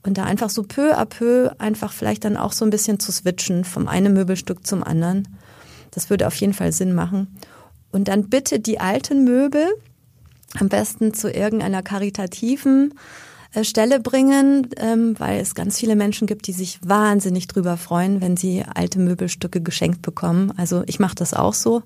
Und 0.04 0.18
da 0.18 0.24
einfach 0.24 0.50
so 0.50 0.64
peu 0.64 0.96
à 0.96 1.04
peu 1.04 1.50
einfach 1.58 1.92
vielleicht 1.92 2.24
dann 2.24 2.36
auch 2.36 2.52
so 2.52 2.64
ein 2.64 2.70
bisschen 2.70 2.98
zu 2.98 3.12
switchen 3.12 3.64
vom 3.64 3.86
einen 3.86 4.12
Möbelstück 4.12 4.66
zum 4.66 4.82
anderen. 4.82 5.28
Das 5.92 6.10
würde 6.10 6.26
auf 6.26 6.34
jeden 6.36 6.54
Fall 6.54 6.72
Sinn 6.72 6.92
machen. 6.94 7.38
Und 7.92 8.08
dann 8.08 8.28
bitte 8.28 8.58
die 8.58 8.80
alten 8.80 9.24
Möbel 9.24 9.68
am 10.58 10.68
besten 10.68 11.14
zu 11.14 11.30
irgendeiner 11.30 11.82
karitativen 11.82 12.94
äh, 13.52 13.64
Stelle 13.64 14.00
bringen, 14.00 14.68
ähm, 14.76 15.14
weil 15.18 15.40
es 15.40 15.54
ganz 15.54 15.78
viele 15.78 15.96
Menschen 15.96 16.26
gibt, 16.26 16.46
die 16.46 16.52
sich 16.52 16.80
wahnsinnig 16.82 17.46
drüber 17.48 17.76
freuen, 17.76 18.20
wenn 18.20 18.36
sie 18.36 18.64
alte 18.74 18.98
Möbelstücke 18.98 19.60
geschenkt 19.60 20.02
bekommen. 20.02 20.52
Also 20.56 20.82
ich 20.86 20.98
mache 20.98 21.14
das 21.14 21.34
auch 21.34 21.54
so 21.54 21.82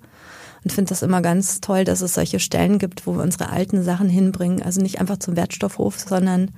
und 0.67 0.73
finde 0.73 0.89
das 0.89 1.03
immer 1.03 1.23
ganz 1.23 1.61
toll, 1.61 1.85
dass 1.85 2.01
es 2.01 2.15
solche 2.15 2.41
Stellen 2.41 2.81
gibt, 2.81 3.07
wo 3.07 3.15
wir 3.15 3.23
unsere 3.23 3.51
alten 3.51 3.85
Sachen 3.85 4.09
hinbringen. 4.09 4.63
Also 4.63 4.81
nicht 4.81 5.01
einfach 5.01 5.19
zum 5.19 5.37
Wertstoffhof, 5.37 5.97
sondern 6.01 6.51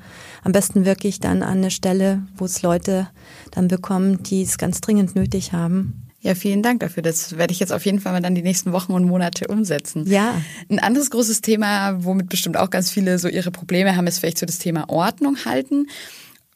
am 0.43 0.53
besten 0.53 0.87
wirklich 0.87 1.21
dann 1.21 1.43
an 1.43 1.59
eine 1.59 1.71
Stelle, 1.71 2.23
wo 2.35 2.47
es 2.47 2.63
Leute 2.63 3.11
dann 3.51 3.69
bekommen, 3.69 4.23
die 4.23 4.41
es 4.41 4.57
ganz 4.57 4.81
dringend 4.81 5.15
nötig 5.15 5.53
haben. 5.53 6.09
Ja, 6.21 6.35
vielen 6.35 6.63
Dank 6.63 6.81
dafür. 6.81 7.03
Das 7.03 7.37
werde 7.37 7.53
ich 7.53 7.61
jetzt 7.61 7.71
auf 7.71 7.85
jeden 7.85 8.01
Fall 8.01 8.13
mal 8.13 8.23
dann 8.23 8.35
die 8.35 8.41
nächsten 8.41 8.73
Wochen 8.73 8.95
und 8.95 9.05
Monate 9.05 9.47
umsetzen. 9.49 10.07
Ja. 10.07 10.41
Ein 10.71 10.79
anderes 10.79 11.11
großes 11.11 11.43
Thema, 11.43 12.03
womit 12.03 12.31
bestimmt 12.31 12.57
auch 12.57 12.71
ganz 12.71 12.91
viele 12.91 13.19
so 13.19 13.29
ihre 13.29 13.51
Probleme 13.51 13.95
haben, 13.95 14.07
ist 14.07 14.21
vielleicht 14.21 14.39
so 14.39 14.47
das 14.47 14.59
Thema 14.59 14.89
Ordnung 14.89 15.37
halten. 15.45 15.87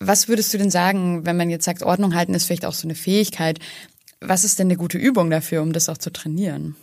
Was 0.00 0.26
würdest 0.26 0.54
du 0.54 0.56
denn 0.56 0.70
sagen, 0.70 1.26
wenn 1.26 1.36
man 1.36 1.50
jetzt 1.50 1.66
sagt, 1.66 1.82
Ordnung 1.82 2.14
halten 2.14 2.32
ist 2.32 2.46
vielleicht 2.46 2.64
auch 2.64 2.72
so 2.72 2.86
eine 2.86 2.94
Fähigkeit? 2.94 3.58
Was 4.22 4.42
ist 4.42 4.58
denn 4.58 4.68
eine 4.68 4.78
gute 4.78 4.96
Übung 4.96 5.28
dafür, 5.28 5.60
um 5.60 5.74
das 5.74 5.90
auch 5.90 5.98
zu 5.98 6.10
trainieren? 6.10 6.76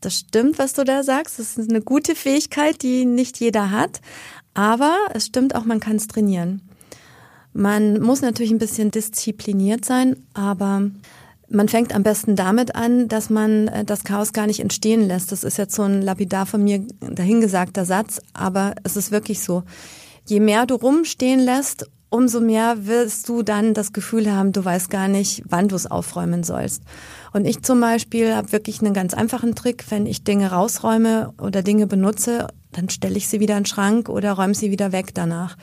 Das 0.00 0.14
stimmt, 0.14 0.58
was 0.58 0.72
du 0.72 0.84
da 0.84 1.02
sagst. 1.02 1.38
Das 1.38 1.58
ist 1.58 1.70
eine 1.70 1.82
gute 1.82 2.14
Fähigkeit, 2.14 2.82
die 2.82 3.04
nicht 3.04 3.38
jeder 3.38 3.70
hat. 3.70 4.00
Aber 4.54 4.96
es 5.14 5.26
stimmt 5.26 5.54
auch, 5.54 5.64
man 5.64 5.80
kann 5.80 5.96
es 5.96 6.08
trainieren. 6.08 6.62
Man 7.52 8.00
muss 8.00 8.22
natürlich 8.22 8.52
ein 8.52 8.58
bisschen 8.58 8.90
diszipliniert 8.90 9.84
sein, 9.84 10.16
aber 10.34 10.90
man 11.48 11.68
fängt 11.68 11.94
am 11.94 12.04
besten 12.04 12.36
damit 12.36 12.76
an, 12.76 13.08
dass 13.08 13.28
man 13.28 13.68
äh, 13.68 13.84
das 13.84 14.04
Chaos 14.04 14.32
gar 14.32 14.46
nicht 14.46 14.60
entstehen 14.60 15.06
lässt. 15.06 15.32
Das 15.32 15.44
ist 15.44 15.58
jetzt 15.58 15.74
so 15.74 15.82
ein 15.82 16.00
lapidar 16.00 16.46
von 16.46 16.62
mir 16.62 16.86
dahingesagter 17.00 17.84
Satz, 17.84 18.20
aber 18.32 18.74
es 18.84 18.96
ist 18.96 19.10
wirklich 19.10 19.42
so. 19.42 19.64
Je 20.26 20.38
mehr 20.38 20.64
du 20.64 20.76
rumstehen 20.76 21.40
lässt, 21.40 21.90
umso 22.08 22.40
mehr 22.40 22.86
wirst 22.86 23.28
du 23.28 23.42
dann 23.42 23.74
das 23.74 23.92
Gefühl 23.92 24.30
haben, 24.32 24.52
du 24.52 24.64
weißt 24.64 24.90
gar 24.90 25.08
nicht, 25.08 25.42
wann 25.48 25.68
du 25.68 25.74
es 25.74 25.90
aufräumen 25.90 26.44
sollst. 26.44 26.82
Und 27.32 27.44
ich 27.44 27.62
zum 27.62 27.80
Beispiel 27.80 28.34
habe 28.34 28.52
wirklich 28.52 28.80
einen 28.82 28.94
ganz 28.94 29.14
einfachen 29.14 29.54
Trick, 29.54 29.84
wenn 29.90 30.06
ich 30.06 30.24
Dinge 30.24 30.50
rausräume 30.50 31.32
oder 31.38 31.62
Dinge 31.62 31.86
benutze, 31.86 32.48
dann 32.72 32.88
stelle 32.88 33.16
ich 33.16 33.28
sie 33.28 33.40
wieder 33.40 33.56
in 33.56 33.62
den 33.62 33.66
Schrank 33.66 34.08
oder 34.08 34.32
räume 34.32 34.54
sie 34.54 34.70
wieder 34.70 34.92
weg 34.92 35.14
danach. 35.14 35.56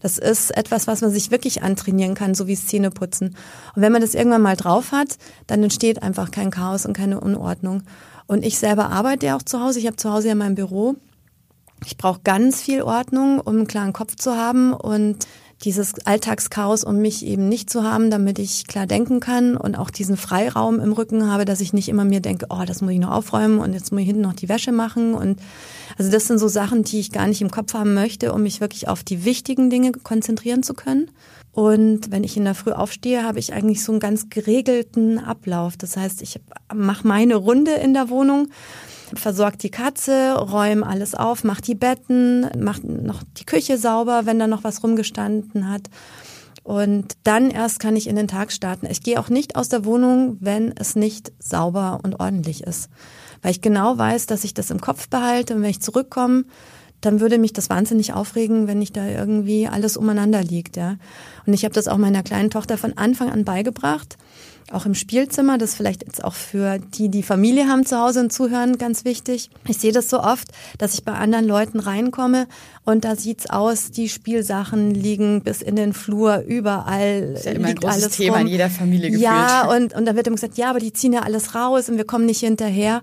Das 0.00 0.18
ist 0.18 0.56
etwas, 0.56 0.86
was 0.86 1.00
man 1.00 1.10
sich 1.10 1.30
wirklich 1.30 1.62
antrainieren 1.62 2.14
kann, 2.14 2.34
so 2.34 2.46
wie 2.46 2.56
Zähneputzen. 2.56 3.36
Und 3.74 3.82
wenn 3.82 3.92
man 3.92 4.00
das 4.00 4.14
irgendwann 4.14 4.42
mal 4.42 4.56
drauf 4.56 4.92
hat, 4.92 5.18
dann 5.46 5.62
entsteht 5.62 6.02
einfach 6.02 6.30
kein 6.30 6.50
Chaos 6.50 6.86
und 6.86 6.92
keine 6.92 7.20
Unordnung. 7.20 7.82
Und 8.26 8.44
ich 8.44 8.58
selber 8.58 8.90
arbeite 8.90 9.26
ja 9.26 9.36
auch 9.36 9.42
zu 9.42 9.60
Hause. 9.60 9.80
Ich 9.80 9.86
habe 9.86 9.96
zu 9.96 10.12
Hause 10.12 10.28
ja 10.28 10.34
mein 10.34 10.54
Büro. 10.54 10.96
Ich 11.84 11.96
brauche 11.96 12.20
ganz 12.22 12.60
viel 12.60 12.82
Ordnung, 12.82 13.40
um 13.40 13.56
einen 13.56 13.66
klaren 13.66 13.92
Kopf 13.92 14.16
zu 14.16 14.36
haben 14.36 14.72
und 14.72 15.26
dieses 15.62 15.94
Alltagschaos, 16.04 16.84
um 16.84 16.98
mich 16.98 17.26
eben 17.26 17.48
nicht 17.48 17.68
zu 17.68 17.82
haben, 17.82 18.10
damit 18.10 18.38
ich 18.38 18.66
klar 18.66 18.86
denken 18.86 19.20
kann 19.20 19.56
und 19.56 19.76
auch 19.76 19.90
diesen 19.90 20.16
Freiraum 20.16 20.78
im 20.78 20.92
Rücken 20.92 21.30
habe, 21.30 21.44
dass 21.44 21.60
ich 21.60 21.72
nicht 21.72 21.88
immer 21.88 22.04
mir 22.04 22.20
denke, 22.20 22.46
oh, 22.50 22.62
das 22.64 22.80
muss 22.80 22.92
ich 22.92 23.00
noch 23.00 23.10
aufräumen 23.10 23.58
und 23.58 23.72
jetzt 23.72 23.90
muss 23.90 24.02
ich 24.02 24.06
hinten 24.06 24.22
noch 24.22 24.34
die 24.34 24.48
Wäsche 24.48 24.70
machen 24.70 25.14
und 25.14 25.40
also 25.96 26.10
das 26.10 26.26
sind 26.26 26.38
so 26.38 26.48
Sachen, 26.48 26.84
die 26.84 27.00
ich 27.00 27.10
gar 27.10 27.26
nicht 27.26 27.42
im 27.42 27.50
Kopf 27.50 27.74
haben 27.74 27.94
möchte, 27.94 28.32
um 28.32 28.42
mich 28.42 28.60
wirklich 28.60 28.88
auf 28.88 29.02
die 29.02 29.24
wichtigen 29.24 29.68
Dinge 29.68 29.92
konzentrieren 29.92 30.62
zu 30.62 30.74
können. 30.74 31.10
Und 31.52 32.12
wenn 32.12 32.22
ich 32.22 32.36
in 32.36 32.44
der 32.44 32.54
Früh 32.54 32.70
aufstehe, 32.70 33.24
habe 33.24 33.40
ich 33.40 33.52
eigentlich 33.52 33.82
so 33.82 33.90
einen 33.90 34.00
ganz 34.00 34.30
geregelten 34.30 35.18
Ablauf. 35.18 35.76
Das 35.76 35.96
heißt, 35.96 36.22
ich 36.22 36.40
mache 36.72 37.04
meine 37.04 37.34
Runde 37.34 37.72
in 37.72 37.94
der 37.94 38.10
Wohnung 38.10 38.48
versorgt 39.14 39.62
die 39.62 39.70
Katze, 39.70 40.34
räume 40.34 40.86
alles 40.86 41.14
auf, 41.14 41.44
macht 41.44 41.66
die 41.66 41.74
Betten, 41.74 42.46
macht 42.58 42.84
noch 42.84 43.22
die 43.36 43.44
Küche 43.44 43.78
sauber, 43.78 44.22
wenn 44.24 44.38
da 44.38 44.46
noch 44.46 44.64
was 44.64 44.82
rumgestanden 44.82 45.70
hat. 45.70 45.88
Und 46.62 47.16
dann 47.24 47.50
erst 47.50 47.80
kann 47.80 47.96
ich 47.96 48.08
in 48.08 48.16
den 48.16 48.28
Tag 48.28 48.52
starten. 48.52 48.86
Ich 48.90 49.02
gehe 49.02 49.18
auch 49.18 49.30
nicht 49.30 49.56
aus 49.56 49.70
der 49.70 49.84
Wohnung, 49.84 50.36
wenn 50.40 50.76
es 50.76 50.96
nicht 50.96 51.32
sauber 51.38 52.00
und 52.02 52.20
ordentlich 52.20 52.62
ist. 52.62 52.90
Weil 53.40 53.52
ich 53.52 53.62
genau 53.62 53.96
weiß, 53.96 54.26
dass 54.26 54.44
ich 54.44 54.52
das 54.52 54.70
im 54.70 54.80
Kopf 54.80 55.08
behalte 55.08 55.54
und 55.54 55.62
wenn 55.62 55.70
ich 55.70 55.80
zurückkomme, 55.80 56.44
dann 57.00 57.20
würde 57.20 57.38
mich 57.38 57.52
das 57.52 57.70
wahnsinnig 57.70 58.12
aufregen, 58.12 58.66
wenn 58.66 58.80
nicht 58.80 58.96
da 58.96 59.06
irgendwie 59.06 59.68
alles 59.68 59.96
umeinander 59.96 60.42
liegt, 60.42 60.76
ja. 60.76 60.96
Und 61.46 61.54
ich 61.54 61.64
habe 61.64 61.74
das 61.74 61.88
auch 61.88 61.96
meiner 61.96 62.22
kleinen 62.22 62.50
Tochter 62.50 62.76
von 62.76 62.98
Anfang 62.98 63.30
an 63.30 63.44
beigebracht 63.44 64.18
auch 64.72 64.86
im 64.86 64.94
Spielzimmer. 64.94 65.58
Das 65.58 65.70
ist 65.70 65.76
vielleicht 65.76 66.04
jetzt 66.04 66.22
auch 66.22 66.34
für 66.34 66.78
die, 66.78 67.08
die 67.08 67.22
Familie 67.22 67.68
haben 67.68 67.86
zu 67.86 67.98
Hause 67.98 68.20
und 68.20 68.32
zuhören, 68.32 68.78
ganz 68.78 69.04
wichtig. 69.04 69.50
Ich 69.66 69.78
sehe 69.78 69.92
das 69.92 70.10
so 70.10 70.20
oft, 70.20 70.48
dass 70.78 70.94
ich 70.94 71.04
bei 71.04 71.12
anderen 71.12 71.46
Leuten 71.46 71.80
reinkomme 71.80 72.46
und 72.84 73.04
da 73.04 73.16
sieht's 73.16 73.48
aus, 73.50 73.90
die 73.90 74.08
Spielsachen 74.08 74.94
liegen 74.94 75.42
bis 75.42 75.62
in 75.62 75.76
den 75.76 75.92
Flur, 75.92 76.42
überall 76.46 77.32
das 77.32 77.40
ist 77.40 77.46
ja 77.46 77.52
immer 77.52 77.68
ein 77.68 77.74
großes 77.76 78.16
Thema 78.16 78.38
rum. 78.38 78.46
in 78.46 78.52
jeder 78.52 78.70
Familie 78.70 79.10
gefühlt. 79.10 79.22
Ja, 79.22 79.70
und, 79.70 79.94
und 79.94 80.06
da 80.06 80.14
wird 80.14 80.26
immer 80.26 80.36
gesagt, 80.36 80.56
ja, 80.56 80.70
aber 80.70 80.80
die 80.80 80.92
ziehen 80.92 81.12
ja 81.12 81.22
alles 81.22 81.54
raus 81.54 81.88
und 81.88 81.96
wir 81.96 82.06
kommen 82.06 82.26
nicht 82.26 82.40
hinterher. 82.40 83.02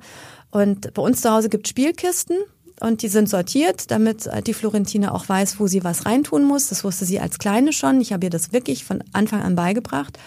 Und 0.51 0.93
bei 0.93 1.01
uns 1.01 1.21
zu 1.21 1.31
Hause 1.31 1.49
gibt 1.49 1.67
Spielkisten 1.67 2.37
und 2.79 3.01
die 3.01 3.07
sind 3.07 3.29
sortiert, 3.29 3.91
damit 3.91 4.29
die 4.47 4.53
Florentine 4.53 5.13
auch 5.13 5.27
weiß, 5.27 5.59
wo 5.59 5.67
sie 5.67 5.83
was 5.83 6.05
reintun 6.05 6.45
muss. 6.45 6.69
Das 6.69 6.83
wusste 6.83 7.05
sie 7.05 7.19
als 7.19 7.39
Kleine 7.39 7.73
schon. 7.73 8.01
Ich 8.01 8.13
habe 8.13 8.25
ihr 8.25 8.29
das 8.29 8.53
wirklich 8.53 8.85
von 8.85 9.03
Anfang 9.13 9.41
an 9.41 9.55
beigebracht. 9.55 10.17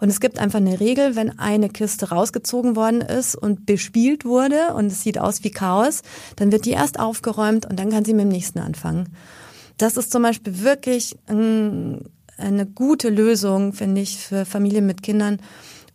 Und 0.00 0.08
es 0.08 0.20
gibt 0.20 0.38
einfach 0.38 0.58
eine 0.58 0.80
Regel, 0.80 1.16
wenn 1.16 1.38
eine 1.38 1.68
Kiste 1.68 2.10
rausgezogen 2.10 2.76
worden 2.76 3.00
ist 3.00 3.34
und 3.34 3.66
bespielt 3.66 4.24
wurde 4.24 4.74
und 4.74 4.86
es 4.86 5.02
sieht 5.02 5.18
aus 5.18 5.42
wie 5.44 5.50
Chaos, 5.50 6.02
dann 6.36 6.52
wird 6.52 6.66
die 6.66 6.70
erst 6.70 7.00
aufgeräumt 7.00 7.66
und 7.66 7.78
dann 7.78 7.90
kann 7.90 8.04
sie 8.04 8.14
mit 8.14 8.24
dem 8.24 8.28
nächsten 8.28 8.60
anfangen. 8.60 9.08
Das 9.76 9.96
ist 9.96 10.12
zum 10.12 10.22
Beispiel 10.22 10.62
wirklich 10.62 11.16
eine 11.26 12.66
gute 12.74 13.10
Lösung, 13.10 13.72
finde 13.72 14.00
ich, 14.00 14.18
für 14.18 14.44
Familien 14.44 14.86
mit 14.86 15.02
Kindern, 15.02 15.38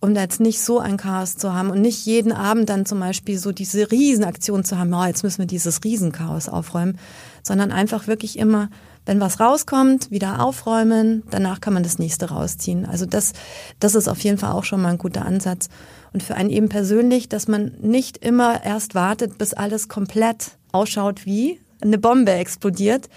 um 0.01 0.13
da 0.13 0.21
jetzt 0.21 0.41
nicht 0.41 0.59
so 0.59 0.79
ein 0.79 0.97
Chaos 0.97 1.37
zu 1.37 1.53
haben 1.53 1.69
und 1.69 1.79
nicht 1.79 2.05
jeden 2.05 2.33
Abend 2.33 2.67
dann 2.69 2.85
zum 2.85 2.99
Beispiel 2.99 3.37
so 3.37 3.53
diese 3.53 3.89
Riesenaktion 3.89 4.65
zu 4.65 4.77
haben, 4.77 4.93
oh, 4.93 5.05
jetzt 5.05 5.23
müssen 5.23 5.39
wir 5.39 5.45
dieses 5.45 5.81
Riesenchaos 5.83 6.49
aufräumen, 6.49 6.99
sondern 7.41 7.71
einfach 7.71 8.07
wirklich 8.07 8.37
immer, 8.37 8.69
wenn 9.05 9.19
was 9.19 9.39
rauskommt, 9.39 10.11
wieder 10.11 10.41
aufräumen, 10.41 11.23
danach 11.29 11.61
kann 11.61 11.73
man 11.73 11.83
das 11.83 11.99
nächste 11.99 12.29
rausziehen. 12.29 12.85
Also 12.85 13.05
das, 13.05 13.33
das 13.79 13.95
ist 13.95 14.07
auf 14.07 14.19
jeden 14.19 14.37
Fall 14.37 14.51
auch 14.51 14.63
schon 14.63 14.81
mal 14.81 14.89
ein 14.89 14.97
guter 14.97 15.25
Ansatz. 15.25 15.67
Und 16.13 16.23
für 16.23 16.35
einen 16.35 16.49
eben 16.49 16.69
persönlich, 16.69 17.27
dass 17.27 17.47
man 17.47 17.73
nicht 17.81 18.19
immer 18.19 18.63
erst 18.63 18.95
wartet, 18.95 19.37
bis 19.37 19.53
alles 19.53 19.89
komplett 19.89 20.57
ausschaut 20.71 21.25
wie 21.25 21.59
eine 21.81 21.97
Bombe 21.97 22.31
explodiert, 22.31 23.09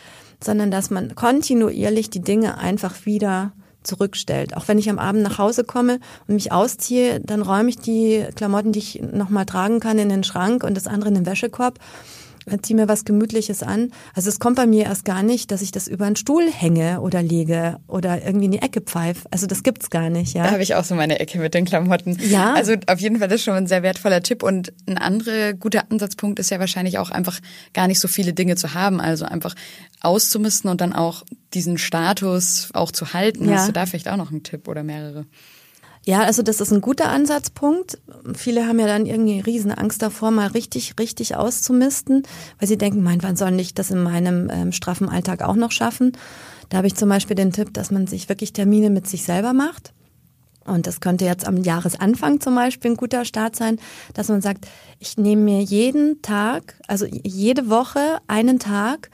sondern 0.42 0.70
dass 0.70 0.90
man 0.90 1.14
kontinuierlich 1.14 2.11
die 2.11 2.20
Dinge 2.20 2.59
einfach 2.59 3.07
wieder 3.07 3.53
zurückstellt. 3.83 4.57
Auch 4.57 4.66
wenn 4.66 4.79
ich 4.79 4.90
am 4.90 4.99
Abend 4.99 5.22
nach 5.22 5.38
Hause 5.38 5.62
komme 5.62 6.01
und 6.27 6.35
mich 6.35 6.51
ausziehe, 6.53 7.20
dann 7.20 7.42
räume 7.42 7.68
ich 7.68 7.79
die 7.79 8.27
Klamotten, 8.35 8.72
die 8.72 8.81
ich 8.81 9.03
nochmal 9.03 9.46
tragen 9.46 9.79
kann, 9.79 9.99
in 9.99 10.09
den 10.09 10.25
Schrank 10.25 10.64
und 10.64 10.77
das 10.77 10.88
andere 10.88 11.11
in 11.11 11.14
den 11.14 11.27
Wäschekorb 11.27 11.79
ziehe 12.62 12.76
mir 12.76 12.88
was 12.88 13.04
Gemütliches 13.04 13.62
an. 13.62 13.90
Also 14.14 14.28
es 14.28 14.38
kommt 14.38 14.56
bei 14.56 14.66
mir 14.66 14.85
erst 14.85 15.04
gar 15.04 15.22
nicht, 15.22 15.50
dass 15.50 15.62
ich 15.62 15.72
das 15.72 15.88
über 15.88 16.06
einen 16.06 16.16
Stuhl 16.16 16.50
hänge 16.50 17.00
oder 17.00 17.22
lege 17.22 17.78
oder 17.88 18.24
irgendwie 18.24 18.46
in 18.46 18.52
die 18.52 18.62
Ecke 18.62 18.80
pfeife. 18.80 19.26
Also 19.30 19.46
das 19.46 19.62
gibt's 19.62 19.90
gar 19.90 20.11
nicht, 20.11 20.35
ja. 20.35 20.44
Da 20.44 20.52
habe 20.52 20.62
ich 20.62 20.74
auch 20.74 20.85
so 20.85 20.94
meine 20.94 21.18
Ecke 21.18 21.38
mit 21.38 21.54
den 21.54 21.64
Klamotten. 21.64 22.16
Ja. 22.28 22.54
Also 22.54 22.74
auf 22.87 23.00
jeden 23.00 23.18
Fall 23.18 23.30
ist 23.32 23.42
schon 23.42 23.54
ein 23.54 23.66
sehr 23.66 23.82
wertvoller 23.82 24.22
Tipp. 24.22 24.42
Und 24.42 24.72
ein 24.87 24.98
anderer 24.98 25.54
guter 25.54 25.90
Ansatzpunkt 25.90 26.38
ist 26.38 26.50
ja 26.50 26.61
wahrscheinlich 26.61 26.98
auch 26.98 27.11
einfach 27.11 27.40
gar 27.72 27.88
nicht 27.88 28.00
so 28.00 28.09
viele 28.09 28.32
Dinge 28.32 28.56
zu 28.56 28.74
haben. 28.74 29.00
Also 29.00 29.24
einfach 29.24 29.54
auszumisten 30.00 30.70
und 30.70 30.80
dann 30.80 30.92
auch 30.92 31.24
diesen 31.54 31.78
Status 31.78 32.70
auch 32.74 32.92
zu 32.92 33.12
halten. 33.12 33.48
Ja. 33.48 33.56
Hast 33.56 33.68
du 33.68 33.72
da 33.72 33.87
vielleicht 33.87 34.09
auch 34.09 34.16
noch 34.16 34.30
einen 34.30 34.42
Tipp 34.42 34.68
oder 34.68 34.82
mehrere? 34.82 35.26
Ja, 36.09 36.21
also 36.23 36.42
das 36.42 36.61
ist 36.61 36.73
ein 36.73 36.81
guter 36.81 37.09
Ansatzpunkt. 37.09 37.99
Viele 38.33 38.69
haben 38.69 38.79
ja 38.79 38.87
dann 38.87 39.07
irgendwie 39.07 39.40
riesen 39.40 39.73
Angst 39.73 40.03
davor, 40.03 40.31
mal 40.31 40.47
richtig, 40.47 40.95
richtig 41.01 41.35
auszumisten, 41.35 42.23
weil 42.61 42.69
sie 42.69 42.79
denken, 42.79 43.03
mein, 43.03 43.25
wann 43.25 43.35
soll 43.35 43.59
ich 43.59 43.75
das 43.75 43.90
in 43.90 44.05
meinem 44.05 44.49
ähm, 44.49 44.71
straffen 44.71 45.09
Alltag 45.09 45.42
auch 45.42 45.57
noch 45.57 45.73
schaffen? 45.73 46.12
Da 46.69 46.79
habe 46.79 46.87
ich 46.87 46.95
zum 46.95 47.09
Beispiel 47.09 47.35
den 47.35 47.53
Tipp, 47.53 47.75
dass 47.75 47.90
man 47.90 48.07
sich 48.07 48.29
wirklich 48.29 48.53
Termine 48.53 48.88
mit 48.88 49.09
sich 49.09 49.25
selber 49.25 49.53
macht. 49.53 49.92
Und 50.64 50.87
das 50.87 51.01
könnte 51.01 51.25
jetzt 51.25 51.45
am 51.45 51.57
Jahresanfang 51.57 52.40
zum 52.40 52.55
Beispiel 52.55 52.92
ein 52.92 52.97
guter 52.97 53.25
Start 53.25 53.57
sein, 53.57 53.79
dass 54.14 54.29
man 54.29 54.40
sagt, 54.40 54.69
ich 55.01 55.19
nehme 55.19 55.42
mir 55.42 55.62
jeden 55.62 56.23
Tag, 56.23 56.79
also 56.87 57.07
jede 57.07 57.69
Woche 57.69 58.19
einen 58.29 58.61
Tag, 58.61 59.11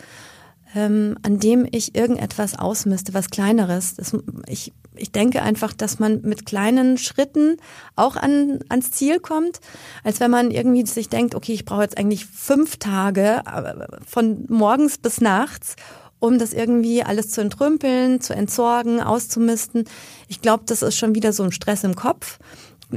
ähm, 0.75 1.17
an 1.23 1.39
dem 1.39 1.67
ich 1.71 1.95
irgendetwas 1.95 2.59
ausmiste, 2.59 3.15
was 3.15 3.31
Kleineres. 3.31 3.95
Das, 3.95 4.15
ich 4.47 4.73
ich 4.97 5.13
denke 5.13 5.43
einfach, 5.43 5.73
dass 5.73 5.99
man 5.99 6.21
mit 6.23 6.47
kleinen 6.47 6.99
Schritten 6.99 7.57
auch 7.97 8.17
an, 8.17 8.61
ans 8.69 8.91
Ziel 8.91 9.21
kommt, 9.21 9.61
als 10.05 10.21
wenn 10.21 10.31
man 10.31 10.51
irgendwie 10.51 10.87
sich 10.87 11.09
denkt, 11.09 11.35
okay, 11.35 11.53
ich 11.53 11.65
brauche 11.65 11.83
jetzt 11.83 11.99
eigentlich 11.99 12.27
fünf 12.27 12.77
Tage 12.77 13.43
äh, 13.47 13.87
von 14.07 14.45
morgens 14.49 14.99
bis 14.99 15.21
nachts, 15.21 15.77
um 16.19 16.39
das 16.39 16.53
irgendwie 16.53 17.03
alles 17.03 17.31
zu 17.31 17.41
entrümpeln, 17.41 18.21
zu 18.21 18.35
entsorgen, 18.35 19.01
auszumisten. 19.01 19.85
Ich 20.29 20.41
glaube, 20.41 20.65
das 20.67 20.83
ist 20.83 20.97
schon 20.97 21.15
wieder 21.15 21.33
so 21.33 21.43
ein 21.43 21.53
Stress 21.53 21.85
im 21.85 21.97
Kopf. 21.97 22.39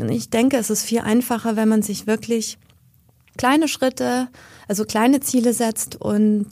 Ich 0.10 0.30
denke, 0.30 0.58
es 0.58 0.70
ist 0.70 0.84
viel 0.84 1.00
einfacher, 1.00 1.56
wenn 1.56 1.70
man 1.70 1.82
sich 1.82 2.06
wirklich 2.06 2.58
kleine 3.38 3.68
Schritte, 3.68 4.28
also 4.68 4.86
kleine 4.86 5.22
Ziele 5.22 5.54
setzt 5.54 5.96
und 5.96 6.48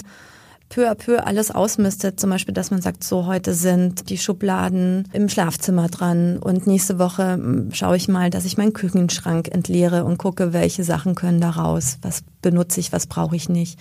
peu 0.73 0.89
à 0.89 0.95
peu 0.95 1.19
alles 1.19 1.51
ausmistet. 1.51 2.19
Zum 2.19 2.31
Beispiel, 2.31 2.53
dass 2.53 2.71
man 2.71 2.81
sagt, 2.81 3.03
so 3.03 3.27
heute 3.27 3.53
sind 3.53 4.09
die 4.09 4.17
Schubladen 4.17 5.07
im 5.13 5.29
Schlafzimmer 5.29 5.87
dran 5.87 6.37
und 6.37 6.65
nächste 6.65 6.97
Woche 6.97 7.33
hm, 7.33 7.69
schaue 7.73 7.95
ich 7.95 8.07
mal, 8.07 8.31
dass 8.31 8.45
ich 8.45 8.57
meinen 8.57 8.73
Küchenschrank 8.73 9.49
entleere 9.53 10.03
und 10.03 10.17
gucke, 10.17 10.51
welche 10.51 10.83
Sachen 10.83 11.13
können 11.13 11.39
da 11.39 11.51
raus, 11.51 11.99
was 12.01 12.23
benutze 12.41 12.79
ich, 12.79 12.91
was 12.91 13.05
brauche 13.05 13.35
ich 13.35 13.49
nicht. 13.49 13.79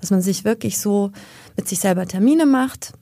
Dass 0.00 0.10
man 0.10 0.20
sich 0.20 0.44
wirklich 0.44 0.78
so 0.78 1.12
mit 1.56 1.68
sich 1.68 1.78
selber 1.78 2.06
Termine 2.06 2.44
macht 2.44 2.92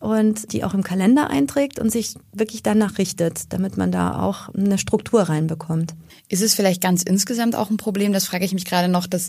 und 0.00 0.54
die 0.54 0.64
auch 0.64 0.72
im 0.72 0.82
Kalender 0.82 1.28
einträgt 1.28 1.78
und 1.78 1.92
sich 1.92 2.14
wirklich 2.32 2.62
danach 2.62 2.96
richtet, 2.96 3.52
damit 3.52 3.76
man 3.76 3.92
da 3.92 4.22
auch 4.22 4.48
eine 4.54 4.78
Struktur 4.78 5.22
reinbekommt. 5.22 5.94
Ist 6.28 6.42
es 6.42 6.54
vielleicht 6.54 6.80
ganz 6.82 7.02
insgesamt 7.02 7.56
auch 7.56 7.68
ein 7.68 7.76
Problem, 7.76 8.14
das 8.14 8.24
frage 8.24 8.46
ich 8.46 8.54
mich 8.54 8.64
gerade 8.64 8.88
noch, 8.88 9.06
dass 9.06 9.28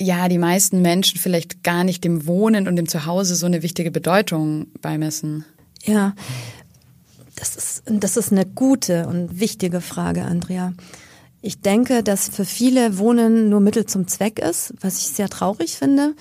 ja, 0.00 0.28
die 0.28 0.38
meisten 0.38 0.80
Menschen 0.82 1.18
vielleicht 1.18 1.62
gar 1.62 1.84
nicht 1.84 2.04
dem 2.04 2.26
Wohnen 2.26 2.68
und 2.68 2.76
dem 2.76 2.88
Zuhause 2.88 3.34
so 3.34 3.46
eine 3.46 3.62
wichtige 3.62 3.90
Bedeutung 3.90 4.68
beimessen. 4.80 5.44
Ja, 5.84 6.14
das 7.36 7.56
ist, 7.56 7.82
das 7.86 8.16
ist 8.16 8.32
eine 8.32 8.46
gute 8.46 9.06
und 9.06 9.40
wichtige 9.40 9.80
Frage, 9.80 10.22
Andrea. 10.22 10.72
Ich 11.40 11.60
denke, 11.60 12.02
dass 12.02 12.28
für 12.28 12.44
viele 12.44 12.98
Wohnen 12.98 13.48
nur 13.48 13.60
Mittel 13.60 13.86
zum 13.86 14.08
Zweck 14.08 14.40
ist, 14.40 14.74
was 14.80 14.98
ich 14.98 15.08
sehr 15.08 15.28
traurig 15.28 15.76
finde, 15.76 16.14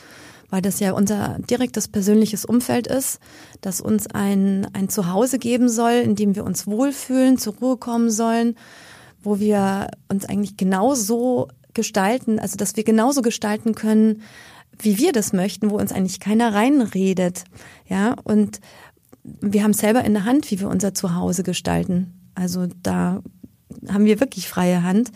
weil 0.49 0.61
das 0.61 0.79
ja 0.79 0.91
unser 0.91 1.37
direktes 1.49 1.87
persönliches 1.87 2.45
Umfeld 2.45 2.87
ist, 2.87 3.19
das 3.61 3.81
uns 3.81 4.07
ein, 4.07 4.67
ein 4.73 4.89
Zuhause 4.89 5.39
geben 5.39 5.69
soll, 5.69 5.93
in 5.93 6.15
dem 6.15 6.35
wir 6.35 6.45
uns 6.45 6.67
wohlfühlen, 6.67 7.37
zur 7.37 7.55
Ruhe 7.55 7.77
kommen 7.77 8.11
sollen, 8.11 8.55
wo 9.23 9.39
wir 9.39 9.89
uns 10.07 10.25
eigentlich 10.25 10.55
genauso 10.55 11.47
gestalten, 11.77 12.39
also 12.39 12.57
dass 12.57 12.75
wir 12.75 12.83
genauso 12.83 13.21
gestalten 13.21 13.73
können, 13.73 14.21
wie 14.77 14.97
wir 14.97 15.13
das 15.13 15.31
möchten, 15.31 15.69
wo 15.69 15.77
uns 15.77 15.93
eigentlich 15.93 16.19
keiner 16.19 16.53
reinredet. 16.53 17.45
Ja, 17.87 18.15
und 18.23 18.59
wir 19.23 19.63
haben 19.63 19.73
selber 19.73 20.03
in 20.03 20.13
der 20.13 20.25
Hand, 20.25 20.51
wie 20.51 20.59
wir 20.59 20.67
unser 20.67 20.93
Zuhause 20.93 21.43
gestalten. 21.43 22.29
Also 22.35 22.67
da 22.83 23.21
haben 23.87 24.05
wir 24.05 24.19
wirklich 24.19 24.47
freie 24.47 24.83
Hand. 24.83 25.11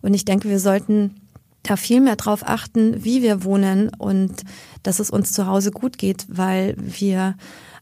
Und 0.00 0.14
ich 0.14 0.24
denke, 0.24 0.48
wir 0.48 0.58
sollten 0.58 1.16
da 1.62 1.76
viel 1.76 2.00
mehr 2.00 2.16
drauf 2.16 2.42
achten, 2.46 3.04
wie 3.04 3.22
wir 3.22 3.44
wohnen 3.44 3.90
und 3.96 4.42
dass 4.82 5.00
es 5.00 5.10
uns 5.10 5.32
zu 5.32 5.46
Hause 5.46 5.70
gut 5.70 5.98
geht, 5.98 6.26
weil 6.28 6.76
wir 6.78 7.36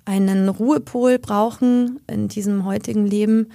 einen 0.05 0.49
Ruhepol 0.49 1.19
brauchen 1.19 2.01
in 2.07 2.29
diesem 2.29 2.65
heutigen 2.65 3.07
Leben 3.07 3.49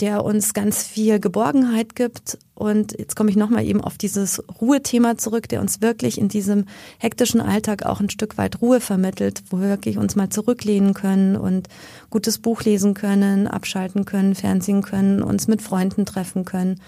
der 0.00 0.24
uns 0.24 0.54
ganz 0.54 0.82
viel 0.82 1.20
Geborgenheit 1.20 1.94
gibt. 1.94 2.38
Und 2.54 2.98
jetzt 2.98 3.16
komme 3.16 3.30
ich 3.30 3.36
nochmal 3.36 3.64
eben 3.64 3.80
auf 3.82 3.98
dieses 3.98 4.42
Ruhethema 4.60 5.16
zurück, 5.16 5.48
der 5.48 5.60
uns 5.60 5.80
wirklich 5.80 6.18
in 6.18 6.28
diesem 6.28 6.66
hektischen 6.98 7.40
Alltag 7.40 7.84
auch 7.84 8.00
ein 8.00 8.10
Stück 8.10 8.38
weit 8.38 8.60
Ruhe 8.60 8.80
vermittelt, 8.80 9.42
wo 9.50 9.60
wir 9.60 9.68
wirklich 9.68 9.98
uns 9.98 10.16
mal 10.16 10.28
zurücklehnen 10.28 10.94
können 10.94 11.36
und 11.36 11.68
gutes 12.10 12.38
Buch 12.38 12.62
lesen 12.62 12.94
können, 12.94 13.46
abschalten 13.46 14.04
können, 14.04 14.34
fernsehen 14.34 14.82
können, 14.82 15.22
uns 15.22 15.48
mit 15.48 15.62
Freunden 15.62 16.06
treffen 16.06 16.44
können. 16.44 16.80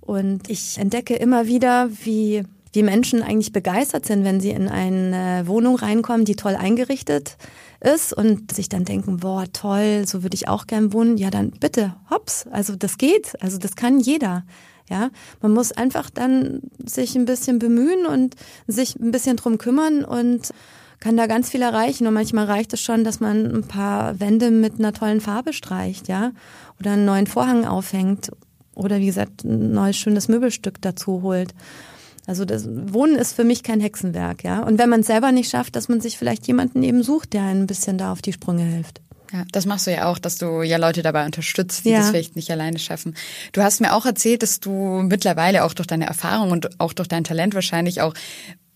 Und 0.00 0.48
ich 0.48 0.78
entdecke 0.78 1.14
immer 1.16 1.46
wieder, 1.46 1.90
wie 2.04 2.44
wie 2.72 2.82
Menschen 2.82 3.22
eigentlich 3.22 3.52
begeistert 3.52 4.04
sind, 4.04 4.24
wenn 4.24 4.40
sie 4.40 4.50
in 4.50 4.68
eine 4.68 5.46
Wohnung 5.46 5.76
reinkommen, 5.76 6.24
die 6.24 6.36
toll 6.36 6.54
eingerichtet 6.54 7.36
ist 7.80 8.12
und 8.12 8.52
sich 8.52 8.68
dann 8.68 8.84
denken, 8.84 9.18
boah, 9.18 9.44
toll, 9.52 10.04
so 10.06 10.22
würde 10.22 10.34
ich 10.34 10.48
auch 10.48 10.66
gern 10.66 10.92
wohnen. 10.92 11.16
Ja, 11.16 11.30
dann 11.30 11.50
bitte, 11.50 11.94
hops, 12.10 12.46
also 12.50 12.76
das 12.76 12.98
geht, 12.98 13.40
also 13.42 13.58
das 13.58 13.76
kann 13.76 14.00
jeder. 14.00 14.44
Ja, 14.90 15.10
man 15.42 15.52
muss 15.52 15.70
einfach 15.72 16.08
dann 16.08 16.62
sich 16.82 17.14
ein 17.14 17.26
bisschen 17.26 17.58
bemühen 17.58 18.06
und 18.06 18.36
sich 18.66 18.96
ein 18.96 19.10
bisschen 19.10 19.36
drum 19.36 19.58
kümmern 19.58 20.02
und 20.02 20.50
kann 20.98 21.16
da 21.16 21.26
ganz 21.26 21.50
viel 21.50 21.62
erreichen. 21.62 22.06
Und 22.06 22.14
manchmal 22.14 22.46
reicht 22.46 22.72
es 22.72 22.80
schon, 22.80 23.04
dass 23.04 23.20
man 23.20 23.46
ein 23.46 23.64
paar 23.64 24.18
Wände 24.18 24.50
mit 24.50 24.78
einer 24.78 24.94
tollen 24.94 25.20
Farbe 25.20 25.52
streicht, 25.52 26.08
ja, 26.08 26.32
oder 26.80 26.92
einen 26.92 27.04
neuen 27.04 27.26
Vorhang 27.26 27.66
aufhängt 27.66 28.30
oder 28.74 28.98
wie 28.98 29.06
gesagt 29.06 29.44
ein 29.44 29.72
neues 29.72 29.96
schönes 29.96 30.28
Möbelstück 30.28 30.80
dazu 30.80 31.22
holt. 31.22 31.52
Also 32.28 32.44
das 32.44 32.68
Wohnen 32.68 33.16
ist 33.16 33.32
für 33.32 33.42
mich 33.42 33.62
kein 33.62 33.80
Hexenwerk, 33.80 34.44
ja. 34.44 34.62
Und 34.62 34.78
wenn 34.78 34.90
man 34.90 35.00
es 35.00 35.06
selber 35.06 35.32
nicht 35.32 35.48
schafft, 35.48 35.74
dass 35.76 35.88
man 35.88 36.02
sich 36.02 36.18
vielleicht 36.18 36.46
jemanden 36.46 36.82
eben 36.82 37.02
sucht, 37.02 37.32
der 37.32 37.44
ein 37.44 37.66
bisschen 37.66 37.96
da 37.96 38.12
auf 38.12 38.20
die 38.20 38.34
Sprünge 38.34 38.64
hilft. 38.64 39.00
Ja, 39.32 39.44
das 39.50 39.64
machst 39.64 39.86
du 39.86 39.92
ja 39.92 40.10
auch, 40.10 40.18
dass 40.18 40.36
du 40.36 40.60
ja 40.60 40.76
Leute 40.76 41.00
dabei 41.00 41.24
unterstützt, 41.24 41.86
die 41.86 41.90
ja. 41.90 42.00
das 42.00 42.10
vielleicht 42.10 42.36
nicht 42.36 42.50
alleine 42.50 42.78
schaffen. 42.78 43.14
Du 43.52 43.62
hast 43.62 43.80
mir 43.80 43.94
auch 43.94 44.04
erzählt, 44.04 44.42
dass 44.42 44.60
du 44.60 45.00
mittlerweile 45.02 45.64
auch 45.64 45.72
durch 45.72 45.86
deine 45.86 46.04
Erfahrung 46.04 46.50
und 46.50 46.78
auch 46.78 46.92
durch 46.92 47.08
dein 47.08 47.24
Talent 47.24 47.54
wahrscheinlich 47.54 48.02
auch 48.02 48.12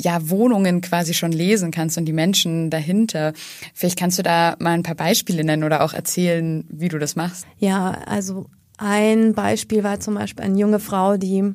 ja 0.00 0.30
Wohnungen 0.30 0.80
quasi 0.80 1.12
schon 1.12 1.32
lesen 1.32 1.70
kannst 1.72 1.98
und 1.98 2.06
die 2.06 2.14
Menschen 2.14 2.70
dahinter. 2.70 3.34
Vielleicht 3.74 3.98
kannst 3.98 4.18
du 4.18 4.22
da 4.22 4.56
mal 4.60 4.72
ein 4.72 4.82
paar 4.82 4.94
Beispiele 4.94 5.44
nennen 5.44 5.64
oder 5.64 5.84
auch 5.84 5.92
erzählen, 5.92 6.64
wie 6.70 6.88
du 6.88 6.98
das 6.98 7.16
machst. 7.16 7.44
Ja, 7.58 7.98
also 8.06 8.46
ein 8.78 9.34
Beispiel 9.34 9.84
war 9.84 10.00
zum 10.00 10.14
Beispiel 10.14 10.46
eine 10.46 10.58
junge 10.58 10.80
Frau, 10.80 11.18
die 11.18 11.52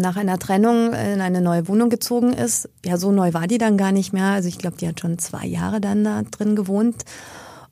nach 0.00 0.16
einer 0.16 0.38
Trennung 0.38 0.92
in 0.92 1.20
eine 1.20 1.40
neue 1.40 1.68
Wohnung 1.68 1.90
gezogen 1.90 2.32
ist. 2.32 2.68
Ja, 2.84 2.96
so 2.96 3.12
neu 3.12 3.32
war 3.32 3.46
die 3.46 3.58
dann 3.58 3.76
gar 3.76 3.92
nicht 3.92 4.12
mehr. 4.12 4.26
Also 4.26 4.48
ich 4.48 4.58
glaube, 4.58 4.76
die 4.76 4.88
hat 4.88 5.00
schon 5.00 5.18
zwei 5.18 5.46
Jahre 5.46 5.80
dann 5.80 6.04
da 6.04 6.22
drin 6.22 6.56
gewohnt. 6.56 7.04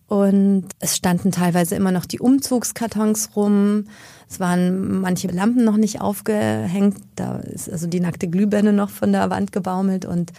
Und 0.06 0.68
es 0.78 0.96
standen 0.96 1.32
teilweise 1.32 1.74
immer 1.74 1.92
noch 1.92 2.06
die 2.06 2.18
Umzugskartons 2.18 3.36
rum. 3.36 3.84
Es 4.28 4.40
waren 4.40 5.00
manche 5.00 5.28
Lampen 5.28 5.64
noch 5.64 5.76
nicht 5.76 6.00
aufgehängt. 6.00 6.96
Da 7.14 7.36
ist 7.38 7.70
also 7.70 7.86
die 7.86 8.00
nackte 8.00 8.28
Glühbirne 8.28 8.72
noch 8.72 8.88
von 8.88 9.12
der 9.12 9.28
Wand 9.28 9.52
gebaumelt. 9.52 10.06
Und 10.06 10.32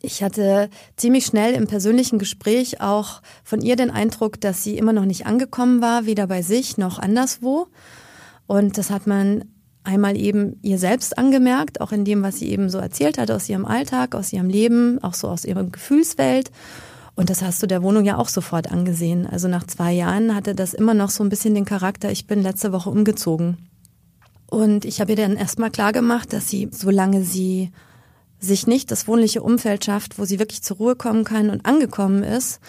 ich 0.00 0.22
hatte 0.24 0.70
ziemlich 0.96 1.26
schnell 1.26 1.54
im 1.54 1.68
persönlichen 1.68 2.18
Gespräch 2.18 2.80
auch 2.80 3.22
von 3.44 3.60
ihr 3.60 3.76
den 3.76 3.90
Eindruck, 3.90 4.40
dass 4.40 4.64
sie 4.64 4.76
immer 4.76 4.92
noch 4.92 5.04
nicht 5.04 5.26
angekommen 5.26 5.80
war, 5.80 6.06
weder 6.06 6.26
bei 6.26 6.42
sich 6.42 6.78
noch 6.78 6.98
anderswo. 6.98 7.68
Und 8.48 8.76
das 8.76 8.90
hat 8.90 9.06
man 9.06 9.44
einmal 9.84 10.16
eben 10.16 10.58
ihr 10.62 10.78
selbst 10.78 11.16
angemerkt, 11.16 11.80
auch 11.80 11.92
in 11.92 12.04
dem, 12.04 12.22
was 12.22 12.38
sie 12.38 12.50
eben 12.50 12.68
so 12.68 12.78
erzählt 12.78 13.18
hat 13.18 13.30
aus 13.30 13.48
ihrem 13.48 13.64
Alltag, 13.64 14.14
aus 14.14 14.32
ihrem 14.32 14.48
Leben, 14.48 15.02
auch 15.02 15.14
so 15.14 15.28
aus 15.28 15.44
ihrer 15.44 15.64
Gefühlswelt. 15.64 16.50
Und 17.14 17.30
das 17.30 17.42
hast 17.42 17.62
du 17.62 17.66
der 17.66 17.82
Wohnung 17.82 18.04
ja 18.04 18.16
auch 18.16 18.28
sofort 18.28 18.70
angesehen. 18.70 19.26
Also 19.26 19.48
nach 19.48 19.66
zwei 19.66 19.92
Jahren 19.92 20.34
hatte 20.34 20.54
das 20.54 20.74
immer 20.74 20.94
noch 20.94 21.10
so 21.10 21.24
ein 21.24 21.30
bisschen 21.30 21.54
den 21.54 21.64
Charakter, 21.64 22.10
ich 22.12 22.26
bin 22.26 22.42
letzte 22.42 22.72
Woche 22.72 22.90
umgezogen. 22.90 23.56
Und 24.50 24.84
ich 24.84 25.00
habe 25.00 25.12
ihr 25.12 25.16
dann 25.16 25.36
erstmal 25.36 25.70
klar 25.70 25.92
gemacht, 25.92 26.32
dass 26.32 26.48
sie, 26.48 26.68
solange 26.70 27.22
sie 27.22 27.70
sich 28.40 28.66
nicht 28.66 28.90
das 28.90 29.08
wohnliche 29.08 29.42
Umfeld 29.42 29.84
schafft, 29.84 30.18
wo 30.18 30.24
sie 30.24 30.38
wirklich 30.38 30.62
zur 30.62 30.76
Ruhe 30.76 30.96
kommen 30.96 31.24
kann 31.24 31.50
und 31.50 31.66
angekommen 31.66 32.22
ist, 32.22 32.60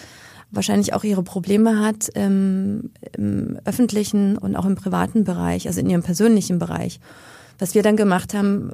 wahrscheinlich 0.50 0.92
auch 0.94 1.04
ihre 1.04 1.22
Probleme 1.22 1.80
hat 1.80 2.08
im, 2.14 2.90
im 3.16 3.58
öffentlichen 3.64 4.36
und 4.36 4.56
auch 4.56 4.66
im 4.66 4.74
privaten 4.74 5.24
Bereich, 5.24 5.66
also 5.66 5.80
in 5.80 5.90
ihrem 5.90 6.02
persönlichen 6.02 6.58
Bereich. 6.58 7.00
Was 7.58 7.74
wir 7.74 7.82
dann 7.82 7.96
gemacht 7.96 8.34
haben, 8.34 8.72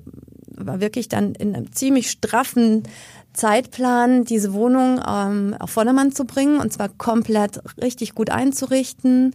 war 0.48 0.80
wirklich 0.80 1.08
dann 1.08 1.34
in 1.34 1.54
einem 1.54 1.72
ziemlich 1.72 2.10
straffen 2.10 2.84
Zeitplan, 3.32 4.24
diese 4.24 4.54
Wohnung 4.54 5.00
ähm, 5.06 5.54
auf 5.58 5.70
Vordermann 5.70 6.12
zu 6.12 6.24
bringen 6.24 6.58
und 6.58 6.72
zwar 6.72 6.88
komplett 6.88 7.60
richtig 7.80 8.14
gut 8.14 8.30
einzurichten, 8.30 9.34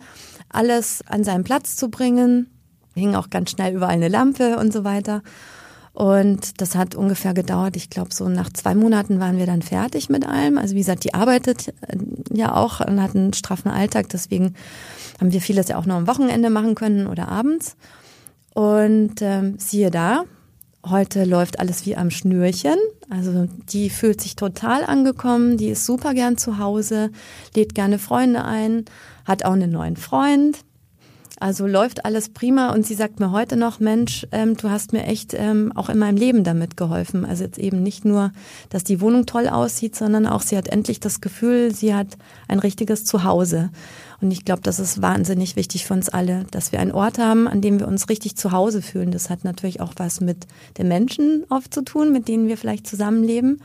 alles 0.50 1.04
an 1.06 1.24
seinen 1.24 1.44
Platz 1.44 1.76
zu 1.76 1.90
bringen. 1.90 2.50
Hing 2.96 3.16
auch 3.16 3.30
ganz 3.30 3.52
schnell 3.52 3.76
überall 3.76 3.94
eine 3.94 4.10
Lampe 4.10 4.58
und 4.58 4.74
so 4.74 4.84
weiter. 4.84 5.22
Und 5.94 6.62
das 6.62 6.76
hat 6.76 6.96
ungefähr 6.96 7.34
gedauert. 7.34 7.76
Ich 7.76 7.90
glaube, 7.90 8.14
so 8.14 8.30
nach 8.30 8.52
zwei 8.54 8.76
Monaten 8.76 9.20
waren 9.20 9.38
wir 9.38 9.46
dann 9.46 9.62
fertig 9.62 10.10
mit 10.10 10.26
allem. 10.26 10.58
Also 10.58 10.74
wie 10.74 10.80
gesagt, 10.80 11.04
die 11.04 11.14
arbeitet 11.14 11.70
äh, 11.82 11.98
ja 12.34 12.56
auch 12.56 12.80
und 12.80 13.02
hat 13.02 13.16
einen 13.16 13.34
straffen 13.34 13.70
Alltag. 13.70 14.08
Deswegen 14.10 14.56
haben 15.20 15.34
wir 15.34 15.42
vieles 15.42 15.68
ja 15.68 15.78
auch 15.78 15.86
noch 15.86 15.96
am 15.96 16.08
Wochenende 16.08 16.50
machen 16.50 16.76
können 16.76 17.08
oder 17.08 17.28
abends. 17.28 17.76
Und 18.54 19.22
ähm, 19.22 19.56
siehe 19.58 19.92
da, 19.92 20.24
Heute 20.90 21.26
läuft 21.26 21.60
alles 21.60 21.86
wie 21.86 21.96
am 21.96 22.10
Schnürchen. 22.10 22.76
Also 23.10 23.48
die 23.72 23.92
fühlt 23.92 24.20
sich 24.20 24.36
total 24.36 24.84
angekommen, 24.84 25.58
die 25.58 25.70
ist 25.70 25.86
super 25.86 26.16
gern 26.16 26.38
zu 26.38 26.58
Hause, 26.58 27.12
lädt 27.56 27.76
gerne 27.76 28.00
Freunde 28.00 28.44
ein, 28.44 28.86
hat 29.26 29.46
auch 29.46 29.52
einen 29.52 29.72
neuen 29.72 29.96
Freund. 29.96 30.58
Also 31.42 31.66
läuft 31.66 32.06
alles 32.06 32.30
prima 32.30 32.72
und 32.72 32.86
sie 32.86 32.94
sagt 32.94 33.20
mir 33.20 33.32
heute 33.32 33.56
noch, 33.56 33.80
Mensch, 33.80 34.28
ähm, 34.32 34.56
du 34.56 34.70
hast 34.70 34.94
mir 34.94 35.06
echt 35.08 35.34
ähm, 35.34 35.72
auch 35.76 35.90
in 35.90 35.98
meinem 35.98 36.16
Leben 36.16 36.44
damit 36.44 36.78
geholfen. 36.78 37.26
Also 37.26 37.44
jetzt 37.44 37.58
eben 37.58 37.82
nicht 37.82 38.06
nur, 38.06 38.32
dass 38.70 38.84
die 38.84 39.02
Wohnung 39.02 39.26
toll 39.26 39.50
aussieht, 39.50 39.96
sondern 39.96 40.28
auch 40.28 40.44
sie 40.44 40.56
hat 40.56 40.68
endlich 40.68 41.00
das 41.00 41.20
Gefühl, 41.20 41.74
sie 41.74 41.96
hat 41.96 42.16
ein 42.48 42.60
richtiges 42.60 43.06
Zuhause. 43.06 43.72
Und 44.22 44.30
ich 44.30 44.46
glaube, 44.46 44.62
das 44.62 44.78
ist 44.78 45.02
wahnsinnig 45.02 45.56
wichtig 45.56 45.88
für 45.88 45.96
uns 45.96 46.10
alle, 46.10 46.46
dass 46.52 46.72
wir 46.72 46.80
einen 46.80 46.92
Ort 46.92 47.18
haben, 47.18 47.48
an 47.48 47.60
dem 47.60 47.80
wir 47.80 47.88
uns 47.88 48.08
richtig 48.08 48.36
zu 48.36 48.52
Hause 48.52 48.84
fühlen. 48.84 49.10
Das 49.10 49.32
hat 49.32 49.44
natürlich 49.44 49.82
auch 49.82 49.94
was 49.96 50.22
mit 50.22 50.46
den 50.78 50.90
Menschen 50.90 51.46
oft 51.50 51.74
zu 51.74 51.82
tun, 51.82 52.14
mit 52.14 52.28
denen 52.28 52.50
wir 52.50 52.58
vielleicht 52.58 52.86
zusammenleben. 52.86 53.64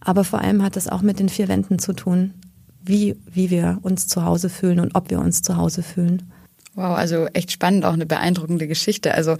Aber 0.00 0.24
vor 0.24 0.40
allem 0.40 0.62
hat 0.62 0.78
es 0.78 0.88
auch 0.88 1.02
mit 1.02 1.18
den 1.18 1.28
vier 1.28 1.48
Wänden 1.48 1.78
zu 1.78 1.92
tun, 1.92 2.32
wie, 2.82 3.14
wie 3.30 3.50
wir 3.50 3.80
uns 3.82 4.08
zu 4.08 4.24
Hause 4.24 4.48
fühlen 4.48 4.80
und 4.80 4.94
ob 4.94 5.10
wir 5.10 5.20
uns 5.20 5.42
zu 5.42 5.58
Hause 5.58 5.82
fühlen. 5.82 6.30
Wow, 6.74 6.96
also 6.96 7.26
echt 7.26 7.52
spannend, 7.52 7.84
auch 7.84 7.92
eine 7.92 8.06
beeindruckende 8.06 8.66
Geschichte. 8.66 9.14
Also 9.14 9.36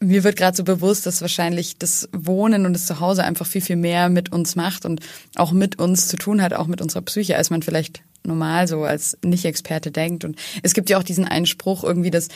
mir 0.00 0.24
wird 0.24 0.36
gerade 0.36 0.56
so 0.56 0.64
bewusst, 0.64 1.06
dass 1.06 1.20
wahrscheinlich 1.20 1.78
das 1.78 2.08
Wohnen 2.12 2.66
und 2.66 2.72
das 2.72 2.86
Zuhause 2.86 3.22
einfach 3.22 3.46
viel, 3.46 3.60
viel 3.60 3.76
mehr 3.76 4.08
mit 4.08 4.32
uns 4.32 4.56
macht 4.56 4.84
und 4.86 5.00
auch 5.36 5.52
mit 5.52 5.78
uns 5.78 6.08
zu 6.08 6.16
tun 6.16 6.42
hat, 6.42 6.54
auch 6.54 6.66
mit 6.66 6.80
unserer 6.80 7.02
Psyche, 7.02 7.36
als 7.36 7.50
man 7.50 7.62
vielleicht 7.62 8.02
normal 8.24 8.66
so 8.66 8.84
als 8.84 9.18
Nicht-Experte 9.24 9.90
denkt. 9.90 10.24
Und 10.24 10.36
es 10.62 10.74
gibt 10.74 10.90
ja 10.90 10.98
auch 10.98 11.02
diesen 11.02 11.26
einen 11.26 11.46
Spruch 11.46 11.84
irgendwie, 11.84 12.10
dass 12.10 12.28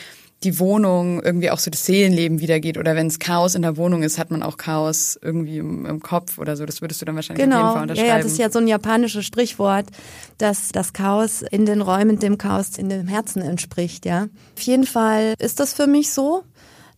die 0.43 0.59
Wohnung 0.59 1.23
irgendwie 1.23 1.49
auch 1.49 1.59
so 1.59 1.71
das 1.71 1.85
Seelenleben 1.85 2.39
wiedergeht. 2.39 2.77
Oder 2.77 2.95
wenn 2.95 3.07
es 3.07 3.19
Chaos 3.19 3.55
in 3.55 3.61
der 3.61 3.77
Wohnung 3.77 4.03
ist, 4.03 4.19
hat 4.19 4.31
man 4.31 4.43
auch 4.43 4.57
Chaos 4.57 5.17
irgendwie 5.21 5.57
im, 5.57 5.85
im 5.85 6.01
Kopf 6.01 6.37
oder 6.37 6.55
so. 6.55 6.65
Das 6.65 6.81
würdest 6.81 7.01
du 7.01 7.05
dann 7.05 7.15
wahrscheinlich 7.15 7.43
genau. 7.43 7.57
auf 7.57 7.61
jeden 7.61 7.73
Fall 7.73 7.81
unterschreiben. 7.83 8.07
Ja, 8.07 8.17
ja, 8.17 8.21
das 8.21 8.31
ist 8.31 8.37
ja 8.37 8.51
so 8.51 8.59
ein 8.59 8.67
japanisches 8.67 9.25
Sprichwort, 9.25 9.85
dass 10.37 10.69
das 10.69 10.93
Chaos 10.93 11.41
in 11.41 11.65
den 11.65 11.81
Räumen 11.81 12.19
dem 12.19 12.37
Chaos 12.37 12.77
in 12.77 12.89
dem 12.89 13.07
Herzen 13.07 13.41
entspricht. 13.41 14.05
Ja, 14.05 14.27
Auf 14.55 14.61
jeden 14.61 14.85
Fall 14.85 15.33
ist 15.39 15.59
das 15.59 15.73
für 15.73 15.87
mich 15.87 16.11
so, 16.11 16.43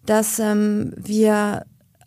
dass 0.05 0.39
ähm, 0.39 0.93
wir 0.97 1.65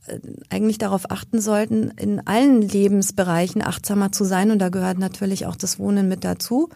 äh, 0.08 0.18
eigentlich 0.50 0.78
darauf 0.78 1.10
achten 1.10 1.40
sollten, 1.40 1.92
in 1.96 2.26
allen 2.26 2.60
Lebensbereichen 2.60 3.62
achtsamer 3.62 4.12
zu 4.12 4.24
sein. 4.24 4.50
Und 4.50 4.58
da 4.58 4.68
gehört 4.68 4.98
natürlich 4.98 5.46
auch 5.46 5.56
das 5.56 5.78
Wohnen 5.78 6.08
mit 6.08 6.24
dazu, 6.24 6.68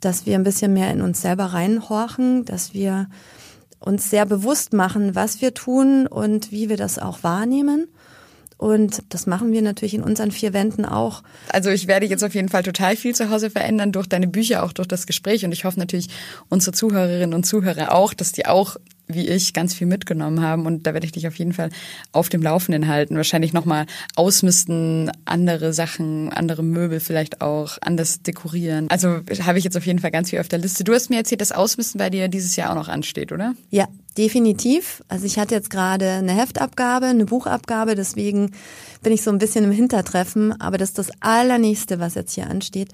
dass 0.00 0.26
wir 0.26 0.36
ein 0.36 0.44
bisschen 0.44 0.72
mehr 0.72 0.92
in 0.92 1.00
uns 1.00 1.20
selber 1.20 1.46
reinhorchen, 1.46 2.44
dass 2.44 2.74
wir 2.74 3.08
uns 3.80 4.10
sehr 4.10 4.26
bewusst 4.26 4.72
machen, 4.72 5.14
was 5.14 5.40
wir 5.40 5.54
tun 5.54 6.06
und 6.06 6.50
wie 6.52 6.68
wir 6.68 6.76
das 6.76 6.98
auch 6.98 7.22
wahrnehmen. 7.22 7.88
Und 8.58 9.04
das 9.10 9.26
machen 9.26 9.52
wir 9.52 9.62
natürlich 9.62 9.94
in 9.94 10.02
unseren 10.02 10.32
vier 10.32 10.52
Wänden 10.52 10.84
auch. 10.84 11.22
Also 11.48 11.70
ich 11.70 11.86
werde 11.86 12.06
jetzt 12.06 12.24
auf 12.24 12.34
jeden 12.34 12.48
Fall 12.48 12.64
total 12.64 12.96
viel 12.96 13.14
zu 13.14 13.30
Hause 13.30 13.50
verändern 13.50 13.92
durch 13.92 14.08
deine 14.08 14.26
Bücher, 14.26 14.64
auch 14.64 14.72
durch 14.72 14.88
das 14.88 15.06
Gespräch. 15.06 15.44
Und 15.44 15.52
ich 15.52 15.64
hoffe 15.64 15.78
natürlich 15.78 16.08
unsere 16.48 16.72
Zuhörerinnen 16.72 17.34
und 17.34 17.44
Zuhörer 17.44 17.92
auch, 17.92 18.14
dass 18.14 18.32
die 18.32 18.46
auch 18.46 18.76
wie 19.08 19.26
ich 19.26 19.54
ganz 19.54 19.74
viel 19.74 19.86
mitgenommen 19.86 20.42
haben 20.42 20.66
und 20.66 20.86
da 20.86 20.94
werde 20.94 21.06
ich 21.06 21.12
dich 21.12 21.26
auf 21.26 21.36
jeden 21.36 21.52
Fall 21.52 21.70
auf 22.12 22.28
dem 22.28 22.42
Laufenden 22.42 22.88
halten. 22.88 23.16
Wahrscheinlich 23.16 23.52
nochmal 23.52 23.86
ausmisten, 24.14 25.10
andere 25.24 25.72
Sachen, 25.72 26.32
andere 26.32 26.62
Möbel 26.62 27.00
vielleicht 27.00 27.40
auch, 27.40 27.78
anders 27.80 28.22
dekorieren. 28.22 28.86
Also 28.90 29.20
habe 29.42 29.58
ich 29.58 29.64
jetzt 29.64 29.76
auf 29.76 29.86
jeden 29.86 29.98
Fall 29.98 30.10
ganz 30.10 30.30
viel 30.30 30.40
auf 30.40 30.48
der 30.48 30.58
Liste. 30.58 30.84
Du 30.84 30.92
hast 30.92 31.10
mir 31.10 31.16
erzählt, 31.16 31.40
dass 31.40 31.52
Ausmisten 31.52 31.98
bei 31.98 32.10
dir 32.10 32.28
dieses 32.28 32.56
Jahr 32.56 32.70
auch 32.70 32.74
noch 32.74 32.88
ansteht, 32.88 33.32
oder? 33.32 33.54
Ja, 33.70 33.88
definitiv. 34.16 35.02
Also 35.08 35.24
ich 35.26 35.38
hatte 35.38 35.54
jetzt 35.54 35.70
gerade 35.70 36.10
eine 36.10 36.32
Heftabgabe, 36.32 37.06
eine 37.06 37.24
Buchabgabe, 37.24 37.94
deswegen 37.94 38.52
bin 39.02 39.12
ich 39.12 39.22
so 39.22 39.30
ein 39.30 39.38
bisschen 39.38 39.64
im 39.64 39.72
Hintertreffen, 39.72 40.60
aber 40.60 40.76
das 40.76 40.90
ist 40.90 40.98
das 40.98 41.10
Allernächste, 41.20 41.98
was 41.98 42.14
jetzt 42.14 42.34
hier 42.34 42.48
ansteht. 42.48 42.90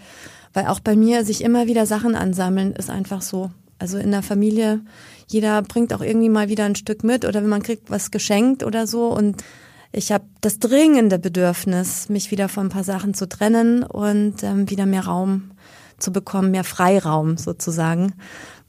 Weil 0.53 0.67
auch 0.67 0.81
bei 0.81 0.95
mir 0.95 1.25
sich 1.25 1.43
immer 1.43 1.67
wieder 1.67 1.87
Sachen 1.87 2.15
ansammeln, 2.15 2.73
ist 2.73 2.89
einfach 2.89 3.23
so. 3.23 3.51
Also 3.85 3.99
in 3.99 4.13
der 4.13 4.23
Familie 4.23 4.81
jeder 5.27 5.61
bringt 5.61 5.93
auch 5.93 6.01
irgendwie 6.01 6.31
mal 6.31 6.49
wieder 6.49 6.65
ein 6.65 6.75
Stück 6.75 7.05
mit 7.05 7.27
oder 7.27 7.43
wenn 7.43 7.51
man 7.51 7.63
kriegt 7.63 7.91
was 7.91 8.11
geschenkt 8.11 8.63
oder 8.63 8.87
so 8.87 9.09
und 9.09 9.45
ich 9.93 10.11
habe 10.11 10.25
das 10.41 10.59
dringende 10.59 11.19
Bedürfnis, 11.19 12.09
mich 12.09 12.31
wieder 12.31 12.49
von 12.49 12.69
ein 12.69 12.71
paar 12.71 12.83
Sachen 12.83 13.13
zu 13.13 13.29
trennen 13.29 13.83
und 13.83 14.43
ähm, 14.43 14.71
wieder 14.71 14.87
mehr 14.87 15.05
Raum 15.05 15.51
zu 15.99 16.13
bekommen, 16.15 16.51
mehr 16.51 16.65
Freiraum 16.65 17.37
sozusagen, 17.37 18.15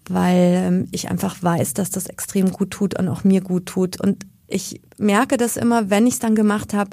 weil 0.09 0.63
ähm, 0.65 0.87
ich 0.91 1.09
einfach 1.09 1.41
weiß, 1.41 1.75
dass 1.75 1.91
das 1.91 2.07
extrem 2.07 2.51
gut 2.51 2.71
tut 2.71 2.99
und 2.99 3.07
auch 3.07 3.23
mir 3.23 3.39
gut 3.39 3.67
tut. 3.67 4.01
Und 4.01 4.25
ich 4.47 4.81
merke 4.97 5.37
das 5.37 5.55
immer, 5.55 5.89
wenn 5.89 6.07
ich 6.07 6.15
es 6.15 6.19
dann 6.19 6.35
gemacht 6.35 6.73
habe, 6.73 6.89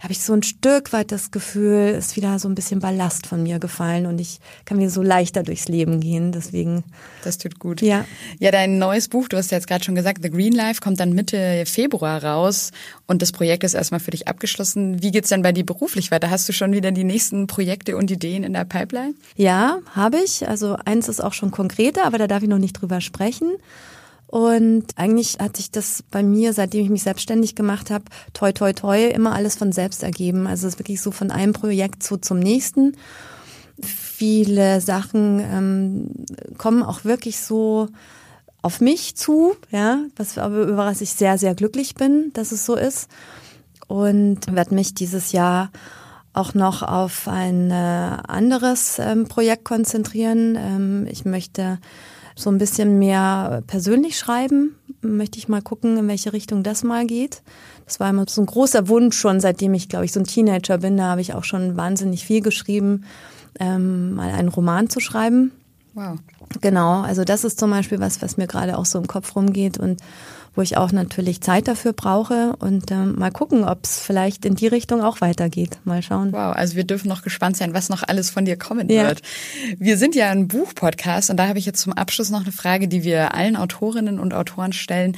habe 0.00 0.12
ich 0.12 0.20
so 0.20 0.32
ein 0.32 0.42
Stück 0.42 0.92
weit 0.92 1.12
das 1.12 1.30
Gefühl, 1.30 1.94
ist 1.98 2.16
wieder 2.16 2.38
so 2.38 2.48
ein 2.48 2.54
bisschen 2.54 2.80
Ballast 2.80 3.26
von 3.26 3.42
mir 3.42 3.58
gefallen 3.58 4.06
und 4.06 4.20
ich 4.20 4.40
kann 4.64 4.76
mir 4.76 4.90
so 4.90 5.02
leichter 5.02 5.42
durchs 5.42 5.68
Leben 5.68 6.00
gehen. 6.00 6.32
Deswegen. 6.32 6.84
Das 7.22 7.38
tut 7.38 7.58
gut. 7.58 7.80
Ja. 7.80 8.04
Ja, 8.38 8.50
dein 8.50 8.78
neues 8.78 9.08
Buch, 9.08 9.28
du 9.28 9.36
hast 9.36 9.50
ja 9.50 9.58
jetzt 9.58 9.66
gerade 9.66 9.84
schon 9.84 9.94
gesagt, 9.94 10.22
The 10.22 10.30
Green 10.30 10.52
Life, 10.52 10.80
kommt 10.80 11.00
dann 11.00 11.12
Mitte 11.12 11.64
Februar 11.66 12.22
raus 12.22 12.70
und 13.06 13.22
das 13.22 13.32
Projekt 13.32 13.64
ist 13.64 13.74
erstmal 13.74 14.00
für 14.00 14.10
dich 14.10 14.28
abgeschlossen. 14.28 15.02
Wie 15.02 15.10
geht's 15.10 15.30
denn 15.30 15.42
bei 15.42 15.52
dir 15.52 15.64
beruflich 15.64 16.10
weiter? 16.10 16.30
Hast 16.30 16.48
du 16.48 16.52
schon 16.52 16.72
wieder 16.72 16.90
die 16.90 17.04
nächsten 17.04 17.46
Projekte 17.46 17.96
und 17.96 18.10
Ideen 18.10 18.44
in 18.44 18.52
der 18.52 18.64
Pipeline? 18.64 19.14
Ja, 19.36 19.78
habe 19.94 20.18
ich. 20.18 20.46
Also 20.48 20.76
eins 20.84 21.08
ist 21.08 21.22
auch 21.22 21.32
schon 21.32 21.50
konkreter, 21.50 22.04
aber 22.04 22.18
da 22.18 22.26
darf 22.26 22.42
ich 22.42 22.48
noch 22.48 22.58
nicht 22.58 22.74
drüber 22.74 23.00
sprechen. 23.00 23.52
Und 24.26 24.86
eigentlich 24.96 25.38
hat 25.38 25.56
sich 25.56 25.70
das 25.70 26.02
bei 26.10 26.22
mir, 26.22 26.52
seitdem 26.52 26.82
ich 26.82 26.90
mich 26.90 27.02
selbstständig 27.04 27.54
gemacht 27.54 27.90
habe, 27.90 28.04
toi 28.32 28.52
toi 28.52 28.72
toi, 28.72 29.06
immer 29.06 29.32
alles 29.32 29.54
von 29.54 29.70
selbst 29.70 30.02
ergeben. 30.02 30.46
Also 30.46 30.66
es 30.66 30.74
ist 30.74 30.80
wirklich 30.80 31.00
so 31.00 31.10
von 31.10 31.30
einem 31.30 31.52
Projekt 31.52 32.02
so 32.02 32.16
zum 32.16 32.38
nächsten. 32.40 32.96
Viele 33.80 34.80
Sachen 34.80 35.40
ähm, 35.40 36.10
kommen 36.58 36.82
auch 36.82 37.04
wirklich 37.04 37.40
so 37.40 37.88
auf 38.62 38.80
mich 38.80 39.14
zu, 39.14 39.54
ja, 39.70 40.00
was 40.16 40.36
über 40.36 40.76
was 40.76 41.00
ich 41.00 41.10
sehr, 41.10 41.36
sehr 41.36 41.54
glücklich 41.54 41.94
bin, 41.94 42.32
dass 42.32 42.50
es 42.50 42.64
so 42.64 42.76
ist. 42.76 43.08
Und 43.86 44.54
werde 44.54 44.74
mich 44.74 44.94
dieses 44.94 45.32
Jahr 45.32 45.70
auch 46.32 46.54
noch 46.54 46.82
auf 46.82 47.28
ein 47.28 47.70
äh, 47.70 47.74
anderes 47.74 48.98
ähm, 48.98 49.28
Projekt 49.28 49.64
konzentrieren. 49.64 50.56
Ähm, 50.56 51.06
ich 51.10 51.24
möchte 51.24 51.78
so 52.36 52.50
ein 52.50 52.58
bisschen 52.58 52.98
mehr 52.98 53.62
persönlich 53.66 54.18
schreiben. 54.18 54.76
Möchte 55.00 55.38
ich 55.38 55.48
mal 55.48 55.62
gucken, 55.62 55.96
in 55.98 56.08
welche 56.08 56.32
Richtung 56.32 56.62
das 56.62 56.82
mal 56.82 57.06
geht. 57.06 57.42
Das 57.84 58.00
war 58.00 58.10
immer 58.10 58.24
so 58.28 58.40
ein 58.40 58.46
großer 58.46 58.88
Wunsch 58.88 59.16
schon, 59.16 59.40
seitdem 59.40 59.74
ich, 59.74 59.88
glaube 59.88 60.06
ich, 60.06 60.12
so 60.12 60.20
ein 60.20 60.24
Teenager 60.24 60.78
bin. 60.78 60.96
Da 60.96 61.04
habe 61.04 61.20
ich 61.20 61.34
auch 61.34 61.44
schon 61.44 61.76
wahnsinnig 61.76 62.24
viel 62.24 62.40
geschrieben 62.40 63.04
ähm, 63.60 64.14
mal 64.14 64.30
einen 64.30 64.48
Roman 64.48 64.88
zu 64.88 65.00
schreiben. 65.00 65.52
Wow. 65.94 66.18
Genau, 66.60 67.02
also 67.02 67.24
das 67.24 67.44
ist 67.44 67.58
zum 67.58 67.70
Beispiel 67.70 68.00
was, 68.00 68.20
was 68.20 68.36
mir 68.36 68.46
gerade 68.46 68.78
auch 68.78 68.86
so 68.86 68.98
im 68.98 69.06
Kopf 69.06 69.34
rumgeht 69.36 69.78
und 69.78 70.00
wo 70.54 70.62
ich 70.62 70.76
auch 70.76 70.92
natürlich 70.92 71.40
Zeit 71.40 71.68
dafür 71.68 71.92
brauche 71.92 72.54
und 72.58 72.90
ähm, 72.90 73.16
mal 73.18 73.30
gucken, 73.30 73.64
ob 73.64 73.84
es 73.84 73.98
vielleicht 73.98 74.44
in 74.44 74.54
die 74.54 74.66
Richtung 74.66 75.02
auch 75.02 75.20
weitergeht. 75.20 75.78
Mal 75.84 76.02
schauen. 76.02 76.32
Wow, 76.32 76.54
also 76.54 76.76
wir 76.76 76.84
dürfen 76.84 77.08
noch 77.08 77.22
gespannt 77.22 77.56
sein, 77.56 77.74
was 77.74 77.88
noch 77.88 78.02
alles 78.02 78.30
von 78.30 78.44
dir 78.44 78.56
kommen 78.56 78.88
ja. 78.88 79.08
wird. 79.08 79.22
Wir 79.78 79.96
sind 79.96 80.14
ja 80.14 80.30
ein 80.30 80.48
Buchpodcast 80.48 81.30
und 81.30 81.36
da 81.36 81.48
habe 81.48 81.58
ich 81.58 81.66
jetzt 81.66 81.80
zum 81.80 81.92
Abschluss 81.92 82.30
noch 82.30 82.42
eine 82.42 82.52
Frage, 82.52 82.88
die 82.88 83.04
wir 83.04 83.34
allen 83.34 83.56
Autorinnen 83.56 84.18
und 84.18 84.32
Autoren 84.32 84.72
stellen. 84.72 85.16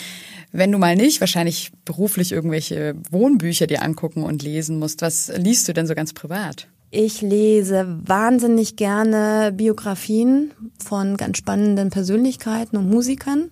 Wenn 0.53 0.73
du 0.73 0.79
mal 0.79 0.97
nicht 0.97 1.21
wahrscheinlich 1.21 1.73
beruflich 1.85 2.33
irgendwelche 2.33 2.95
Wohnbücher 3.11 3.67
dir 3.67 3.83
angucken 3.83 4.23
und 4.23 4.43
lesen 4.43 4.79
musst, 4.79 5.03
was 5.03 5.31
liest 5.37 5.69
du 5.69 5.75
denn 5.75 5.87
so 5.87 5.95
ganz 5.95 6.13
privat? 6.13 6.69
Ich 6.91 7.21
lese 7.21 7.99
wahnsinnig 8.07 8.77
gerne 8.77 9.53
Biografien 9.53 10.53
von 10.83 11.17
ganz 11.17 11.37
spannenden 11.37 11.91
Persönlichkeiten 11.91 12.77
und 12.77 12.89
Musikern. 12.89 13.51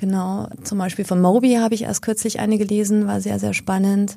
Genau, 0.00 0.48
zum 0.64 0.78
Beispiel 0.78 1.04
von 1.04 1.20
Moby 1.20 1.56
habe 1.56 1.74
ich 1.74 1.82
erst 1.82 2.00
kürzlich 2.00 2.40
eine 2.40 2.56
gelesen, 2.56 3.06
war 3.06 3.20
sehr, 3.20 3.38
sehr 3.38 3.52
spannend. 3.52 4.16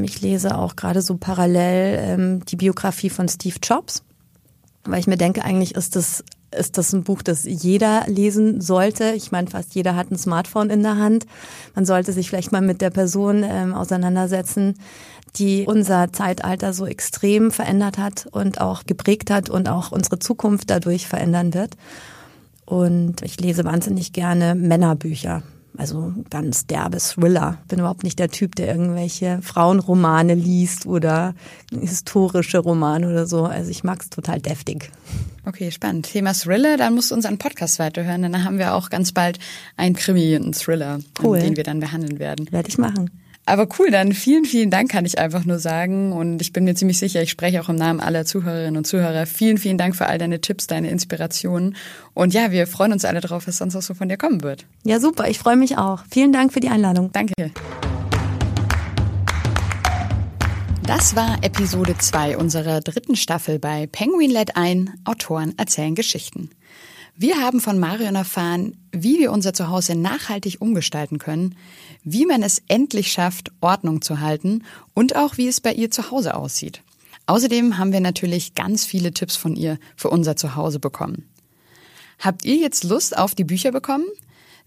Ich 0.00 0.22
lese 0.22 0.56
auch 0.56 0.74
gerade 0.74 1.02
so 1.02 1.18
parallel 1.18 1.98
ähm, 2.00 2.44
die 2.46 2.56
Biografie 2.56 3.10
von 3.10 3.28
Steve 3.28 3.56
Jobs, 3.62 4.02
weil 4.84 4.98
ich 4.98 5.06
mir 5.06 5.18
denke, 5.18 5.44
eigentlich 5.44 5.74
ist 5.74 5.96
das, 5.96 6.24
ist 6.50 6.78
das 6.78 6.94
ein 6.94 7.04
Buch, 7.04 7.20
das 7.20 7.44
jeder 7.44 8.04
lesen 8.06 8.62
sollte. 8.62 9.10
Ich 9.10 9.32
meine, 9.32 9.48
fast 9.48 9.74
jeder 9.74 9.96
hat 9.96 10.10
ein 10.10 10.16
Smartphone 10.16 10.70
in 10.70 10.82
der 10.82 10.96
Hand. 10.96 11.26
Man 11.74 11.84
sollte 11.84 12.14
sich 12.14 12.30
vielleicht 12.30 12.52
mal 12.52 12.62
mit 12.62 12.80
der 12.80 12.90
Person 12.90 13.44
ähm, 13.46 13.74
auseinandersetzen, 13.74 14.76
die 15.34 15.66
unser 15.66 16.10
Zeitalter 16.14 16.72
so 16.72 16.86
extrem 16.86 17.50
verändert 17.50 17.98
hat 17.98 18.28
und 18.30 18.62
auch 18.62 18.84
geprägt 18.84 19.30
hat 19.30 19.50
und 19.50 19.68
auch 19.68 19.92
unsere 19.92 20.18
Zukunft 20.18 20.70
dadurch 20.70 21.06
verändern 21.06 21.52
wird. 21.52 21.76
Und 22.66 23.22
ich 23.22 23.40
lese 23.40 23.64
wahnsinnig 23.64 24.12
gerne 24.12 24.54
Männerbücher. 24.54 25.42
Also 25.78 26.14
ganz 26.30 26.66
derbe 26.66 26.98
Thriller. 26.98 27.58
Bin 27.68 27.78
überhaupt 27.78 28.02
nicht 28.02 28.18
der 28.18 28.28
Typ, 28.28 28.54
der 28.54 28.68
irgendwelche 28.68 29.40
Frauenromane 29.42 30.34
liest 30.34 30.86
oder 30.86 31.34
historische 31.70 32.58
Romane 32.58 33.08
oder 33.08 33.26
so. 33.26 33.44
Also 33.44 33.70
ich 33.70 33.84
mag 33.84 34.00
es 34.02 34.10
total 34.10 34.40
deftig. 34.40 34.90
Okay, 35.44 35.70
spannend. 35.70 36.10
Thema 36.10 36.32
Thriller, 36.32 36.76
dann 36.76 36.94
musst 36.94 37.10
du 37.10 37.14
unseren 37.14 37.38
Podcast 37.38 37.78
weiterhören. 37.78 38.22
Dann 38.22 38.44
haben 38.44 38.58
wir 38.58 38.74
auch 38.74 38.90
ganz 38.90 39.12
bald 39.12 39.38
einen 39.76 39.94
Krimi, 39.94 40.34
einen 40.34 40.52
Thriller, 40.52 40.98
cool. 41.22 41.40
den 41.40 41.56
wir 41.56 41.64
dann 41.64 41.80
behandeln 41.80 42.18
werden. 42.18 42.50
Werde 42.50 42.68
ich 42.68 42.78
machen. 42.78 43.10
Aber 43.48 43.68
cool, 43.78 43.92
dann 43.92 44.12
vielen, 44.12 44.44
vielen 44.44 44.70
Dank 44.70 44.90
kann 44.90 45.04
ich 45.04 45.20
einfach 45.20 45.44
nur 45.44 45.60
sagen. 45.60 46.12
Und 46.12 46.42
ich 46.42 46.52
bin 46.52 46.64
mir 46.64 46.74
ziemlich 46.74 46.98
sicher, 46.98 47.22
ich 47.22 47.30
spreche 47.30 47.60
auch 47.60 47.68
im 47.68 47.76
Namen 47.76 48.00
aller 48.00 48.24
Zuhörerinnen 48.24 48.76
und 48.76 48.88
Zuhörer. 48.88 49.24
Vielen, 49.24 49.56
vielen 49.56 49.78
Dank 49.78 49.94
für 49.94 50.06
all 50.06 50.18
deine 50.18 50.40
Tipps, 50.40 50.66
deine 50.66 50.90
Inspirationen. 50.90 51.76
Und 52.12 52.34
ja, 52.34 52.50
wir 52.50 52.66
freuen 52.66 52.92
uns 52.92 53.04
alle 53.04 53.20
darauf, 53.20 53.46
was 53.46 53.58
sonst 53.58 53.74
noch 53.74 53.82
so 53.82 53.94
von 53.94 54.08
dir 54.08 54.16
kommen 54.16 54.42
wird. 54.42 54.66
Ja, 54.82 54.98
super. 54.98 55.28
Ich 55.28 55.38
freue 55.38 55.54
mich 55.54 55.78
auch. 55.78 56.02
Vielen 56.10 56.32
Dank 56.32 56.52
für 56.52 56.58
die 56.58 56.70
Einladung. 56.70 57.12
Danke. 57.12 57.34
Das 60.82 61.14
war 61.14 61.38
Episode 61.42 61.96
2 61.96 62.36
unserer 62.36 62.80
dritten 62.80 63.14
Staffel 63.14 63.60
bei 63.60 63.86
Penguin 63.86 64.30
Let 64.30 64.56
ein, 64.56 64.90
Autoren 65.04 65.54
erzählen 65.56 65.94
Geschichten. 65.94 66.50
Wir 67.18 67.38
haben 67.38 67.60
von 67.60 67.78
Marion 67.78 68.14
erfahren, 68.14 68.76
wie 68.92 69.18
wir 69.18 69.32
unser 69.32 69.54
Zuhause 69.54 69.96
nachhaltig 69.96 70.58
umgestalten 70.60 71.18
können, 71.18 71.56
wie 72.06 72.24
man 72.24 72.42
es 72.42 72.62
endlich 72.68 73.10
schafft, 73.12 73.50
Ordnung 73.60 74.00
zu 74.00 74.20
halten 74.20 74.62
und 74.94 75.16
auch 75.16 75.36
wie 75.36 75.48
es 75.48 75.60
bei 75.60 75.74
ihr 75.74 75.90
zu 75.90 76.10
Hause 76.10 76.34
aussieht. 76.34 76.82
Außerdem 77.26 77.76
haben 77.76 77.92
wir 77.92 78.00
natürlich 78.00 78.54
ganz 78.54 78.86
viele 78.86 79.12
Tipps 79.12 79.36
von 79.36 79.56
ihr 79.56 79.78
für 79.96 80.08
unser 80.08 80.36
Zuhause 80.36 80.78
bekommen. 80.78 81.28
Habt 82.20 82.44
ihr 82.44 82.56
jetzt 82.56 82.84
Lust 82.84 83.18
auf 83.18 83.34
die 83.34 83.44
Bücher 83.44 83.72
bekommen? 83.72 84.06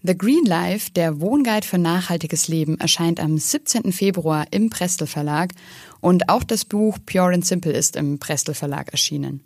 The 0.02 0.16
Green 0.16 0.44
Life, 0.44 0.90
der 0.92 1.20
Wohnguide 1.20 1.66
für 1.66 1.78
nachhaltiges 1.78 2.48
Leben, 2.48 2.78
erscheint 2.78 3.20
am 3.20 3.36
17. 3.36 3.92
Februar 3.92 4.46
im 4.50 4.70
Prestel 4.70 5.06
Verlag 5.06 5.52
und 6.00 6.28
auch 6.28 6.44
das 6.44 6.64
Buch 6.64 6.98
Pure 7.04 7.34
and 7.34 7.44
Simple 7.44 7.72
ist 7.72 7.96
im 7.96 8.18
Prestel 8.18 8.54
Verlag 8.54 8.92
erschienen. 8.92 9.42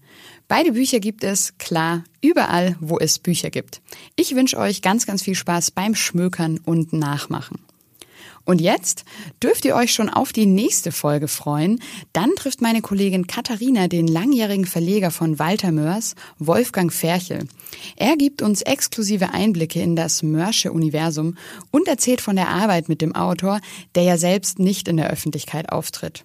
Beide 0.46 0.72
Bücher 0.72 1.00
gibt 1.00 1.24
es, 1.24 1.58
klar, 1.58 2.04
überall, 2.20 2.76
wo 2.80 2.98
es 2.98 3.18
Bücher 3.18 3.50
gibt. 3.50 3.82
Ich 4.14 4.36
wünsche 4.36 4.58
euch 4.58 4.82
ganz, 4.82 5.06
ganz 5.06 5.22
viel 5.22 5.34
Spaß 5.34 5.72
beim 5.72 5.94
Schmökern 5.96 6.58
und 6.58 6.92
Nachmachen. 6.92 7.63
Und 8.44 8.60
jetzt 8.60 9.04
dürft 9.42 9.64
ihr 9.64 9.74
euch 9.74 9.92
schon 9.92 10.10
auf 10.10 10.32
die 10.32 10.46
nächste 10.46 10.92
Folge 10.92 11.28
freuen. 11.28 11.80
Dann 12.12 12.30
trifft 12.36 12.60
meine 12.60 12.82
Kollegin 12.82 13.26
Katharina 13.26 13.88
den 13.88 14.06
langjährigen 14.06 14.66
Verleger 14.66 15.10
von 15.10 15.38
Walter 15.38 15.72
Mörs, 15.72 16.14
Wolfgang 16.38 16.92
Ferchel. 16.92 17.48
Er 17.96 18.16
gibt 18.16 18.42
uns 18.42 18.62
exklusive 18.62 19.30
Einblicke 19.30 19.80
in 19.80 19.96
das 19.96 20.22
Mörsche 20.22 20.72
Universum 20.72 21.36
und 21.70 21.88
erzählt 21.88 22.20
von 22.20 22.36
der 22.36 22.48
Arbeit 22.48 22.88
mit 22.88 23.00
dem 23.00 23.14
Autor, 23.14 23.60
der 23.94 24.02
ja 24.02 24.18
selbst 24.18 24.58
nicht 24.58 24.88
in 24.88 24.98
der 24.98 25.10
Öffentlichkeit 25.10 25.70
auftritt. 25.70 26.24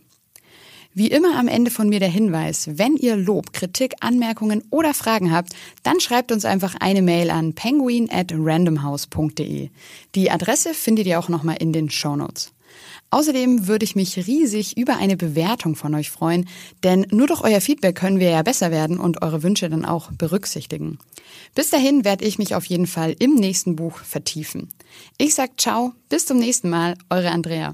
Wie 1.00 1.08
immer 1.08 1.40
am 1.40 1.48
Ende 1.48 1.72
von 1.72 1.88
mir 1.88 2.02
der 2.02 2.10
Hinweis, 2.10 2.72
wenn 2.74 2.98
ihr 2.98 3.16
Lob, 3.16 3.54
Kritik, 3.54 3.94
Anmerkungen 4.02 4.66
oder 4.70 4.94
Fragen 4.94 5.32
habt, 5.32 5.54
dann 5.82 6.02
schreibt 6.02 6.30
uns 6.30 6.44
einfach 6.44 6.76
eine 6.82 7.02
Mail 7.02 7.30
an 7.30 7.54
penguin 7.54 8.10
at 8.12 8.34
randomhouse.de. 8.34 9.70
Die 10.16 10.30
Adresse 10.30 10.74
findet 10.74 11.08
ihr 11.08 11.18
auch 11.18 11.30
nochmal 11.30 11.56
in 11.62 11.72
den 11.72 11.90
Shownotes. 11.90 12.52
Außerdem 13.12 13.66
würde 13.68 13.86
ich 13.86 13.96
mich 13.96 14.28
riesig 14.28 14.76
über 14.78 14.98
eine 14.98 15.16
Bewertung 15.16 15.78
von 15.78 15.96
euch 15.96 16.12
freuen, 16.12 16.50
denn 16.84 17.08
nur 17.12 17.28
durch 17.28 17.46
euer 17.46 17.62
Feedback 17.62 17.96
können 17.96 18.20
wir 18.20 18.32
ja 18.32 18.44
besser 18.44 18.70
werden 18.70 19.00
und 19.00 19.22
eure 19.22 19.42
Wünsche 19.42 19.70
dann 19.70 19.86
auch 19.86 20.12
berücksichtigen. 20.12 21.00
Bis 21.56 21.70
dahin 21.70 22.04
werde 22.04 22.26
ich 22.26 22.40
mich 22.40 22.56
auf 22.56 22.66
jeden 22.66 22.88
Fall 22.88 23.16
im 23.20 23.36
nächsten 23.36 23.78
Buch 23.78 24.00
vertiefen. 24.00 24.68
Ich 25.18 25.34
sag 25.34 25.62
ciao, 25.62 25.94
bis 26.10 26.26
zum 26.26 26.40
nächsten 26.40 26.70
Mal, 26.70 26.96
eure 27.10 27.32
Andrea. 27.32 27.74